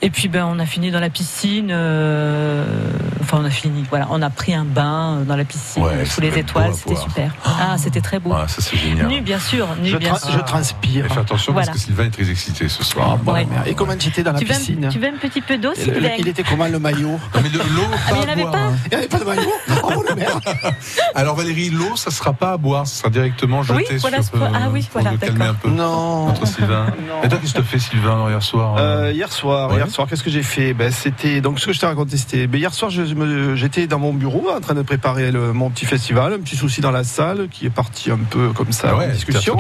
et 0.02 0.10
puis 0.10 0.28
ben 0.28 0.46
on 0.46 0.60
a 0.60 0.66
fini 0.66 0.92
dans 0.92 1.00
la 1.00 1.10
piscine. 1.10 1.70
euh, 1.72 2.66
enfin 3.26 3.40
on 3.42 3.46
a 3.46 3.50
fini. 3.50 3.84
Voilà, 3.90 4.08
on 4.12 4.22
a 4.22 4.30
pris 4.30 4.54
un 4.54 4.64
bain 4.66 5.22
dans 5.28 5.36
la 5.36 5.44
piscine 5.46 5.84
Ouais, 5.84 6.06
sous 6.06 6.22
les 6.22 6.38
étoiles. 6.38 6.74
C'était 6.74 6.96
super. 6.96 7.32
Ah 7.46 7.76
c'était 7.78 8.02
très 8.02 8.20
beau. 8.20 8.32
Ah, 8.34 8.48
ça 8.48 8.62
c'est 8.62 8.78
génial. 8.78 9.08
Nu 9.08 9.22
bien 9.22 9.40
sûr, 9.40 9.68
nu 9.82 9.90
Je, 9.90 9.98
bien 9.98 10.14
tra- 10.14 10.22
sûr. 10.22 10.32
je 10.32 10.40
transpire. 10.40 11.06
Et 11.06 11.10
fais 11.10 11.20
attention 11.20 11.54
Voilà. 11.54 11.68
parce 11.68 11.80
que 11.80 11.84
Sylvain 11.86 12.06
est 12.06 12.10
très 12.12 12.30
excité 12.30 12.68
ce 12.70 12.84
soir. 12.84 13.18
Ouais. 13.26 13.48
Et 13.66 13.74
comment 13.74 13.96
tu 13.98 14.10
étais 14.10 14.24
dans 14.24 14.32
la 14.32 14.40
tu 14.40 14.46
veux, 14.46 14.54
piscine 14.54 14.86
un, 14.86 14.90
tu 14.90 15.00
veux 15.00 15.08
un 15.08 15.18
petit 15.18 15.42
peu 15.42 15.58
d'eau 15.58 15.72
plaît 15.74 16.16
Il 16.20 16.28
était 16.28 16.44
comment 16.44 16.68
le 16.68 16.80
maillot 16.80 17.10
Non, 17.34 17.42
mais 17.44 17.50
de 17.50 17.58
l'eau, 17.58 17.64
Ah, 17.94 18.12
il 18.12 18.26
n'y 18.26 18.32
avait 18.32 18.44
pas. 18.52 18.72
Il 18.86 18.90
n'y 18.90 18.96
avait 18.96 19.08
pas 19.08 19.20
de 19.20 19.24
maillot 19.26 19.52
Oh 19.84 20.04
le 20.10 20.16
merde 20.16 20.42
Alors 21.16 21.36
Valérie, 21.36 21.70
l'eau, 21.70 21.96
ça 21.96 22.12
sera 22.12 22.34
pas 22.34 22.54
à 22.54 22.58
boire, 22.58 22.86
ça 22.88 22.96
sera 23.00 23.10
directement 23.10 23.64
jeté 23.64 23.86
Oui, 23.92 23.98
voilà, 24.00 24.22
sur. 24.22 24.32
pas- 24.34 24.52
ah 24.54 24.70
oui, 24.72 24.88
voilà, 24.94 25.12
calmer 25.18 25.46
un 25.46 25.54
peu. 25.54 25.70
Non. 25.70 26.28
Entre 26.30 26.46
Sylvain. 26.48 26.88
Et 27.24 27.28
toi, 27.30 27.38
qu'est-ce 27.40 27.54
que 27.54 27.58
tu 27.60 27.64
as 27.64 27.68
fait, 27.68 27.80
Sylvain, 27.80 28.30
hier 28.30 28.42
soir 28.44 28.76
Euh, 28.78 29.12
hier 29.14 29.32
soir, 29.32 29.74
hier 29.74 29.90
soir, 29.90 30.08
qu'est-ce 30.08 30.24
que 30.24 30.30
j'ai 30.30 30.44
fait? 30.44 30.74
Ben, 30.74 30.92
C'était 30.92 31.42
donc 31.42 31.60
ce 31.60 31.66
que 31.66 31.74
je 31.74 31.80
t'ai 31.80 31.86
raconté. 31.86 32.18
C'était 32.18 32.48
ben, 32.48 32.58
hier 32.60 32.74
soir, 32.74 32.92
je 32.92 33.02
j'étais 33.56 33.88
dans 33.88 34.00
mon 34.00 34.14
bureau 34.14 34.50
en 34.56 34.60
train 34.60 34.74
de 34.74 34.82
préparer 34.82 35.32
le- 35.32 35.54
mon 35.54 35.70
petit 35.70 35.86
festival, 35.86 36.34
un 36.34 36.40
petit 36.40 36.56
souci 36.56 36.82
dans 36.82 36.92
la 36.92 37.04
salle 37.04 37.48
qui 37.50 37.66
est 37.66 37.70
parti 37.70 38.12
un 38.12 38.18
peu 38.18 38.50
comme 38.50 38.72
ça 38.72 38.90
Ah 38.92 38.98
ouais, 38.98 39.06
en 39.08 39.12
discussion. 39.12 39.58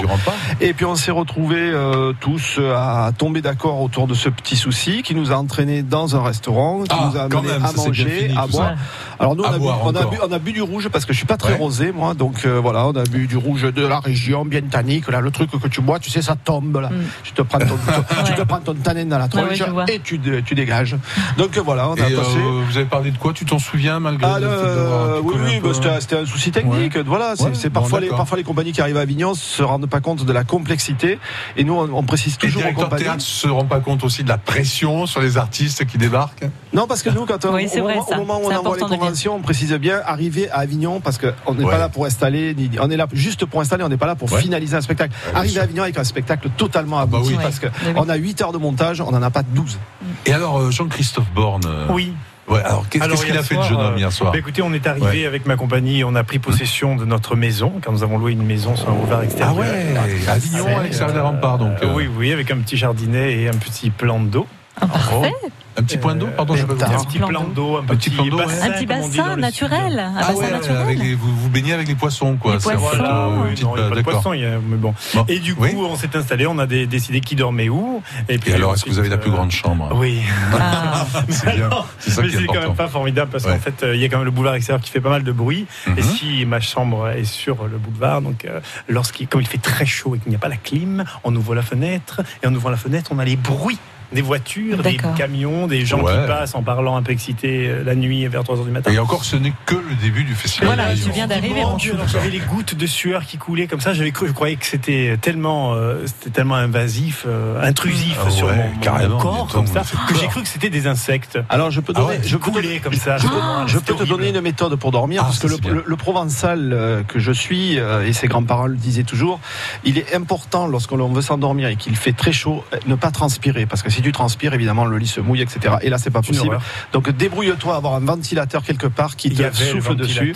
Et 0.61 0.73
puis 0.73 0.85
on 0.85 0.95
s'est 0.95 1.11
retrouvés 1.11 1.57
euh, 1.59 2.13
tous 2.19 2.59
à 2.59 3.11
tomber 3.17 3.41
d'accord 3.41 3.81
autour 3.81 4.07
de 4.07 4.13
ce 4.13 4.29
petit 4.29 4.55
souci 4.55 5.03
qui 5.03 5.15
nous 5.15 5.31
a 5.31 5.35
entraînés 5.35 5.81
dans 5.83 6.15
un 6.15 6.23
restaurant, 6.23 6.83
qui 6.83 6.89
Ah, 6.97 7.09
nous 7.11 7.17
a 7.19 7.23
amené 7.23 7.41
même, 7.53 7.65
à 7.65 7.71
manger, 7.73 8.09
fini, 8.09 8.37
à 8.37 8.47
boire. 8.47 8.69
ça. 8.69 8.75
Alors 9.19 9.35
nous 9.35 9.43
on 9.43 9.47
a, 9.47 9.53
bu, 9.53 9.59
boire 9.59 9.79
on, 9.83 9.95
a 9.95 9.99
encore. 9.99 10.11
bu, 10.11 10.17
on 10.27 10.31
a 10.31 10.39
bu 10.39 10.51
du 10.51 10.61
rouge 10.61 10.89
parce 10.89 11.05
que 11.05 11.13
je 11.13 11.17
suis 11.17 11.25
pas 11.27 11.37
très 11.37 11.53
Ouais. 11.53 11.59
rosé 11.59 11.91
moi, 11.91 12.13
donc 12.15 12.45
euh, 12.45 12.59
voilà, 12.59 12.85
on 12.87 12.91
a 12.95 13.03
bu 13.03 13.27
du 13.27 13.37
rouge 13.37 13.61
de 13.63 13.85
la 13.85 13.99
région, 13.99 14.43
bien 14.45 14.61
tannique, 14.61 15.07
là 15.09 15.21
le 15.21 15.31
truc 15.31 15.51
que 15.51 15.67
tu 15.67 15.81
bois, 15.81 15.99
tu 15.99 16.09
sais 16.09 16.21
ça 16.21 16.35
tombe 16.35 16.81
là. 16.81 16.89
Tu 17.23 17.31
te 17.31 17.41
prends 17.41 17.59
ton, 17.59 17.77
tu 18.25 18.33
te 18.33 18.41
prends 18.47 18.59
ton 18.59 18.73
tanin 18.73 19.05
dans 19.05 19.17
la 19.19 19.25
Mm. 19.25 19.37
Ouais, 19.37 19.43
ouais, 19.49 19.57
tronche 19.57 19.89
et 19.89 19.99
tu, 19.99 20.17
dé- 20.17 20.41
tu 20.45 20.55
dégages. 20.55 20.95
Donc 21.37 21.57
voilà, 21.57 21.89
on 21.89 21.95
Et 21.95 22.01
a 22.01 22.05
euh, 22.05 22.17
passé. 22.17 22.37
vous 22.69 22.77
avez 22.77 22.85
parlé 22.85 23.11
de 23.11 23.17
quoi 23.17 23.33
Tu 23.33 23.44
t'en 23.45 23.59
souviens 23.59 23.99
malgré 23.99 24.27
Ah, 24.29 24.39
le 24.39 24.49
fait 24.49 24.75
d'avoir 24.75 25.23
oui, 25.23 25.59
bah, 25.61 25.69
c'était 25.73 26.01
c'était 26.01 26.17
un 26.17 26.25
souci 26.25 26.51
technique. 26.51 26.97
Voilà, 26.97 27.35
c'est 27.35 27.43
Ouais, 27.45 27.49
c'est 27.53 27.69
bon, 27.69 27.81
parfois, 27.81 27.99
les, 27.99 28.09
parfois 28.09 28.37
les 28.37 28.43
compagnies 28.43 28.71
qui 28.71 28.81
arrivent 28.81 28.97
à 28.97 29.01
Avignon 29.01 29.33
se 29.33 29.61
rendent 29.63 29.87
pas 29.89 29.99
compte 30.01 30.25
de 30.25 30.33
la 30.33 30.43
complexité. 30.43 31.19
Et 31.57 31.63
nous, 31.63 31.73
on, 31.73 31.89
on 31.93 32.03
précise 32.03 32.37
toujours 32.37 32.63
aux 32.65 32.69
de 32.69 32.73
compagnies. 32.75 33.03
théâtre 33.03 33.21
se 33.21 33.47
rend 33.47 33.65
pas 33.65 33.79
compte 33.79 34.03
aussi 34.03 34.23
de 34.23 34.29
la 34.29 34.37
pression 34.37 35.05
sur 35.05 35.21
les 35.21 35.37
artistes 35.37 35.85
qui 35.85 35.97
débarquent? 35.97 36.45
Non, 36.73 36.87
parce 36.87 37.03
que 37.03 37.09
nous, 37.09 37.25
quand 37.25 37.43
on, 37.45 37.53
Oui, 37.53 37.67
c'est 37.69 37.81
au, 37.81 37.83
vrai, 37.85 37.95
moment, 37.95 38.07
ça. 38.07 38.15
au 38.15 38.19
moment 38.19 38.39
où 38.39 38.51
on 38.51 38.55
envoie 38.55 38.75
les 38.77 38.81
conventions, 38.97 39.35
on 39.35 39.41
précise 39.41 39.73
bien 39.73 40.01
arriver 40.05 40.49
à 40.49 40.59
Avignon 40.59 40.99
parce 40.99 41.17
qu'on 41.17 41.53
n'est 41.53 41.63
Ouais. 41.63 41.71
pas 41.71 41.77
là 41.77 41.89
pour 41.89 42.05
installer, 42.05 42.53
ni- 42.55 42.71
on 42.81 42.89
est 42.89 42.97
là 42.97 43.07
juste 43.13 43.45
pour 43.45 43.61
installer, 43.61 43.83
on 43.83 43.89
n'est 43.89 43.97
pas 43.97 44.07
là 44.07 44.15
pour 44.15 44.31
Ouais. 44.31 44.41
finaliser 44.41 44.75
un 44.75 44.81
spectacle. 44.81 45.13
bien 45.31 45.39
arriver 45.39 45.59
à 45.59 45.63
Avignon 45.63 45.83
avec 45.83 45.97
un 45.97 46.03
spectacle 46.03 46.49
totalement 46.57 46.97
bah 46.97 47.03
abouti 47.17 47.33
oui. 47.33 47.39
parce 47.41 47.59
que 47.59 47.65
Ouais. 47.67 47.71
Mais 47.83 47.89
oui. 47.91 47.95
on 47.97 48.09
a 48.09 48.15
8 48.15 48.41
heures 48.41 48.51
de 48.51 48.57
montage, 48.57 49.01
on 49.01 49.11
n'en 49.11 49.21
a 49.21 49.29
pas 49.29 49.43
12. 49.43 49.77
Et 50.25 50.33
alors, 50.33 50.59
euh, 50.59 50.71
Jean-Christophe 50.71 51.31
Borne 51.33 51.63
euh, 51.65 51.87
Oui. 51.91 52.13
Ouais, 52.47 52.61
alors 52.63 52.87
qu'est- 52.89 53.01
Alors, 53.01 53.15
qu'est-ce 53.15 53.25
qu'il 53.25 53.37
a 53.37 53.41
fait 53.43 53.55
de 53.55 53.59
soir, 53.61 53.69
jeune 53.69 53.79
homme 53.79 53.93
euh, 53.95 53.97
hier 53.97 54.11
soir 54.11 54.31
bah, 54.31 54.37
Écoutez, 54.37 54.61
on 54.61 54.71
est 54.73 54.85
arrivé 54.85 55.05
Ouais. 55.21 55.25
avec 55.25 55.45
ma 55.47 55.55
compagnie, 55.55 56.03
on 56.03 56.13
a 56.15 56.23
pris 56.23 56.37
possession 56.39 56.95
de 56.95 57.03
notre 57.05 57.35
maison, 57.35 57.73
car 57.81 57.91
nous 57.91 58.03
avons 58.03 58.17
loué 58.19 58.33
une 58.33 58.45
maison 58.45 58.75
sur 58.75 58.89
un 58.89 58.93
boulevard 58.93 59.19
Ah 59.21 59.25
extérieur. 59.25 59.57
ouais, 59.57 59.95
Avignon, 60.27 60.65
Ouais, 60.65 60.73
à 60.75 60.83
l'extérieur 60.83 61.13
des 61.15 61.21
remparts, 61.21 61.57
donc. 61.57 61.71
Euh, 61.81 61.87
euh, 61.87 61.93
Oui, 61.95 62.07
oui, 62.15 62.31
avec 62.31 62.51
un 62.51 62.57
petit 62.57 62.77
jardinet 62.77 63.33
et 63.41 63.47
un 63.49 63.53
petit 63.57 63.89
plan 63.89 64.19
d'eau. 64.19 64.45
Ah, 64.82 64.88
parfait. 64.88 65.34
Un 65.78 65.84
petit 65.84 65.97
point 65.97 66.15
d'eau, 66.15 66.28
pardon, 66.36 66.53
Euh, 66.53 66.57
je 66.57 66.63
un 66.63 66.67
vais 66.67 66.73
petit, 66.76 66.86
pas 66.86 66.93
un 66.93 66.97
vous 66.97 67.05
petit 67.05 67.19
Plan 67.19 67.43
d'eau. 67.43 67.78
un 67.78 67.84
petit 67.84 68.09
plan 68.09 68.26
d'eau, 68.28 68.38
bassin, 68.38 68.67
Un 68.67 68.71
petit 68.71 68.86
bassin 68.86 69.36
naturel, 69.36 69.99
un 69.99 70.13
Ah 70.17 70.19
bassin 70.28 70.34
ouais, 70.36 70.51
naturel. 70.51 70.78
avec 70.82 70.99
les, 70.99 71.15
vous, 71.15 71.36
vous 71.36 71.49
baignez 71.49 71.73
avec 71.73 71.88
les 71.89 71.95
poissons, 71.95 72.38
quoi. 72.38 72.53
Les 72.53 72.59
C'est 72.61 72.67
en 72.67 72.71
fait, 72.71 72.78
poissons. 72.78 73.03
Oui, 73.03 73.49
une 73.49 73.51
petite- 73.51 73.63
non, 73.65 73.76
il 73.76 73.80
n'y 73.80 73.86
a 73.86 73.89
pas 73.89 73.89
de 73.89 73.95
d'accord. 73.95 74.13
poisson, 74.13 74.34
il 74.34 74.39
y 74.41 74.45
a- 74.45 74.51
mais 74.65 74.78
bon. 74.78 74.93
Bon. 75.13 75.26
Et 75.28 75.39
du 75.39 75.53
coup, 75.53 75.63
Oui. 75.63 75.71
on 75.78 75.95
s'est 75.97 76.15
installé, 76.15 76.47
on 76.47 76.57
a 76.59 76.65
dé- 76.65 76.88
décidé 76.88 77.19
qui 77.19 77.36
dormait 77.36 77.67
où. 77.67 78.01
Et, 78.30 78.38
puis 78.38 78.51
Et 78.51 78.53
alors, 78.55 78.73
est-ce 78.73 78.86
que 78.86 78.89
vous 78.89 78.99
avez 78.99 79.09
la 79.09 79.17
plus 79.17 79.32
euh, 79.32 79.34
grande 79.34 79.51
chambre? 79.51 79.89
Oui. 79.95 80.21
Ah. 80.57 81.05
C'est 81.30 81.55
bien. 81.55 81.69
C'est 81.99 82.11
ça 82.11 82.21
mais 82.21 82.30
qui 82.30 82.38
est 82.38 82.47
quand 82.47 82.53
même 82.61 82.76
pas 82.76 82.88
formidable 82.88 83.32
parce 83.32 83.43
Ouais. 83.43 83.51
qu'en 83.53 83.59
fait, 83.59 83.84
euh, 83.84 83.95
il 83.95 84.01
y 84.01 84.05
a 84.05 84.07
quand 84.09 84.17
même 84.17 84.26
le 84.26 84.32
boulevard 84.32 84.55
extérieur 84.55 84.82
qui 84.82 84.91
fait 84.91 85.01
pas 85.01 85.09
mal 85.09 85.23
de 85.23 85.32
bruit. 85.34 85.67
Mhm. 85.88 85.97
Et 85.97 86.01
si 86.03 86.45
ma 86.45 86.61
chambre 86.61 87.09
est 87.09 87.26
sur 87.26 87.65
le 87.67 87.78
boulevard, 87.78 88.21
donc 88.21 88.47
lorsqu'il, 88.88 89.28
comme 89.28 89.41
il 89.41 89.47
fait 89.47 89.57
très 89.61 89.86
chaud 89.86 90.15
et 90.15 90.19
qu'il 90.19 90.30
n'y 90.30 90.36
a 90.38 90.39
pas 90.39 90.49
la 90.49 90.57
clim, 90.57 91.03
on 91.26 91.36
ouvre 91.36 91.53
la 91.53 91.63
fenêtre 91.63 92.21
et 92.43 92.47
en 92.47 92.55
ouvrant 92.55 92.69
la 92.69 92.78
fenêtre, 92.78 93.11
on 93.13 93.19
a 93.19 93.26
les 93.26 93.36
bruits 93.36 93.78
des 94.11 94.21
voitures, 94.21 94.81
des 94.83 94.97
camions, 95.17 95.67
des 95.67 95.85
gens 95.85 96.01
Ouais. 96.01 96.11
qui 96.21 96.27
passent 96.27 96.55
en 96.55 96.61
parlant 96.63 96.95
un 96.97 97.01
peu 97.03 97.11
excités 97.11 97.67
euh, 97.69 97.83
la 97.83 97.95
nuit 97.95 98.25
vers 98.27 98.43
3h 98.43 98.63
du 98.65 98.71
matin. 98.71 98.91
Et 98.91 98.99
encore, 98.99 99.23
ce 99.25 99.35
n'est 99.35 99.53
que 99.65 99.75
le 99.75 99.95
début 100.01 100.23
du 100.23 100.35
festival. 100.35 100.67
Voilà, 100.67 100.93
tu 100.93 101.09
viens 101.11 101.27
d'arriver, 101.27 101.63
j'avais 102.07 102.29
les 102.29 102.39
gouttes 102.39 102.75
de 102.75 102.85
sueur 102.85 103.25
qui 103.25 103.37
coulaient 103.37 103.67
comme 103.67 103.79
ça. 103.81 103.93
J'avais 103.93 104.11
cru, 104.11 104.27
je 104.27 104.33
croyais 104.33 104.55
que 104.55 104.65
c'était 104.65 105.17
tellement, 105.21 105.73
euh, 105.73 106.05
c'était 106.05 106.29
tellement 106.29 106.55
invasif, 106.55 107.23
euh, 107.27 107.61
intrusif 107.63 108.17
Ah 108.25 108.29
sur 108.29 108.47
mon, 108.47 109.17
corps 109.17 109.47
comme 109.51 109.67
ça, 109.67 109.81
que 110.07 110.15
j'ai 110.15 110.27
cru 110.27 110.41
que 110.41 110.47
c'était 110.47 110.69
des 110.69 110.87
insectes. 110.87 111.39
Alors 111.49 111.71
je 111.71 111.79
peux 111.81 111.93
Ah 111.95 111.99
donner, 112.01 112.17
ouais, 112.17 112.21
je 112.25 112.37
peux 112.37 112.51
donner- 112.51 112.79
comme 112.79 112.93
ça. 112.93 113.17
Je, 113.17 113.27
je 113.67 113.79
peux 113.79 113.93
te 113.95 114.03
donner 114.03 114.29
une 114.29 114.41
méthode 114.41 114.75
pour 114.75 114.91
dormir 114.91 115.21
Ah, 115.23 115.27
parce 115.27 115.39
que 115.39 115.47
le, 115.69 115.95
provençal 115.95 117.03
que 117.07 117.19
je 117.19 117.31
suis 117.31 117.79
euh, 117.79 118.05
et 118.05 118.13
ses 118.13 118.27
grands-parents 118.27 118.67
le 118.67 118.75
disaient 118.75 119.03
toujours, 119.03 119.39
il 119.83 119.97
est 119.97 120.13
important 120.15 120.67
lorsqu'on 120.67 121.07
veut 121.09 121.21
s'endormir 121.21 121.69
et 121.69 121.75
qu'il 121.75 121.95
fait 121.95 122.11
très 122.13 122.31
chaud, 122.31 122.63
ne 122.87 122.95
pas 122.95 123.11
transpirer 123.11 123.65
parce 123.65 123.81
que 123.81 123.89
si 123.95 124.01
tu 124.01 124.11
transpires, 124.11 124.53
évidemment 124.53 124.85
le 124.85 124.97
lit 124.97 125.07
se 125.07 125.21
mouille, 125.21 125.41
etc. 125.41 125.75
Et 125.81 125.89
là 125.89 125.97
c'est 125.97 126.09
pas 126.09 126.21
possible. 126.21 126.59
Donc 126.93 127.09
débrouille-toi 127.09 127.73
à 127.73 127.77
avoir 127.77 127.93
un 127.95 127.99
ventilateur 128.01 128.63
quelque 128.63 128.87
part 128.87 129.15
qui 129.15 129.31
te 129.31 129.55
souffle 129.55 129.95
dessus. 129.95 130.35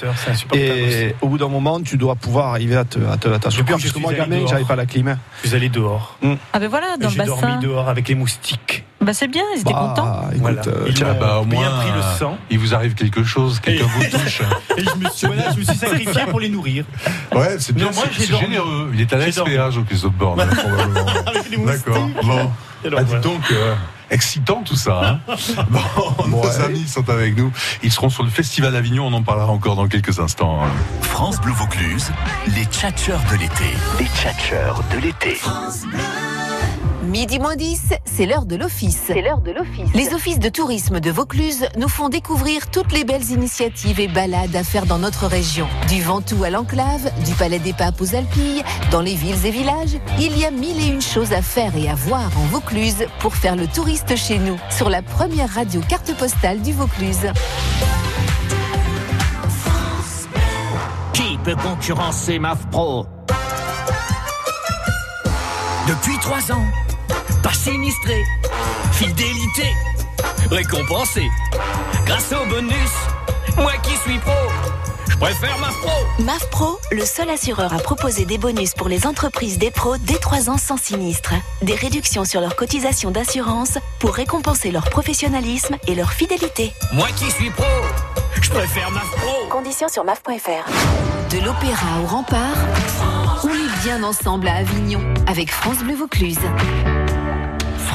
Et 0.53 1.15
au 1.21 1.27
bout 1.27 1.37
d'un 1.37 1.47
moment, 1.47 1.79
tu 1.81 1.97
dois 1.97 2.15
pouvoir 2.15 2.47
arriver 2.47 2.75
à 2.75 2.85
te, 2.85 2.99
à 2.99 3.17
te, 3.17 3.27
à 3.27 3.49
je 3.49 3.61
Parce 3.61 3.91
que 3.91 3.99
moi, 3.99 4.13
gamin, 4.13 4.45
j'avais 4.47 4.63
pas 4.63 4.75
la 4.75 4.85
clim. 4.85 5.17
Je 5.43 5.47
suis 5.47 5.55
allé 5.55 5.69
dehors. 5.69 6.17
Ah 6.53 6.59
ben 6.59 6.67
voilà, 6.67 6.97
dans 6.97 7.07
le 7.09 7.13
J'ai 7.13 7.23
dormi 7.23 7.41
bassin. 7.41 7.59
dehors 7.59 7.89
avec 7.89 8.07
les 8.07 8.15
moustiques. 8.15 8.85
Bah 9.01 9.13
c'est 9.13 9.27
bien, 9.29 9.43
ils 9.55 9.61
étaient 9.61 9.71
Bah, 9.71 9.93
contents. 9.95 10.21
écoute, 10.29 10.41
Voilà. 10.41 10.61
euh, 10.67 10.91
tiens, 10.93 11.13
bah, 11.17 11.39
au 11.39 11.45
moins, 11.45 11.69
pris 11.79 11.89
le 11.91 11.99
euh, 11.99 12.17
sang. 12.17 12.37
Il 12.49 12.59
vous 12.59 12.73
arrive 12.75 12.95
quelque 12.95 13.23
chose, 13.23 13.59
quelqu'un 13.61 13.85
vous 13.85 14.03
touche. 14.17 14.41
Et 14.77 14.83
je 14.83 14.95
me 14.95 15.09
suis, 15.09 15.25
voilà, 15.27 15.51
je 15.53 15.59
me 15.59 15.63
suis 15.63 15.75
sacrifié 15.77 16.21
pour 16.29 16.39
les 16.41 16.49
nourrir. 16.49 16.83
Ouais, 17.33 17.55
c'est 17.59 17.73
bien, 17.73 17.89
c'est 17.93 18.25
généreux. 18.37 18.91
Il 18.93 18.99
est 19.01 19.13
à 19.13 19.17
dormi. 19.31 19.53
SPA, 19.53 19.69
Jean-Christophe 19.71 20.13
Borne, 20.13 20.45
probablement. 20.49 21.65
D'accord. 21.65 22.07
Bon. 22.23 22.51
Donc, 22.83 22.93
Ah, 22.97 23.03
dis 23.03 23.09
voilà. 23.09 23.19
donc, 23.19 23.51
euh, 23.51 23.75
excitant 24.09 24.63
tout 24.63 24.75
ça. 24.75 25.19
Hein 25.27 25.35
bon, 25.69 26.27
nos 26.27 26.61
amis 26.61 26.87
sont 26.87 27.09
avec 27.09 27.37
nous. 27.37 27.51
Ils 27.83 27.91
seront 27.91 28.09
sur 28.09 28.23
le 28.23 28.29
Festival 28.29 28.71
d'Avignon. 28.73 29.07
On 29.07 29.13
en 29.13 29.23
parlera 29.23 29.47
encore 29.51 29.75
dans 29.75 29.87
quelques 29.87 30.19
instants. 30.19 30.59
France 31.01 31.39
Bleu 31.41 31.51
Vaucluse, 31.53 32.11
les 32.55 32.65
tchatcheurs 32.65 33.21
de 33.31 33.37
l'été. 33.37 33.65
Les 33.99 34.05
tchatcheurs 34.07 34.81
de 34.93 34.99
l'été. 34.99 35.39
Midi 37.09 37.39
moins 37.39 37.55
10, 37.55 37.93
c'est 38.05 38.27
l'heure 38.27 38.45
de 38.45 38.55
l'office. 38.55 39.01
C'est 39.07 39.23
l'heure 39.23 39.41
de 39.41 39.51
l'office. 39.51 39.89
Les 39.95 40.13
offices 40.13 40.37
de 40.37 40.47
tourisme 40.47 40.99
de 40.99 41.09
Vaucluse 41.09 41.65
nous 41.75 41.89
font 41.89 42.07
découvrir 42.07 42.69
toutes 42.69 42.91
les 42.91 43.03
belles 43.03 43.31
initiatives 43.31 43.99
et 43.99 44.07
balades 44.07 44.55
à 44.55 44.63
faire 44.63 44.85
dans 44.85 44.99
notre 44.99 45.25
région. 45.25 45.67
Du 45.87 46.03
Ventoux 46.03 46.43
à 46.43 46.51
l'Enclave, 46.51 47.11
du 47.25 47.33
Palais 47.33 47.57
des 47.57 47.73
Papes 47.73 47.99
aux 47.99 48.13
Alpilles, 48.13 48.63
dans 48.91 49.01
les 49.01 49.15
villes 49.15 49.43
et 49.43 49.49
villages, 49.49 49.97
il 50.19 50.37
y 50.37 50.45
a 50.45 50.51
mille 50.51 50.79
et 50.79 50.87
une 50.87 51.01
choses 51.01 51.33
à 51.33 51.41
faire 51.41 51.75
et 51.75 51.89
à 51.89 51.95
voir 51.95 52.29
en 52.37 52.45
Vaucluse 52.45 53.07
pour 53.21 53.35
faire 53.35 53.55
le 53.55 53.65
touriste 53.65 54.15
chez 54.15 54.37
nous, 54.37 54.59
sur 54.69 54.91
la 54.91 55.01
première 55.01 55.49
radio 55.49 55.81
carte 55.89 56.15
postale 56.15 56.61
du 56.61 56.73
Vaucluse. 56.73 57.25
Qui 61.13 61.39
peut 61.43 61.55
concurrencer 61.55 62.37
MAF 62.37 62.67
Pro? 62.69 63.07
Depuis 65.87 66.19
trois 66.19 66.51
ans, 66.51 66.65
pas 67.49 67.55
sinistré, 67.55 68.23
fidélité, 68.91 69.73
récompensé. 70.51 71.27
Grâce 72.05 72.31
au 72.31 72.47
bonus, 72.47 72.91
moi 73.57 73.71
qui 73.81 73.95
suis 73.97 74.19
pro, 74.19 74.31
Je 75.07 75.17
préfère 75.17 75.57
MAF 75.57 75.75
Pro. 75.81 76.23
MAF 76.23 76.49
Pro, 76.51 76.79
le 76.91 77.03
seul 77.03 77.27
assureur 77.31 77.73
à 77.73 77.79
proposer 77.79 78.25
des 78.25 78.37
bonus 78.37 78.75
pour 78.75 78.87
les 78.87 79.07
entreprises 79.07 79.57
des 79.57 79.71
pros 79.71 79.97
dès 79.97 80.19
3 80.19 80.51
ans 80.51 80.57
sans 80.57 80.77
sinistre. 80.77 81.33
Des 81.63 81.73
réductions 81.73 82.23
sur 82.23 82.39
leurs 82.39 82.55
cotisations 82.55 83.09
d'assurance 83.09 83.79
pour 83.99 84.13
récompenser 84.13 84.69
leur 84.69 84.87
professionnalisme 84.87 85.75
et 85.87 85.95
leur 85.95 86.11
fidélité. 86.13 86.71
Moi 86.93 87.07
qui 87.15 87.31
suis 87.31 87.49
pro, 87.49 87.65
je 88.41 88.49
préfère 88.51 88.91
MAF 88.91 89.09
Pro. 89.17 89.47
Conditions 89.49 89.89
sur 89.89 90.03
maf.fr. 90.03 90.69
De 91.31 91.43
l'opéra 91.43 91.99
au 92.03 92.05
rempart, 92.05 92.57
on 93.43 93.49
est 93.49 93.83
bien 93.83 94.03
ensemble 94.03 94.47
à 94.47 94.57
Avignon 94.57 95.01
avec 95.25 95.51
France 95.51 95.79
Bleu 95.79 95.95
Vaucluse. 95.95 96.37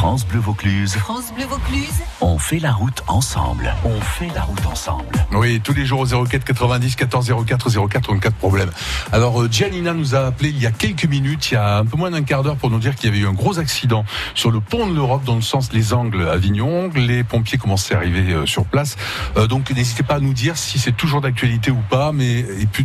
France 0.05 0.26
Bleu 0.26 0.38
Vaucluse. 0.38 0.96
France 0.96 1.32
Bleu 1.34 1.46
Vaucluse. 1.46 2.02
On 2.20 2.38
fait 2.38 2.59
la 2.59 2.72
route 2.72 3.02
ensemble. 3.07 3.74
On 3.86 3.98
fait 4.02 4.28
la 4.34 4.42
route 4.42 4.66
ensemble. 4.66 5.07
Oui, 5.32 5.62
tous 5.64 5.72
les 5.72 5.86
jours 5.86 6.00
au 6.00 6.26
04 6.26 6.44
90 6.44 6.94
14 6.94 7.32
04 7.46 7.88
04 7.88 8.12
en 8.12 8.18
cas 8.18 8.28
de 8.28 8.34
problème. 8.34 8.70
Alors 9.12 9.40
euh, 9.40 9.48
Gianina 9.50 9.94
nous 9.94 10.14
a 10.14 10.26
appelé 10.26 10.50
il 10.50 10.61
y 10.61 10.66
a 10.66 10.70
quelques 10.72 11.07
minutes, 11.07 11.50
il 11.50 11.55
y 11.55 11.57
a 11.57 11.78
un 11.78 11.86
peu 11.86 11.96
moins 11.96 12.11
d'un 12.11 12.22
quart 12.22 12.42
d'heure 12.42 12.57
pour 12.57 12.68
nous 12.68 12.80
dire 12.80 12.96
qu'il 12.96 13.09
y 13.09 13.12
avait 13.14 13.22
eu 13.22 13.26
un 13.26 13.32
gros 13.32 13.59
accident 13.59 14.05
sur 14.34 14.50
le 14.50 14.61
pont 14.61 14.86
de 14.86 14.94
l'Europe 14.94 15.24
dans 15.24 15.36
le 15.36 15.40
sens 15.40 15.72
Les 15.72 15.94
Angles 15.94 16.28
Avignon. 16.28 16.90
Les 16.94 17.24
pompiers 17.24 17.57
commençaient 17.57 17.94
à 17.94 17.96
arriver 17.96 18.30
euh, 18.34 18.44
sur 18.44 18.66
place. 18.66 18.98
Euh, 19.38 19.46
donc 19.46 19.70
n'hésitez 19.70 20.02
pas 20.02 20.16
à 20.16 20.20
nous 20.20 20.34
dire 20.34 20.59
si 20.59 20.78
c'est 20.78 20.92
toujours 20.94 21.22
d'actualité 21.22 21.70
ou 21.70 21.80
pas, 21.88 22.12
mais 22.12 22.44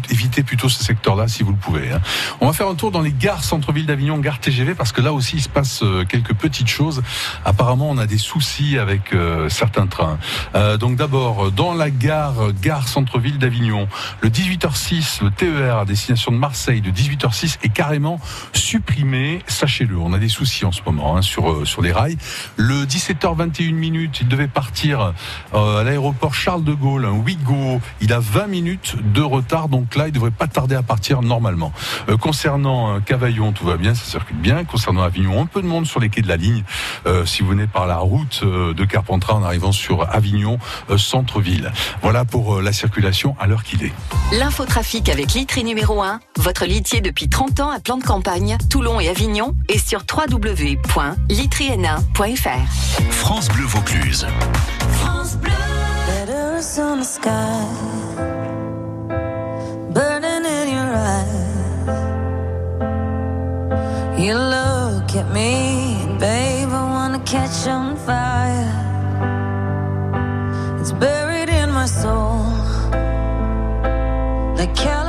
évitez 0.10 0.44
plutôt 0.44 0.70
ce 0.70 0.86
secteur-là 0.86 1.28
si 1.28 1.44
vous 1.44 1.52
le 1.52 1.58
pouvez. 1.58 1.92
hein. 1.92 2.00
On 2.40 2.48
va 2.48 2.54
faire 2.54 2.70
un 2.70 2.76
tour 2.76 2.92
dans 2.92 3.02
les 3.02 3.12
gares 3.12 3.44
centre-ville 3.44 3.86
d'Avignon, 3.88 4.20
gare 4.20 4.40
TGV, 4.40 4.74
parce 4.74 4.94
que 4.94 5.02
là 5.02 5.12
aussi 5.12 5.36
il 5.36 5.42
se 5.42 5.50
passe 5.50 5.84
quelques 6.08 6.34
petites 6.34 6.70
choses. 6.70 7.04
Apparemment, 7.46 7.90
on 7.90 7.98
a 7.98 8.08
des 8.08 8.18
soucis 8.18 8.78
avec 8.78 9.14
euh, 9.14 9.50
certains 9.50 9.88
trains. 9.88 10.18
Euh, 10.56 10.78
donc 10.78 10.96
d'abord, 10.96 11.52
dans 11.52 11.74
la 11.74 11.90
gare, 11.90 12.54
gare 12.62 12.88
centre-ville 12.88 13.38
d'Avignon, 13.38 13.88
le 14.22 14.30
18h06, 14.30 15.24
le 15.24 15.32
TER 15.32 15.78
à 15.78 15.86
destination 15.86 16.32
de 16.32 16.38
Marseille 16.38 16.82
de 16.82 16.92
18h06 16.92 17.58
est 17.64 17.70
carrément 17.70 18.20
supprimé. 18.54 19.42
Sachez-le, 19.48 19.98
on 19.98 20.14
a 20.14 20.18
des 20.18 20.30
soucis 20.30 20.66
en 20.66 20.72
ce 20.72 20.82
moment 20.86 21.18
hein, 21.18 21.22
sur 21.22 21.52
euh, 21.52 21.66
sur 21.66 21.82
les 21.82 21.92
rails. 21.92 22.18
Le 22.58 22.86
17h21 22.86 23.74
minutes, 23.74 24.20
il 24.22 24.28
devait 24.28 24.48
partir 24.48 25.14
euh, 25.54 25.82
à 25.82 25.84
l'aéroport 25.84 26.34
Charles 26.34 26.64
de 26.64 26.74
Gaulle, 26.74 27.06
un 27.06 27.12
Ouigo. 27.12 27.82
Il 28.02 28.14
a 28.14 28.20
20 28.20 28.48
minutes 28.48 28.96
de 29.14 29.22
retard, 29.22 29.70
donc 29.70 29.96
là, 29.96 30.08
il 30.08 30.12
devrait 30.12 30.32
pas 30.32 30.48
tarder 30.48 30.76
à 30.76 30.84
partir 30.84 31.22
normalement. 31.22 31.72
Euh, 32.10 32.18
concernant 32.18 32.96
euh, 32.96 33.00
Cavaillon, 33.00 33.52
tout 33.52 33.66
va 33.66 33.78
bien, 33.78 33.94
ça 33.94 34.06
circule 34.06 34.38
bien. 34.38 34.64
Concernant 34.64 35.04
Avignon, 35.04 35.42
un 35.42 35.46
peu 35.46 35.62
de 35.62 35.68
monde 35.68 35.86
sur 35.86 36.00
les 36.00 36.10
quais 36.10 36.22
de 36.22 36.28
la 36.28 36.38
ligne. 36.38 36.64
Euh, 37.06 37.26
si 37.26 37.42
vous 37.42 37.50
venez 37.50 37.68
par 37.68 37.88
la 37.88 37.98
route 37.98 38.42
euh, 38.44 38.74
de 38.74 38.86
Carpentras 38.86 39.34
en 39.34 39.44
arrivant 39.44 39.72
sur 39.72 40.08
Avignon, 40.14 40.58
euh, 40.90 40.98
centre-ville. 40.98 41.72
Voilà 42.02 42.26
pour 42.26 42.56
euh, 42.56 42.62
la 42.62 42.74
circulation 42.74 43.36
à 43.40 43.48
l'heure 43.48 43.64
qu'il 43.64 43.84
est. 43.84 43.94
L'infotrafic 44.34 45.10
avec 45.10 45.34
Litry 45.34 45.64
numéro 45.64 46.02
1, 46.02 46.20
votre 46.38 46.66
litier 46.66 47.02
depuis 47.02 47.30
30 47.30 47.60
ans 47.60 47.70
à 47.70 47.80
plan 47.80 47.98
de 47.98 48.04
campagne, 48.04 48.58
Toulon 48.70 49.00
et 49.00 49.10
Avignon, 49.10 49.56
et 49.68 49.78
sur 49.80 50.02
www.litryn1.fr. 50.12 53.12
France 53.12 53.48
Bleu 53.50 53.66
Vaucluse. 53.66 54.26
Letters 56.08 56.80
on 56.80 57.00
the 57.00 57.04
sky, 57.04 57.66
burning 59.94 60.46
in 60.46 60.68
your 60.68 60.96
eyes. 60.96 61.46
You 64.18 64.34
look 64.36 65.16
at 65.16 65.30
me, 65.32 65.79
catch 67.30 67.68
on 67.68 67.96
fire. 67.96 68.74
It's 70.80 70.92
buried 70.92 71.50
in 71.50 71.70
my 71.70 71.86
soul, 71.86 72.42
like 74.58 74.74
California 74.76 75.09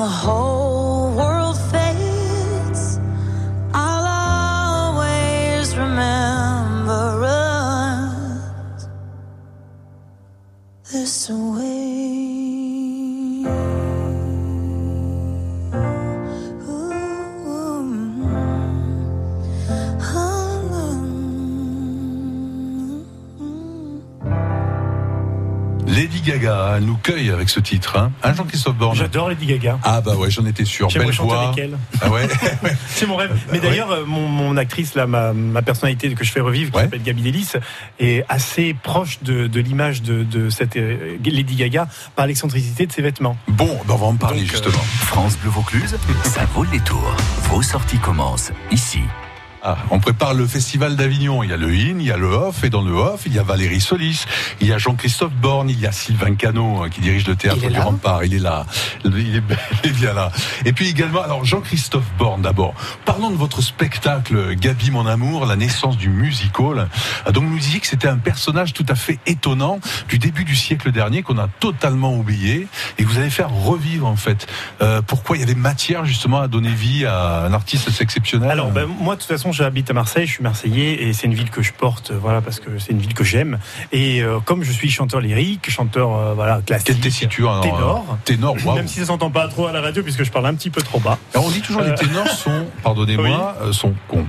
The 0.00 0.06
whole 0.08 0.69
elle 26.80 26.86
nous 26.86 26.96
cueille 26.96 27.30
avec 27.30 27.48
ce 27.50 27.60
titre. 27.60 27.96
Hein, 27.96 28.10
Hein, 28.22 28.34
Jean-Christophe 28.34 28.76
Borne 28.76 28.96
J'adore 28.96 29.28
Lady 29.28 29.46
Gaga. 29.46 29.78
Ah 29.82 30.00
bah 30.00 30.14
ouais, 30.16 30.30
j'en 30.30 30.44
étais 30.46 30.64
sûr. 30.64 30.88
Belle 30.88 31.10
voix. 31.12 31.48
avec 31.48 31.58
elle. 31.58 31.78
Ah 32.00 32.08
ouais. 32.10 32.26
C'est 32.88 33.06
mon 33.06 33.16
rêve. 33.16 33.36
Mais 33.52 33.60
d'ailleurs, 33.60 33.90
euh, 33.90 34.04
mon, 34.06 34.26
mon 34.26 34.56
actrice, 34.56 34.94
là, 34.94 35.06
ma, 35.06 35.32
ma 35.32 35.62
personnalité 35.62 36.12
que 36.14 36.24
je 36.24 36.32
fais 36.32 36.40
revivre, 36.40 36.72
qui 36.72 36.78
s'appelle 36.78 37.02
Gabi 37.02 37.22
Delis, 37.22 37.52
est 37.98 38.24
assez 38.28 38.74
proche 38.74 39.22
de, 39.22 39.46
de 39.46 39.60
l'image 39.60 40.02
de, 40.02 40.22
de 40.24 40.48
cette 40.50 40.76
euh, 40.76 41.18
Lady 41.24 41.56
Gaga 41.56 41.86
par 42.16 42.26
l'excentricité 42.26 42.86
de 42.86 42.92
ses 42.92 43.02
vêtements. 43.02 43.36
Bon, 43.48 43.78
ben 43.86 43.94
on 43.94 43.96
va 43.96 44.06
en 44.06 44.16
parler 44.16 44.40
Donc, 44.40 44.48
euh, 44.48 44.52
justement. 44.52 44.82
France 45.06 45.36
Bleu 45.38 45.50
Vaucluse, 45.50 45.96
ça 46.24 46.46
vaut 46.54 46.64
le 46.64 46.70
détour. 46.70 47.14
Vos 47.50 47.62
sorties 47.62 47.98
commencent 47.98 48.52
ici. 48.70 49.00
Ah, 49.62 49.76
on 49.90 50.00
prépare 50.00 50.32
le 50.32 50.46
festival 50.46 50.96
d'Avignon. 50.96 51.42
Il 51.42 51.50
y 51.50 51.52
a 51.52 51.56
le 51.56 51.68
in, 51.68 51.98
il 51.98 52.02
y 52.02 52.10
a 52.10 52.16
le 52.16 52.28
off, 52.28 52.64
et 52.64 52.70
dans 52.70 52.80
le 52.80 52.92
off, 52.92 53.22
il 53.26 53.34
y 53.34 53.38
a 53.38 53.42
Valérie 53.42 53.80
Solis, 53.80 54.24
il 54.60 54.68
y 54.68 54.72
a 54.72 54.78
Jean-Christophe 54.78 55.34
Borne, 55.34 55.68
il 55.68 55.78
y 55.78 55.86
a 55.86 55.92
Sylvain 55.92 56.34
Cano 56.34 56.82
hein, 56.82 56.88
qui 56.88 57.00
dirige 57.02 57.26
le 57.26 57.36
théâtre 57.36 57.68
du 57.68 57.78
Rempart. 57.78 58.24
Il 58.24 58.34
est 58.34 58.38
là, 58.38 58.64
il 59.04 59.36
est, 59.36 59.42
il 59.84 59.90
est 59.90 59.92
bien 59.92 60.14
là. 60.14 60.32
Et 60.64 60.72
puis 60.72 60.88
également, 60.88 61.22
alors 61.22 61.44
Jean-Christophe 61.44 62.10
Borne 62.18 62.42
d'abord. 62.42 62.74
Parlons 63.04 63.30
de 63.30 63.36
votre 63.36 63.60
spectacle 63.60 64.54
Gabi 64.54 64.90
mon 64.90 65.06
amour, 65.06 65.44
la 65.44 65.56
naissance 65.56 65.98
du 65.98 66.08
musical. 66.08 66.88
Ah, 67.26 67.32
Donc 67.32 67.44
nous 67.44 67.58
disiez 67.58 67.80
que 67.80 67.86
c'était 67.86 68.08
un 68.08 68.18
personnage 68.18 68.72
tout 68.72 68.86
à 68.88 68.94
fait 68.94 69.18
étonnant 69.26 69.78
du 70.08 70.18
début 70.18 70.44
du 70.44 70.56
siècle 70.56 70.90
dernier 70.90 71.22
qu'on 71.22 71.38
a 71.38 71.48
totalement 71.60 72.14
oublié 72.14 72.66
et 72.98 73.04
que 73.04 73.08
vous 73.08 73.18
allez 73.18 73.30
faire 73.30 73.50
revivre 73.50 74.06
en 74.06 74.16
fait. 74.16 74.46
Euh, 74.80 75.02
pourquoi 75.02 75.36
il 75.36 75.40
y 75.40 75.42
avait 75.42 75.54
matière 75.54 76.06
justement 76.06 76.40
à 76.40 76.48
donner 76.48 76.70
vie 76.70 77.04
à 77.04 77.44
un 77.44 77.52
artiste 77.52 78.00
exceptionnel? 78.00 78.50
Alors, 78.50 78.70
ben, 78.70 78.86
moi, 78.86 79.16
de 79.16 79.20
toute 79.20 79.28
façon, 79.28 79.49
j'habite 79.52 79.90
à 79.90 79.94
Marseille, 79.94 80.26
je 80.26 80.32
suis 80.32 80.42
marseillais 80.42 81.02
et 81.04 81.12
c'est 81.12 81.26
une 81.26 81.34
ville 81.34 81.50
que 81.50 81.62
je 81.62 81.72
porte, 81.72 82.10
euh, 82.10 82.18
voilà, 82.20 82.40
parce 82.40 82.60
que 82.60 82.78
c'est 82.78 82.92
une 82.92 82.98
ville 82.98 83.14
que 83.14 83.24
j'aime. 83.24 83.58
Et 83.92 84.22
euh, 84.22 84.38
comme 84.44 84.62
je 84.62 84.72
suis 84.72 84.90
chanteur 84.90 85.20
lyrique, 85.20 85.70
chanteur, 85.70 86.14
euh, 86.16 86.34
voilà, 86.34 86.60
classique. 86.64 87.00
Ténor. 87.62 88.18
Ténor, 88.24 88.56
waouh. 88.64 88.76
Même 88.76 88.88
si 88.88 89.00
ça 89.00 89.06
s'entend 89.06 89.30
pas 89.30 89.48
trop 89.48 89.66
à 89.66 89.72
la 89.72 89.80
radio, 89.80 90.02
puisque 90.02 90.24
je 90.24 90.30
parle 90.30 90.46
un 90.46 90.54
petit 90.54 90.70
peu 90.70 90.82
trop 90.82 90.98
bas. 91.00 91.18
Alors 91.34 91.46
on 91.46 91.50
dit 91.50 91.60
toujours 91.60 91.82
les 91.82 91.94
ténors 91.94 92.28
sont, 92.28 92.66
pardonnez-moi, 92.82 93.56
sont 93.72 93.94
cons. 94.08 94.26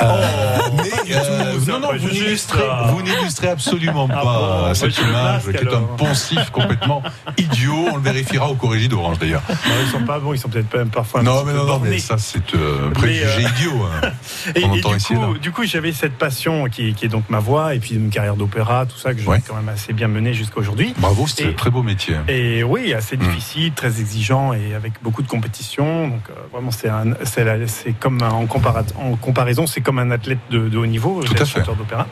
Euh, 0.00 0.26
mais 0.76 1.72
non, 1.72 1.80
non, 1.80 1.88
vous 1.98 2.08
n'illustrez, 2.08 2.58
ça. 2.60 2.86
vous 2.92 3.02
n'illustrez 3.02 3.48
absolument 3.48 4.08
Ah 4.10 4.14
pas 4.14 4.24
bon, 4.24 4.74
cette 4.74 4.98
image 4.98 5.46
masque, 5.46 5.52
qui 5.58 5.64
est 5.64 5.74
un 5.74 5.82
poncif 5.96 6.50
complètement 6.50 7.02
idiot. 7.38 7.88
On 7.92 7.96
le 7.96 8.02
vérifiera 8.02 8.48
au 8.48 8.54
corrigé 8.54 8.88
d'Orange 8.88 9.18
d'ailleurs. 9.18 9.42
Non, 9.48 9.74
ils 9.84 9.90
sont 9.90 10.04
pas 10.04 10.18
bons, 10.18 10.32
ils 10.34 10.38
sont 10.38 10.48
peut-être 10.48 10.74
même 10.76 10.90
parfois 10.90 11.20
un 11.20 11.24
Non, 11.24 11.44
mais 11.44 11.52
non, 11.52 11.64
non, 11.64 11.78
mais 11.78 11.98
ça 11.98 12.16
c'est 12.18 12.42
un 12.54 12.90
préjugé 12.90 13.42
idiot. 13.42 13.86
hein. 14.02 14.08
Et, 14.54 14.66
du, 14.68 14.78
ici 14.96 15.14
coup, 15.14 15.38
du 15.38 15.50
coup, 15.52 15.64
j'avais 15.64 15.92
cette 15.92 16.14
passion 16.18 16.66
qui, 16.68 16.94
qui 16.94 17.04
est 17.06 17.08
donc 17.08 17.24
ma 17.30 17.38
voix 17.38 17.74
et 17.74 17.78
puis 17.78 17.94
une 17.94 18.10
carrière 18.10 18.36
d'opéra, 18.36 18.86
tout 18.86 18.96
ça 18.98 19.14
que 19.14 19.20
j'ai 19.20 19.26
Ouais. 19.28 19.40
quand 19.46 19.54
même 19.56 19.68
assez 19.68 19.92
bien 19.92 20.08
menée 20.08 20.34
jusqu'à 20.34 20.58
aujourd'hui. 20.60 20.94
Bravo, 20.98 21.26
c'est 21.26 21.46
un 21.48 21.52
très 21.52 21.70
beau 21.70 21.82
métier. 21.82 22.16
Et 22.28 22.62
oui, 22.62 22.92
assez 22.94 23.16
Mm. 23.16 23.20
difficile, 23.20 23.72
très 23.72 24.00
exigeant 24.00 24.52
et 24.52 24.74
avec 24.74 24.94
beaucoup 25.02 25.22
de 25.22 25.28
compétition. 25.28 26.08
Donc 26.08 26.22
euh, 26.30 26.34
vraiment, 26.52 26.70
c'est 26.70 27.92
comme 28.00 28.22
un- 28.22 28.30
en, 28.30 28.46
compara- 28.46 28.84
en 28.98 29.16
comparaison, 29.16 29.66
c'est 29.66 29.80
comme 29.80 29.98
un 29.98 30.10
athlète 30.10 30.38
de, 30.50 30.68
de 30.68 30.78
haut 30.78 30.86
niveau, 30.86 31.22
Tout 31.22 31.34
à 31.34 31.44
fait. 31.44 31.60
chanteur 31.60 31.76
d'opéra. 31.76 32.06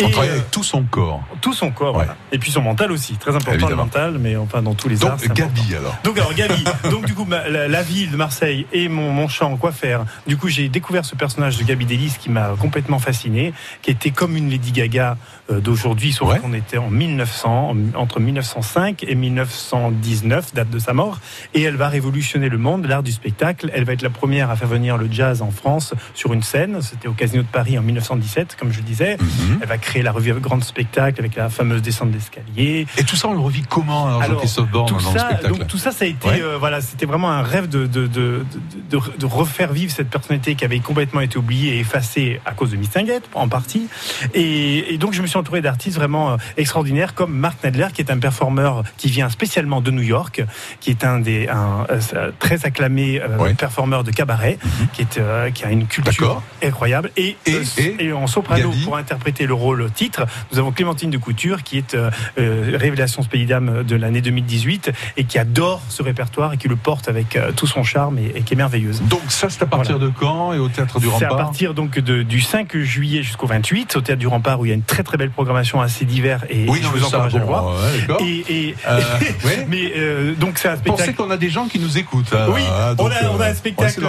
On 0.00 0.06
Et, 0.06 0.10
travaille 0.10 0.30
euh, 0.30 0.34
avec 0.34 0.50
tout 0.50 0.62
son 0.62 0.82
corps. 0.84 1.22
tout 1.40 1.52
son 1.52 1.70
corps, 1.70 1.94
voilà. 1.94 2.16
et 2.32 2.38
puis 2.38 2.50
son 2.50 2.62
mental 2.62 2.92
aussi, 2.92 3.14
très 3.16 3.30
important 3.32 3.52
Évidemment. 3.52 3.70
le 3.70 3.76
mental, 3.76 4.18
mais 4.20 4.36
enfin 4.36 4.62
dans 4.62 4.74
tous 4.74 4.88
les 4.88 5.02
arts. 5.04 5.10
Donc 5.12 5.20
c'est 5.20 5.30
important. 5.30 5.50
Gabi 5.56 5.74
alors. 5.76 5.96
Donc 6.04 6.18
alors 6.18 6.34
Gabi, 6.34 6.64
donc 6.90 7.06
du 7.06 7.14
coup 7.14 7.24
ma- 7.24 7.48
la, 7.48 7.68
la 7.68 7.82
ville 7.82 8.10
de 8.10 8.16
Marseille 8.16 8.66
et 8.72 8.88
mon, 8.88 9.10
mon 9.12 9.28
chant 9.28 9.56
quoi 9.56 9.72
faire. 9.72 10.04
Du 10.26 10.36
coup 10.36 10.48
j'ai 10.48 10.68
découvert 10.68 11.04
ce 11.04 11.14
personnage 11.16 11.56
de 11.58 11.64
Gabi 11.64 11.73
Qui 12.20 12.30
m'a 12.30 12.54
complètement 12.60 12.98
fasciné, 12.98 13.52
qui 13.82 13.90
était 13.90 14.10
comme 14.10 14.36
une 14.36 14.48
Lady 14.48 14.72
Gaga 14.72 15.16
d'aujourd'hui, 15.50 16.12
sauf 16.12 16.30
Ouais. 16.30 16.38
qu'on 16.40 16.54
était 16.54 16.78
en 16.78 16.88
1900, 16.90 17.70
en- 17.94 17.98
entre 18.00 18.18
1905 18.20 19.04
et 19.06 19.14
1919, 19.14 20.54
date 20.54 20.70
de 20.70 20.78
sa 20.78 20.92
mort, 20.92 21.20
et 21.54 21.62
elle 21.62 21.76
va 21.76 21.88
révolutionner 21.88 22.48
le 22.48 22.58
monde, 22.58 22.86
l'art 22.86 23.02
du 23.02 23.12
spectacle. 23.12 23.70
Elle 23.74 23.84
va 23.84 23.92
être 23.92 24.02
la 24.02 24.10
première 24.10 24.50
à 24.50 24.56
faire 24.56 24.68
venir 24.68 24.96
le 24.96 25.08
jazz 25.10 25.42
en 25.42 25.50
France 25.50 25.94
sur 26.14 26.32
une 26.32 26.42
scène. 26.42 26.80
C'était 26.82 27.08
au 27.08 27.12
Casino 27.12 27.42
de 27.42 27.48
Paris 27.48 27.78
en 27.78 27.82
1917, 27.82 28.56
comme 28.58 28.72
je 28.72 28.80
disais. 28.80 29.16
Mhm. 29.20 29.58
Elle 29.62 29.68
va 29.68 29.78
créer 29.78 30.02
la 30.02 30.12
revue 30.12 30.32
Grand 30.34 30.62
Spectacle 30.64 31.20
avec 31.20 31.36
la 31.36 31.48
fameuse 31.48 31.82
descente 31.82 32.10
d'escalier. 32.10 32.86
Et 32.96 33.04
tout 33.04 33.16
ça, 33.16 33.28
on 33.28 33.34
le 33.34 33.38
revit 33.40 33.62
comment 33.68 34.06
alors, 34.06 34.22
Alors, 34.22 34.34
Jean-Christophe 34.36 34.70
Borne 34.70 34.88
dans 34.90 34.96
le 34.96 35.02
spectacle 35.02 35.48
donc 35.48 35.66
tout 35.66 35.78
ça, 35.78 35.92
ça 35.92 36.04
a 36.04 36.08
été, 36.08 36.28
Ouais. 36.28 36.42
euh, 36.42 36.56
voilà, 36.58 36.80
c'était 36.80 37.06
vraiment 37.06 37.30
un 37.30 37.42
rêve 37.42 37.68
de 37.68 37.86
de, 37.86 38.06
de, 38.06 38.44
de, 38.90 38.98
de- 39.18 39.26
refaire 39.26 39.72
vivre 39.72 39.92
cette 39.92 40.08
personnalité 40.10 40.54
qui 40.54 40.64
avait 40.64 40.78
complètement 40.80 41.20
été 41.20 41.36
oubliée 41.38 41.76
et 41.76 41.80
effacée 41.80 42.40
à 42.46 42.52
cause 42.52 42.70
de 42.70 42.76
Mistinguett, 42.76 43.22
en 43.34 43.48
partie. 43.48 43.88
Et, 44.32 44.94
et 44.94 44.98
donc, 44.98 45.12
je 45.12 45.20
me 45.22 45.26
suis 45.26 45.33
entouré 45.36 45.60
d'artistes 45.62 45.96
vraiment 45.96 46.32
euh, 46.32 46.36
extraordinaires 46.56 47.14
comme 47.14 47.32
Mark 47.34 47.62
Nadler, 47.64 47.88
qui 47.92 48.02
est 48.02 48.10
un 48.10 48.18
performeur 48.18 48.82
qui 48.96 49.08
vient 49.08 49.28
spécialement 49.28 49.80
de 49.80 49.90
New 49.90 50.02
York, 50.02 50.42
qui 50.80 50.90
est 50.90 51.04
un 51.04 51.18
des 51.20 51.48
un, 51.48 51.86
euh, 51.90 52.30
très 52.38 52.64
acclamé 52.66 53.20
euh, 53.20 53.38
Ouais. 53.38 53.54
performeur 53.54 54.04
de 54.04 54.10
cabaret, 54.10 54.58
qui 54.92 55.02
est 55.02 55.18
euh, 55.18 55.50
qui 55.50 55.64
a 55.64 55.70
une 55.70 55.86
culture 55.86 56.42
incroyable. 56.62 57.10
Et, 57.16 57.36
Et- 57.46 58.04
et 58.06 58.12
en 58.12 58.26
soprano 58.26 58.70
Gabi 58.70 58.84
pour 58.84 58.96
interpréter 58.96 59.46
le 59.46 59.54
rôle 59.54 59.90
titre, 59.90 60.26
nous 60.52 60.58
avons 60.58 60.72
Clémentine 60.72 61.10
de 61.10 61.18
Couture, 61.18 61.62
qui 61.62 61.78
est 61.78 61.96
révélation 62.36 63.22
d'âme 63.48 63.82
de 63.82 63.96
l'année 63.96 64.20
2018 64.20 64.90
et 65.16 65.24
qui 65.24 65.38
adore 65.38 65.82
ce 65.88 66.02
répertoire 66.02 66.52
et 66.52 66.56
qui 66.56 66.68
le 66.68 66.76
porte 66.76 67.08
avec 67.08 67.38
tout 67.56 67.66
son 67.66 67.82
charme 67.82 68.18
et, 68.18 68.42
qui 68.42 68.54
est 68.54 68.56
merveilleuse. 68.56 69.02
Donc 69.02 69.20
ça, 69.28 69.50
c'est 69.50 69.62
à 69.62 69.66
partir 69.66 69.98
de 69.98 70.08
quand 70.08 70.52
et 70.52 70.58
au 70.58 70.68
théâtre 70.68 71.00
du 71.00 71.06
C'est 71.18 71.24
à 71.24 71.28
Rempart 71.28 71.46
partir 71.46 71.74
donc 71.74 71.98
de- 71.98 72.22
du 72.22 72.40
5 72.40 72.76
juillet 72.78 73.22
jusqu'au 73.22 73.46
28 73.46 73.96
au 73.96 74.00
théâtre 74.00 74.20
du 74.20 74.26
Rempart 74.26 74.60
où 74.60 74.66
il 74.66 74.68
y 74.68 74.72
a 74.72 74.74
une 74.74 74.82
très 74.82 75.02
très 75.02 75.16
belle 75.16 75.23
programmation 75.30 75.80
assez 75.80 76.04
divers 76.04 76.44
et, 76.50 76.66
Oui, 76.68 76.80
je 76.82 76.88
vous 76.88 77.04
encourage 77.04 77.34
à 77.34 77.38
le 77.38 77.44
voir. 77.44 77.74
Et, 78.20 78.74
Euh, 78.86 79.00
mais 79.68 79.92
euh, 79.96 80.34
donc 80.34 80.58
c'est 80.58 80.68
un 80.68 80.76
spectacle. 80.76 80.98
Pensez 80.98 81.14
qu'on 81.14 81.30
a 81.30 81.36
des 81.36 81.50
gens 81.50 81.66
qui 81.66 81.78
nous 81.78 81.98
écoutent. 81.98 82.34
Oui, 82.48 82.62
hein, 82.62 82.94
on 82.98 83.06
a, 83.06 83.14
euh, 83.14 83.40
un 83.40 83.50
essayer 83.50 83.54
spectacle 83.54 84.02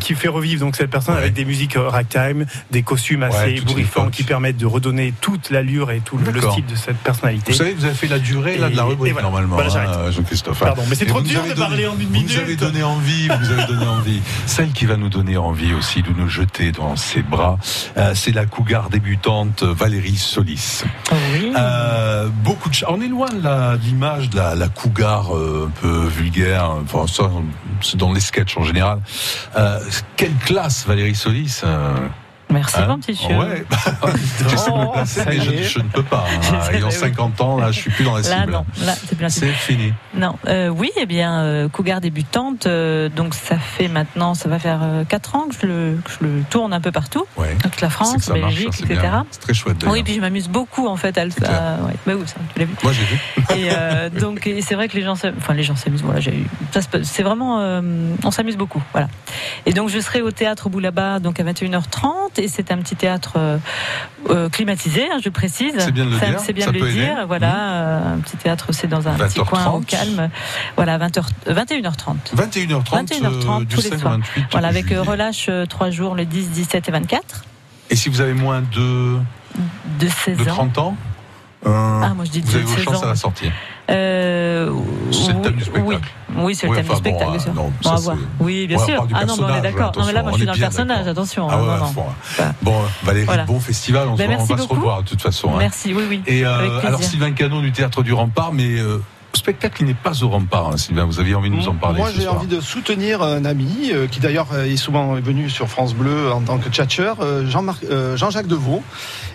qui, 0.00 0.14
fait 0.14 0.28
revivre 0.28 0.60
donc 0.60 0.76
cette 0.76 0.90
personne 0.90 1.16
avec 1.16 1.32
des 1.32 1.44
musiques 1.44 1.76
euh, 1.76 1.88
ragtime, 1.88 2.46
des 2.70 2.82
costumes 2.82 3.22
assez 3.22 3.60
bourrifants 3.60 4.10
qui 4.10 4.22
permettent 4.22 4.56
de 4.56 4.66
redonner 4.66 5.12
toute 5.20 5.50
l'allure 5.50 5.90
et 5.90 6.00
tout 6.00 6.18
le, 6.18 6.40
style 6.40 6.66
de 6.66 6.74
cette 6.74 6.98
personnalité. 6.98 7.52
Vous 7.52 7.58
savez, 7.58 7.74
vous 7.74 7.84
avez 7.84 7.94
fait 7.94 8.08
la 8.08 8.18
durée 8.18 8.58
là, 8.58 8.70
de 8.70 8.76
la 8.76 8.84
rubrique 8.84 9.20
normalement, 9.20 9.58
j'arrête. 9.68 9.88
hein, 9.90 10.10
Jean-Christophe. 10.10 10.58
Pardon, 10.60 10.82
mais 10.88 10.94
c'est 10.94 11.06
trop 11.06 11.20
vous 11.20 11.26
dur 11.26 11.42
de 11.44 11.54
parler 11.54 11.86
en 11.86 11.98
une 11.98 12.06
Vous 12.06 12.12
minute. 12.12 12.30
nous 12.30 12.38
avez 12.38 12.56
donné 12.56 12.82
envie, 12.82 13.28
vous 13.28 13.50
avez 13.50 13.66
donné 13.66 13.86
envie. 13.86 14.20
Celle 14.46 14.70
qui 14.70 14.86
va 14.86 14.96
nous 14.96 15.08
donner 15.08 15.36
envie 15.36 15.72
aussi 15.74 16.02
de 16.02 16.10
nous 16.16 16.28
jeter 16.28 16.72
dans 16.72 16.96
ses 16.96 17.22
bras, 17.22 17.58
euh, 17.96 18.12
c'est 18.14 18.32
la 18.32 18.46
cougar 18.46 18.90
débutante 18.90 19.64
Valérie 19.88 20.16
Solis. 20.16 20.84
Oui. 21.32 21.50
Euh, 21.56 22.28
beaucoup 22.44 22.68
de 22.68 22.76
On 22.88 23.00
est 23.00 23.08
loin 23.08 23.30
de 23.30 23.78
l'image 23.86 24.28
de 24.28 24.36
la, 24.36 24.54
la 24.54 24.68
cougar 24.68 25.34
euh, 25.34 25.66
un 25.66 25.80
peu 25.80 26.06
vulgaire. 26.08 26.72
Enfin, 26.82 27.06
ça, 27.06 27.30
c'est 27.80 27.96
dans 27.96 28.12
les 28.12 28.20
sketchs 28.20 28.58
en 28.58 28.64
général. 28.64 29.00
Euh, 29.56 29.80
quelle 30.16 30.34
classe, 30.44 30.86
Valérie 30.86 31.14
Solis 31.14 31.62
Merci, 32.50 32.76
hein 32.78 32.86
mon 32.88 32.98
petit 32.98 33.14
Chieu. 33.14 33.36
Ouais, 33.36 33.64
j'essaie 34.48 34.70
de 34.70 34.76
me 34.78 34.92
placer, 34.92 35.22
mais 35.26 35.62
je, 35.62 35.78
ne 35.80 35.84
peux 35.88 36.02
pas. 36.02 36.24
hein. 36.52 36.58
Ayant 36.72 36.86
oui. 36.88 36.92
50 36.92 37.40
ans, 37.42 37.58
là, 37.58 37.70
je 37.72 37.78
suis 37.80 37.90
plus 37.90 38.04
dans 38.04 38.14
la 38.16 38.22
Là, 38.22 38.40
cible. 38.40 38.52
non, 38.52 38.64
là, 38.84 39.28
c'est 39.28 39.46
fini. 39.52 39.92
Non, 40.14 40.36
euh, 40.46 40.68
oui, 40.68 40.90
eh 40.96 41.06
bien, 41.06 41.40
euh, 41.42 41.68
Cougar 41.68 42.00
débutante, 42.00 42.66
euh, 42.66 43.08
donc 43.10 43.34
ça 43.34 43.58
fait 43.58 43.88
maintenant, 43.88 44.34
ça 44.34 44.48
va 44.48 44.58
faire 44.58 44.80
4 45.08 45.34
ans 45.36 45.46
que 45.48 45.54
je, 45.60 45.66
le, 45.66 45.98
que 46.04 46.10
je 46.10 46.26
le 46.26 46.42
tourne 46.48 46.72
un 46.72 46.80
peu 46.80 46.90
partout, 46.92 47.26
Ouais. 47.36 47.54
toute 47.62 47.80
la 47.80 47.90
France, 47.90 48.28
marche, 48.28 48.40
Belgique, 48.40 48.68
hein, 48.82 48.86
etc. 48.90 49.08
C'est 49.30 49.40
très 49.40 49.54
chouette. 49.54 49.84
Oui, 49.86 50.02
puis 50.02 50.14
je 50.14 50.20
m'amuse 50.20 50.48
beaucoup 50.48 50.88
en 50.88 50.96
fait 50.96 51.18
à 51.18 51.24
le 51.24 51.30
clair. 51.30 51.50
à- 51.50 51.84
ouais. 51.84 51.94
Bah 52.06 52.12
oui, 52.16 52.22
ça, 52.26 52.36
tu 52.54 52.58
l'as 52.60 52.64
vu. 52.64 52.74
Moi 52.82 52.92
j'ai 52.92 53.04
vu. 53.04 53.18
Et 53.56 53.68
euh, 53.72 54.08
donc, 54.08 54.48
c'est 54.62 54.74
vrai 54.74 54.88
que 54.88 54.96
les 54.96 55.02
gens, 55.02 55.14
s'am- 55.16 55.34
enfin 55.36 55.52
les 55.54 55.62
gens 55.62 55.76
s'amusent. 55.76 56.02
Voilà, 56.02 56.20
j'ai 56.20 56.34
eu. 56.34 56.46
C'est 57.02 57.22
vraiment, 57.22 57.60
euh, 57.60 57.80
on 58.24 58.30
s'amuse 58.30 58.56
beaucoup. 58.56 58.82
Voilà. 58.92 59.08
Et 59.66 59.72
donc, 59.72 59.88
je 59.90 59.98
serai 60.00 60.22
au 60.22 60.30
théâtre 60.30 60.68
Boulaba, 60.70 61.18
donc 61.18 61.40
à 61.40 61.44
21h30, 61.44 62.37
et 62.38 62.48
c'est 62.48 62.70
un 62.72 62.78
petit 62.78 62.96
théâtre 62.96 63.34
euh, 63.36 63.58
euh, 64.30 64.48
climatisé, 64.48 65.06
hein, 65.12 65.18
je 65.22 65.28
précise. 65.28 65.72
C'est 65.78 65.92
bien 65.92 66.06
de 66.06 66.10
le 66.10 66.18
Ça- 66.18 66.26
dire, 66.26 66.40
C'est 66.40 66.52
bien 66.52 66.66
ça 66.66 66.72
de 66.72 66.78
peut 66.78 66.84
le 66.84 66.90
aider. 66.90 67.00
dire. 67.00 67.26
Voilà, 67.26 67.70
euh, 67.72 68.14
un 68.14 68.18
petit 68.18 68.36
théâtre, 68.36 68.68
c'est 68.72 68.86
dans 68.86 69.06
un 69.08 69.14
petit 69.14 69.38
20h30. 69.40 69.44
coin 69.48 69.66
au 69.68 69.80
calme. 69.80 70.30
Voilà, 70.76 70.98
20h, 70.98 71.24
21h30. 71.46 72.16
21h30, 72.34 72.84
21h30 73.06 73.56
euh, 73.62 73.64
du 73.64 73.66
tous 73.74 73.82
les 73.82 73.88
5 73.90 73.94
au 73.96 73.98
soirs. 73.98 74.12
28 74.14 74.44
Voilà, 74.52 74.68
avec 74.68 74.86
juillet. 74.86 74.98
relâche 75.00 75.50
3 75.68 75.90
jours, 75.90 76.14
le 76.14 76.24
10, 76.24 76.50
17 76.50 76.88
et 76.88 76.92
24 76.92 77.44
Et 77.90 77.96
si 77.96 78.08
vous 78.08 78.20
avez 78.20 78.34
moins 78.34 78.60
de, 78.62 79.16
de 80.00 80.08
16 80.08 80.38
de 80.38 80.42
ans. 80.44 80.54
30 80.54 80.78
ans 80.78 80.96
Ah, 81.66 82.12
moi, 82.14 82.24
je 82.24 82.30
dis 82.30 82.40
Vous 82.40 82.54
avez 82.54 82.64
vos 82.64 82.74
16 82.76 82.84
chances 82.84 83.02
à 83.02 83.06
la 83.08 83.16
sortie. 83.16 83.50
Euh, 83.90 84.70
C'est 85.10 85.32
le 85.32 85.40
thème 85.40 85.52
du 85.54 85.64
spectacle. 85.64 85.86
oui, 85.88 85.96
oui, 86.36 86.54
c'est 86.54 86.66
le 86.66 86.70
Oui, 86.72 86.76
thème 86.78 86.86
enfin, 86.86 86.94
du 86.94 86.98
spectacle, 87.00 87.24
bon, 87.26 87.30
bien 87.32 87.40
sûr. 87.40 87.52
euh, 87.56 87.70
On 87.84 87.90
va 87.90 87.96
voir. 87.96 88.16
Oui, 88.40 88.66
bien 88.66 88.76
on 88.78 88.84
sûr. 88.86 89.06
Ah 89.14 89.24
non, 89.24 89.34
mais 89.38 89.44
on 89.44 89.54
est 89.56 89.60
d'accord. 89.62 89.92
Non, 89.96 90.04
mais 90.06 90.12
là, 90.12 90.22
moi, 90.22 90.32
je 90.32 90.36
suis 90.38 90.46
dans 90.46 90.52
le 90.52 90.58
on 90.58 90.60
personnage, 90.60 91.06
attention. 91.08 91.48
Ah 91.50 91.56
ouais, 91.60 91.66
non, 91.66 91.76
non. 91.78 92.04
Bon, 92.62 92.74
Valérie, 93.02 93.24
Voilà. 93.26 93.44
bon 93.44 93.58
festival. 93.60 94.08
On, 94.08 94.14
Ben, 94.14 94.18
se- 94.18 94.24
on 94.24 94.28
merci 94.36 94.52
va 94.52 94.58
se 94.58 94.68
revoir 94.68 95.02
de 95.02 95.08
toute 95.08 95.20
façon. 95.22 95.50
hein. 95.50 95.58
Merci, 95.58 95.94
oui, 95.94 96.04
oui. 96.08 96.22
Et 96.26 96.44
euh, 96.44 96.80
alors 96.86 97.02
Sylvain 97.02 97.32
Canon 97.32 97.60
du 97.60 97.72
Théâtre 97.72 98.02
du 98.02 98.12
Rempart, 98.12 98.52
mais 98.52 98.78
euh, 98.78 99.02
spectacle 99.38 99.78
qui 99.78 99.84
n'est 99.84 99.94
pas 99.94 100.22
au 100.22 100.28
rempart, 100.28 100.68
hein, 100.68 100.76
Sylvain. 100.76 101.04
Vous 101.04 101.20
aviez 101.20 101.34
envie 101.34 101.50
de 101.50 101.54
nous 101.54 101.68
en 101.68 101.74
parler 101.74 101.98
Moi, 101.98 102.10
j'ai 102.16 102.28
envie 102.28 102.46
de 102.46 102.60
soutenir 102.60 103.22
un 103.22 103.44
ami 103.44 103.90
euh, 103.92 104.06
qui 104.06 104.20
d'ailleurs 104.20 104.48
est 104.58 104.76
souvent 104.76 105.14
venu 105.14 105.48
sur 105.48 105.68
France 105.68 105.94
Bleu 105.94 106.30
en 106.32 106.40
tant 106.42 106.58
que 106.58 106.68
tchatcheur, 106.68 107.18
euh, 107.20 107.46
Jean-Marc- 107.48 107.84
euh, 107.90 108.16
Jean-Jacques 108.16 108.46
Devaux, 108.46 108.82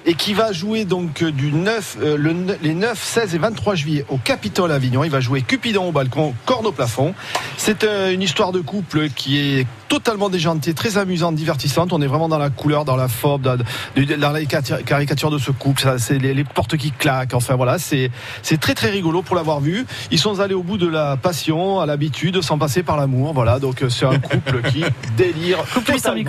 et 0.06 0.14
qui 0.16 0.34
va 0.34 0.51
jouer 0.51 0.86
donc 0.86 1.24
du 1.24 1.51
9, 1.51 1.97
euh, 2.01 2.18
le 2.18 2.36
les 2.62 2.74
9, 2.74 3.01
16 3.01 3.36
et 3.36 3.38
23 3.38 3.76
juillet 3.76 4.06
au 4.10 4.18
Capitole 4.18 4.72
Avignon. 4.72 5.04
Il 5.04 5.10
va 5.12 5.20
jouer 5.22 5.41
Cupidon 5.41 5.88
au 5.88 5.91
balcon, 5.91 6.34
corne 6.45 6.66
au 6.68 6.72
plafond. 6.72 7.14
C'est 7.58 7.84
une 8.12 8.22
histoire 8.22 8.51
de 8.51 8.60
couple 8.60 9.10
qui 9.10 9.39
est 9.39 9.68
totalement 9.94 10.30
déjantée, 10.30 10.74
très 10.74 10.98
amusante, 10.98 11.36
divertissante. 11.36 11.94
On 11.94 12.02
est 12.02 12.08
vraiment 12.08 12.28
dans 12.28 12.39
la 12.39 12.50
couleur, 12.50 12.84
dans 12.84 12.96
la 12.96 13.08
forme, 13.08 13.44
dans, 13.44 13.58
dans 13.58 14.32
la 14.32 14.44
caricature- 14.44 15.30
de 15.30 15.38
ce 15.38 15.52
couple. 15.52 15.84
Ça, 15.84 16.00
C'est 16.00 16.18
les, 16.18 16.34
les 16.34 16.44
portes 16.44 16.78
qui 16.78 16.89
claquent. 16.91 17.36
Enfin 17.36 17.56
voilà, 17.56 17.78
c'est 17.78 18.10
c'est 18.41 18.60
très 18.60 18.74
très 18.74 18.89
rigolo 18.89 19.22
pour 19.22 19.36
l'avoir 19.36 19.60
vu. 19.60 19.86
Ils 20.10 20.18
sont 20.18 20.39
allés 20.39 20.56
au 20.56 20.64
bout 20.64 20.80
de 20.80 20.88
la 20.88 21.16
passion, 21.16 21.80
à 21.80 21.86
l'habitude, 21.86 22.41
sans 22.41 22.58
passer 22.58 22.82
par 22.82 22.98
l'amour. 22.98 23.34
Voilà, 23.34 23.60
donc 23.60 23.84
euh, 23.84 23.89
c'est 23.89 24.06
un 24.08 24.18
couple 24.18 24.64
qui 24.72 24.84
délire. 25.16 25.60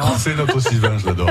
totalement. 0.02 0.18
C'est 0.18 0.36
notre 0.36 0.60
Sylvain, 0.60 0.98
je 0.98 1.06
l'adore. 1.06 1.30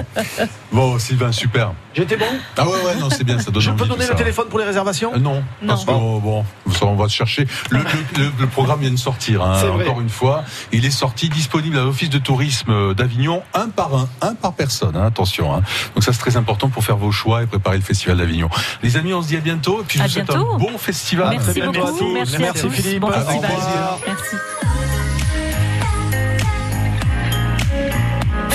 Bon, 0.71 0.97
Sylvain, 0.97 1.31
super. 1.31 1.73
J'étais 1.95 2.17
bon 2.17 2.25
Ah 2.57 2.65
ouais, 2.65 2.71
ouais, 2.85 2.95
non, 2.99 3.09
c'est 3.11 3.23
bien, 3.23 3.37
ça 3.37 3.51
donne 3.51 3.61
Je 3.61 3.69
envie, 3.69 3.79
peux 3.83 3.87
donner 3.87 4.05
ça. 4.05 4.13
le 4.13 4.17
téléphone 4.17 4.47
pour 4.49 4.57
les 4.59 4.65
réservations 4.65 5.13
Euh, 5.13 5.19
non, 5.19 5.43
parce 5.67 5.85
que 5.85 5.91
Non. 5.91 6.17
bon, 6.19 6.45
ça, 6.71 6.85
on 6.87 6.95
va 6.95 7.07
se 7.07 7.13
chercher. 7.13 7.45
Le, 7.69 7.77
le- 7.79 7.83
le- 8.17 8.31
le 8.39 8.47
programme 8.47 8.79
vient 8.79 8.89
de 8.91 8.95
sortir, 8.97 9.43
hein, 9.43 9.61
encore 9.79 10.01
une 10.01 10.09
fois. 10.09 10.43
Il 10.71 10.85
est 10.85 10.91
sorti, 10.91 11.29
disponible 11.29 11.77
à 11.77 11.83
l'Office 11.83 12.09
de 12.09 12.17
tourisme 12.17 12.93
d'Avignon, 12.95 13.43
un 13.53 13.69
par 13.69 13.93
un, 13.95 14.09
un 14.21 14.33
par 14.33 14.53
personne. 14.53 14.95
hein, 14.95 15.05
attention. 15.05 15.53
hein. 15.53 15.61
Donc 15.93 16.03
ça, 16.03 16.13
c'est 16.13 16.19
très 16.19 16.35
important 16.35 16.69
pour 16.69 16.83
faire 16.83 16.97
vos 16.97 17.11
choix 17.11 17.43
et 17.43 17.45
préparer 17.45 17.77
le 17.77 17.83
festival 17.83 18.17
d'Avignon. 18.17 18.49
Les 18.81 18.97
amis, 18.97 19.13
on 19.13 19.21
se 19.21 19.27
dit 19.27 19.37
à 19.37 19.41
bientôt. 19.41 19.81
Et 19.81 19.83
puis 19.85 19.99
je 19.99 20.03
À 20.03 20.07
vous 20.07 20.13
souhaite 20.13 20.25
bientôt. 20.27 20.53
un 20.53 20.57
bon 20.57 20.77
festival. 20.79 21.29
Merci 21.29 21.61
à 21.61 21.67
tous. 21.67 22.13
Merci, 22.13 22.35
à 22.35 22.39
Merci, 22.39 22.61
tous. 22.61 22.69
Philippe. 22.71 22.99
Bon 23.01 23.09
Au 23.09 23.11
festival. 23.11 23.51
revoir. 23.51 23.99
Merci. 24.07 24.35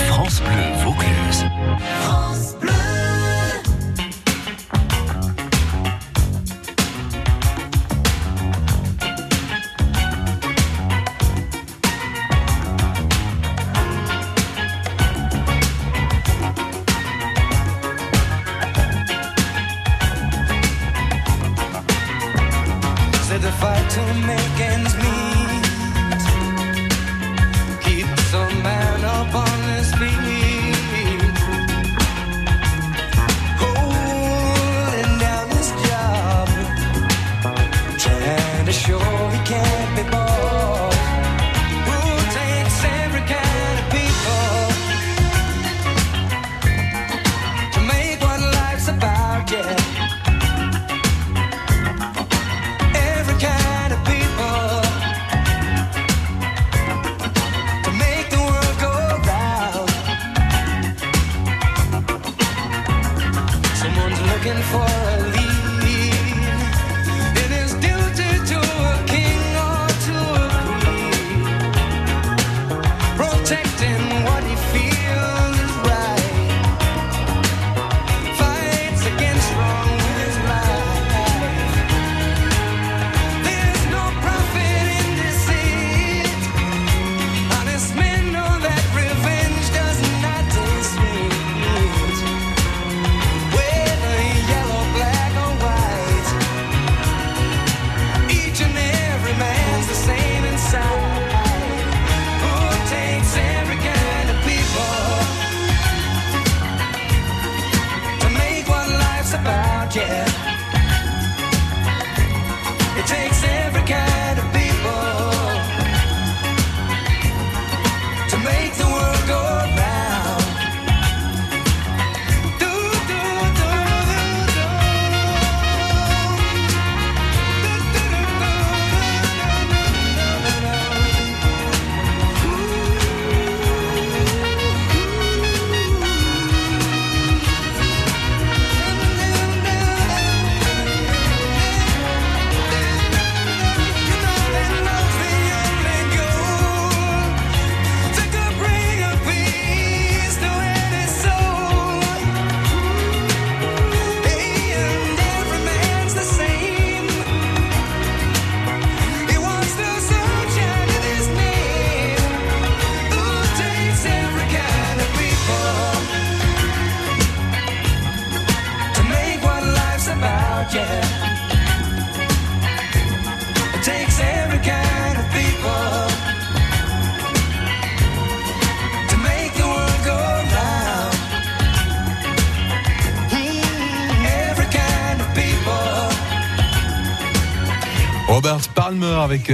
France 0.09 0.41
Bleu 0.41 0.83
Vaucluse. 0.83 1.45
France 2.01 2.48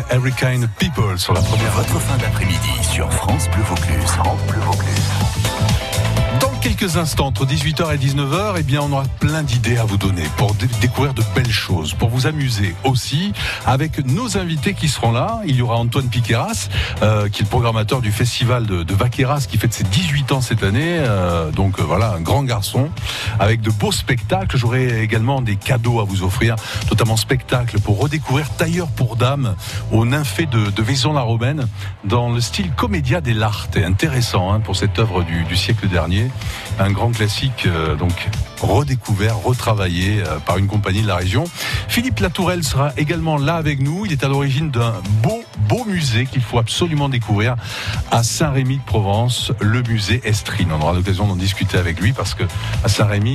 Every 0.10 0.34
Kind 0.34 0.64
of 0.64 0.70
People 0.78 1.18
sur 1.18 1.34
la 1.34 1.42
première. 1.42 1.72
Votre 1.72 2.00
fin 2.00 2.18
d'après-midi 2.18 2.84
sur 2.84 3.12
France 3.14 3.50
Bleu 3.50 3.64
Vaucluse. 3.64 4.06
France 4.06 4.40
Bleu 4.48 4.60
Vaucluse. 4.62 4.95
Quelques 6.78 6.98
instants, 6.98 7.28
entre 7.28 7.46
18h 7.46 7.94
et 7.94 7.98
19h, 7.98 8.56
eh 8.58 8.64
bien, 8.64 8.82
on 8.82 8.92
aura 8.92 9.04
plein 9.22 9.44
d'idées 9.44 9.78
à 9.78 9.86
vous 9.86 9.96
donner 9.96 10.24
pour 10.36 10.54
dé- 10.56 10.68
découvrir 10.82 11.14
de 11.14 11.24
belles 11.34 11.50
choses, 11.52 11.94
pour 11.94 12.10
vous 12.10 12.28
amuser 12.28 12.76
aussi 12.84 13.32
avec 13.66 14.06
nos 14.06 14.38
invités 14.38 14.74
qui 14.74 14.90
seront 14.90 15.14
là. 15.14 15.40
Il 15.46 15.56
y 15.56 15.62
aura 15.62 15.78
Antoine 15.78 16.10
Piqueras, 16.10 16.68
euh, 17.02 17.30
qui 17.30 17.42
est 17.42 17.46
le 17.46 17.50
programmateur 17.50 18.02
du 18.02 18.12
festival 18.12 18.66
de, 18.66 18.84
de 18.84 18.94
Vaqueras, 18.94 19.46
qui 19.50 19.58
fête 19.58 19.74
ses 19.74 19.86
18 19.86 20.34
ans 20.34 20.42
cette 20.42 20.64
année. 20.64 20.98
Euh, 21.00 21.50
donc 21.52 21.80
euh, 21.80 21.84
voilà, 21.84 22.12
un 22.12 22.20
grand 22.20 22.44
garçon 22.44 22.90
avec 23.40 23.62
de 23.62 23.70
beaux 23.72 23.94
spectacles. 23.94 24.58
J'aurai 24.58 25.02
également 25.02 25.42
des 25.42 25.56
cadeaux 25.56 26.02
à 26.02 26.04
vous 26.04 26.24
offrir, 26.24 26.58
notamment 26.90 27.16
spectacle 27.16 27.80
pour 27.80 28.00
redécouvrir 28.02 28.50
Tailleur 28.50 28.88
pour 28.90 29.16
dames 29.16 29.56
au 29.94 30.06
Nymphée 30.06 30.46
de, 30.46 30.70
de 30.72 30.84
Vaison-la-Romaine 30.84 31.68
dans 32.04 32.32
le 32.32 32.42
style 32.42 32.72
comédia 32.76 33.22
dell'arte. 33.22 33.78
Intéressant 33.78 34.52
hein, 34.52 34.60
pour 34.60 34.76
cette 34.76 35.00
œuvre 35.00 35.24
du, 35.24 35.44
du 35.46 35.56
siècle 35.56 35.88
dernier. 35.88 36.30
Un 36.80 36.92
grand 36.92 37.12
classique 37.12 37.66
euh, 37.66 37.96
donc 37.96 38.30
redécouvert, 38.62 39.38
retravaillé 39.38 40.24
euh, 40.26 40.40
par 40.40 40.58
une 40.58 40.68
compagnie 40.68 41.02
de 41.02 41.08
la 41.08 41.16
région. 41.16 41.46
Philippe 41.88 42.20
Latourelle 42.20 42.64
sera 42.64 42.92
également 42.98 43.38
là 43.38 43.56
avec 43.56 43.80
nous. 43.80 44.06
Il 44.06 44.12
est 44.12 44.24
à 44.24 44.28
l'origine 44.28 44.72
d'un 44.72 44.94
beau, 45.22 45.44
beau 45.70 45.86
musée 45.86 46.26
qu'il 46.26 46.42
faut 46.42 46.58
absolument 46.58 47.10
découvrir 47.10 47.56
à 48.12 48.24
Saint-Rémy 48.24 48.78
de 48.78 48.84
Provence, 48.84 49.52
le 49.60 49.82
musée 49.84 50.22
Estrine. 50.24 50.70
On 50.72 50.82
aura 50.82 50.94
l'occasion 50.94 51.28
d'en 51.28 51.36
discuter 51.36 51.78
avec 51.78 52.00
lui 52.00 52.14
parce 52.14 52.34
que 52.34 52.44
à 52.84 52.90
Saint-Rémy, 52.90 53.34